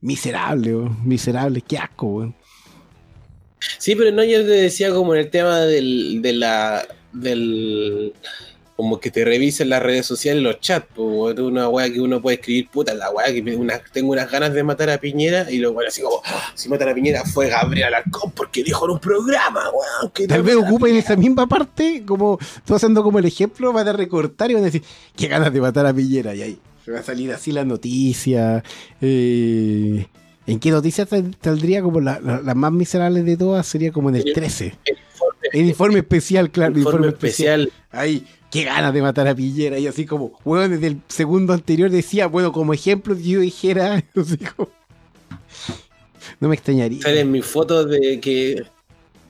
[0.00, 0.90] Miserable.
[1.04, 2.34] Miserable, qué asco, weón.
[3.78, 8.12] Sí, pero no, yo te decía como en el tema del, de la, del,
[8.76, 12.36] como que te revisen las redes sociales, los chats, pues, una weá que uno puede
[12.36, 15.58] escribir, puta, la weá que me- una- tengo unas ganas de matar a Piñera, y
[15.58, 18.98] luego así como, "Ah, si matan a Piñera fue Gabriel Alarcón porque dijo en un
[18.98, 20.98] programa, weón, que Tal vez ocupen Piñera".
[20.98, 24.66] esa misma parte, como tú haciendo como el ejemplo, van a recortar y van a
[24.66, 24.82] decir,
[25.16, 26.34] qué ganas de matar a Pillera.
[26.34, 28.64] Y ahí se va a salir así la noticia.
[29.00, 30.06] eh,
[30.46, 33.66] ¿En qué noticia sal- saldría como la, la- la más miserable de todas?
[33.66, 34.74] Sería como en el 13.
[34.84, 36.72] El informe, El informe especial, claro.
[36.72, 37.72] el informe especial.
[37.90, 39.78] Ahí, qué ganas de matar a Pillera.
[39.78, 44.38] Y así como, bueno, desde el segundo anterior decía, bueno, como ejemplo, yo dijera, así
[44.38, 44.70] como-
[46.40, 47.02] no me extrañaría.
[47.02, 48.62] Salen mis fotos de que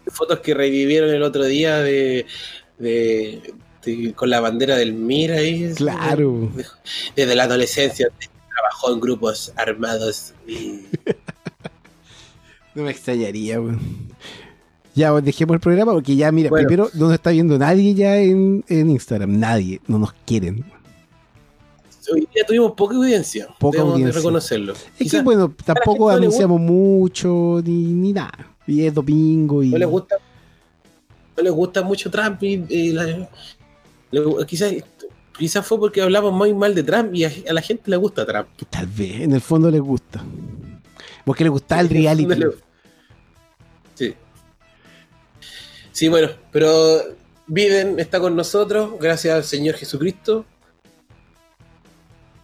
[0.07, 2.27] fotos que revivieron el otro día de,
[2.79, 5.73] de- de- con la bandera del MIR ahí.
[5.75, 6.51] Claro.
[7.17, 8.09] Desde la adolescencia
[8.55, 10.83] trabajó en grupos armados y
[12.75, 13.81] No me extrañaría, weón.
[14.95, 16.67] Ya, dejemos el programa porque ya, mira, Bueno.
[16.69, 19.39] primero no nos está viendo nadie ya en, en Instagram.
[19.39, 19.81] Nadie.
[19.89, 20.65] No nos quieren.
[22.13, 23.49] hoy día tuvimos poca audiencia.
[23.59, 24.21] Poca debemos de audiencia.
[24.21, 24.73] reconocerlo.
[24.75, 28.33] Es Quizás que, bueno, tampoco le anunciamos mucho ni, ni nada.
[28.67, 29.71] Y es domingo y.
[29.71, 30.17] no les gusta
[31.37, 33.05] no les gusta mucho Trump y, y la-
[34.13, 34.73] le- quizás
[35.37, 38.25] quizás fue porque hablamos muy mal de Trump y a, a la gente le gusta
[38.25, 38.47] Trump.
[38.71, 40.23] Tal vez, en el fondo les gusta.
[41.25, 42.27] Porque les gusta el reality.
[42.37, 42.51] Le-
[43.95, 44.15] Sí.
[45.95, 47.03] Sí, bueno, pero
[47.47, 50.45] Biden está con nosotros, gracias al Señor Jesucristo.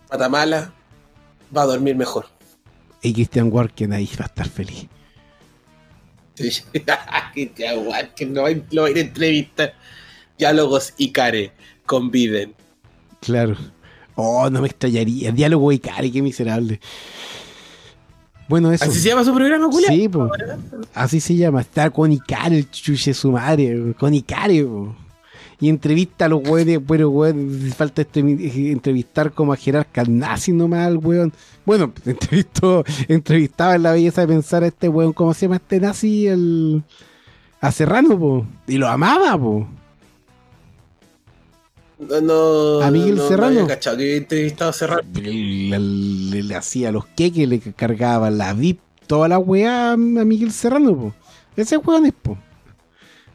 [0.08, 0.72] Matamala
[1.54, 2.26] va a dormir mejor.
[3.02, 4.86] Y Christian Walken ahí va a estar feliz.
[6.34, 6.62] Sí.
[7.34, 9.74] que te aguante, no hay, no hay entrevista.
[10.38, 11.52] Diálogos y care
[11.86, 12.54] con Biden.
[13.20, 13.56] Claro.
[14.14, 15.32] Oh, no me extrañaría.
[15.32, 16.80] Diálogo y cari, qué miserable.
[18.50, 18.84] Bueno, eso.
[18.84, 19.94] ¿Así se llama su programa, culiao?
[19.94, 20.28] Sí, po.
[20.92, 21.60] Así se llama.
[21.60, 23.94] Está con Icare, el chuche su madre.
[23.96, 24.92] Con Icare, po.
[25.60, 28.18] Y entrevista a los weones, bueno, weón, falta este-
[28.72, 31.32] entrevistar como a Gerard Carnazzi nomás al weón.
[31.64, 35.78] Bueno, entrevistó, entrevistaba en la belleza de pensar a este weón, ¿cómo se llama este
[35.78, 36.26] nazi?
[36.26, 36.82] El,
[37.60, 38.46] a Serrano, po.
[38.66, 39.68] Y lo amaba, po.
[42.00, 43.60] No, no, ¿A Miguel no, no Serrano?
[43.60, 45.02] había cachado que entrevistado a Serrano.
[45.14, 50.50] Le, le- le hacía los queques, le cargaba la VIP, toda la weá a Miguel
[50.52, 51.14] Serrano, po.
[51.56, 52.38] Ese weón es, po.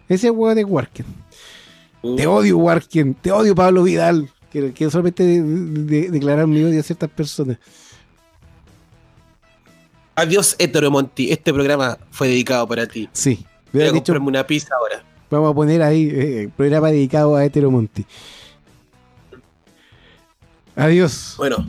[0.09, 1.05] Ese weón es Warken.
[2.17, 3.13] Te odio, Warken.
[3.15, 4.29] Te odio, Pablo Vidal.
[4.51, 7.57] Que, que solamente de, de- declarar mi odio a ciertas personas.
[10.15, 11.31] Adiós, Heteromonti.
[11.31, 13.09] Este programa fue dedicado para ti.
[13.11, 13.45] Sí.
[13.73, 15.03] Voy a comprarme una pizza ahora.
[15.29, 18.05] vamos a poner ahí eh, programa dedicado a Hetero Monti.
[20.75, 21.35] Adiós.
[21.37, 21.65] Bueno,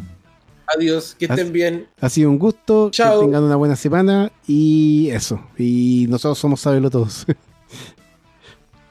[0.76, 1.86] adiós, que estén bien.
[2.00, 2.90] Ha sido un gusto.
[2.90, 3.20] Chao.
[3.20, 4.32] Que tengan una buena semana.
[4.46, 5.40] Y eso.
[5.58, 7.20] Y nosotros somos Sabelo Todos.
[7.28, 7.36] Esto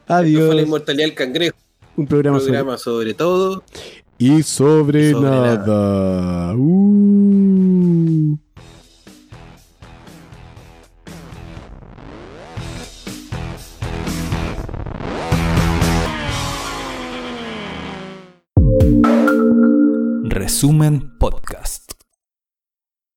[0.08, 0.62] fue la Adiós.
[0.62, 1.56] inmortalidad del cangrejo.
[1.98, 3.64] Un programa, sobre- programa sobre todo.
[4.18, 6.54] Y sobre, Y sobre nada.
[6.56, 7.45] Uh.
[20.46, 21.95] Resumen Podcast.